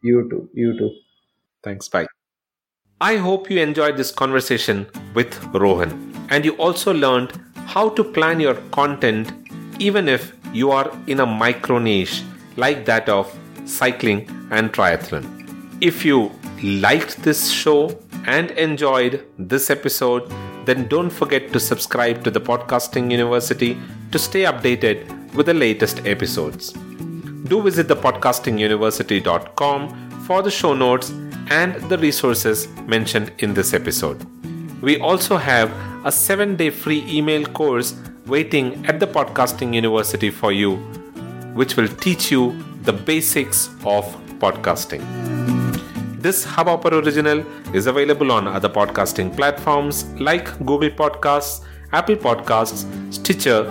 You 0.04 0.30
too. 0.30 0.50
You 0.54 0.78
too. 0.78 0.92
Thanks. 1.64 1.90
Bye. 1.90 2.08
I 3.00 3.18
hope 3.18 3.50
you 3.52 3.60
enjoyed 3.60 3.98
this 3.98 4.12
conversation 4.12 4.88
with 5.14 5.32
Rohan 5.54 5.92
and 6.30 6.44
you 6.46 6.54
also 6.54 6.94
learned 6.94 7.34
how 7.68 7.90
to 7.90 8.04
plan 8.04 8.40
your 8.40 8.56
content 8.72 9.32
even 9.80 10.08
if 10.08 10.34
you 10.54 10.72
are 10.72 10.92
in 11.06 11.20
a 11.20 11.26
micro 11.26 11.78
niche 11.78 12.24
like 12.56 12.86
that 12.86 13.08
of 13.08 13.32
cycling 13.66 14.28
and 14.50 14.74
triathlon. 14.74 15.37
If 15.82 16.04
you 16.04 16.32
liked 16.64 17.24
this 17.24 17.50
show 17.50 17.98
and 18.26 18.52
enjoyed 18.52 19.26
this 19.38 19.70
episode, 19.70 20.32
then 20.66 20.88
don't 20.88 21.10
forget 21.10 21.54
to 21.54 21.60
subscribe 21.60 22.24
to 22.24 22.32
the 22.32 22.42
Podcasting 22.42 23.12
University 23.12 23.78
to 24.12 24.20
stay 24.20 24.44
updated 24.44 25.34
with 25.34 25.46
the 25.46 25.54
latest 25.54 26.06
episodes 26.06 26.74
do 27.48 27.62
visit 27.62 27.88
thepodcastinguniversity.com 27.88 30.10
for 30.26 30.42
the 30.42 30.52
show 30.52 30.74
notes 30.74 31.12
and 31.50 31.76
the 31.90 31.98
resources 31.98 32.68
mentioned 32.88 33.32
in 33.40 33.54
this 33.54 33.74
episode. 33.74 34.22
We 34.82 35.00
also 35.00 35.38
have 35.38 35.72
a 36.06 36.12
seven 36.12 36.58
day 36.58 36.70
free 36.70 37.04
email 37.08 37.46
course 37.46 37.96
waiting 38.26 38.86
at 38.86 39.00
the 39.00 39.08
Podcasting 39.08 39.74
University 39.74 40.30
for 40.30 40.52
you, 40.52 40.76
which 41.54 41.78
will 41.78 41.88
teach 41.88 42.30
you 42.32 42.62
the 42.84 42.94
basics 42.94 43.70
of 43.86 44.06
podcasting. 44.40 45.57
This 46.28 46.46
Hubhopper 46.46 46.92
original 46.92 47.40
is 47.74 47.88
available 47.88 48.34
on 48.34 48.50
other 48.50 48.68
podcasting 48.68 49.34
platforms 49.34 50.04
like 50.20 50.48
Google 50.70 50.90
Podcasts, 50.90 51.62
Apple 51.94 52.18
Podcasts, 52.18 52.84
Stitcher, 53.14 53.64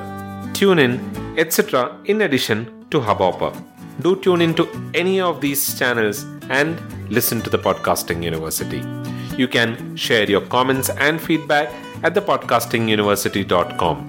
TuneIn, 0.59 0.95
etc. 1.37 2.01
in 2.07 2.23
addition 2.23 2.87
to 2.91 2.99
Hubhopper. 2.99 3.53
Do 4.01 4.17
tune 4.23 4.41
into 4.41 4.67
any 4.95 5.21
of 5.21 5.43
these 5.43 5.79
channels 5.79 6.25
and 6.49 6.81
listen 7.11 7.43
to 7.43 7.51
the 7.51 7.59
Podcasting 7.59 8.23
University. 8.23 8.83
you 9.37 9.49
can 9.57 9.95
share 9.95 10.27
your 10.31 10.41
comments 10.57 10.89
and 11.09 11.21
feedback 11.21 11.69
at 12.03 12.15
thepodcastinguniversity.com. 12.15 14.09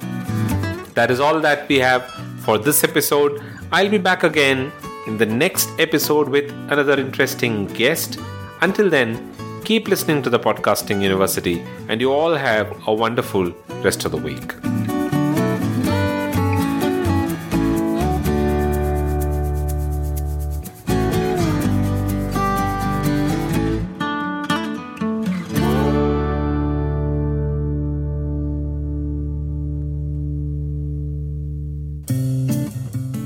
That 0.93 1.11
is 1.11 1.19
all 1.19 1.41
that 1.41 1.67
we 1.67 1.79
have 1.79 2.05
for 2.45 2.57
this 2.57 2.85
episode. 2.85 3.43
I'll 3.73 3.89
be 3.89 3.97
back 3.97 4.23
again 4.23 4.71
in 5.05 5.17
the 5.17 5.25
next 5.25 5.69
episode 5.79 6.29
with 6.29 6.49
another 6.69 6.97
interesting 6.97 7.65
guest. 7.83 8.17
Until 8.59 8.89
then, 8.89 9.31
keep 9.63 9.87
listening 9.87 10.23
to 10.23 10.31
the 10.31 10.39
Podcasting 10.39 11.01
University, 11.03 11.63
and 11.89 12.01
you 12.01 12.11
all 12.11 12.33
have 12.33 12.75
a 12.87 12.93
wonderful 12.93 13.51
rest 13.83 14.03
of 14.05 14.11
the 14.11 14.17
week. 14.17 14.53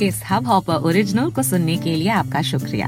इस 0.04 0.22
hub 0.30 0.48
hopper 0.48 0.74
original 0.90 1.30
को 1.32 1.44
सुनने 1.44 1.78
के 1.78 1.96
लिए 1.96 2.10
आपका 2.10 2.42
शुक्रिया 2.42 2.88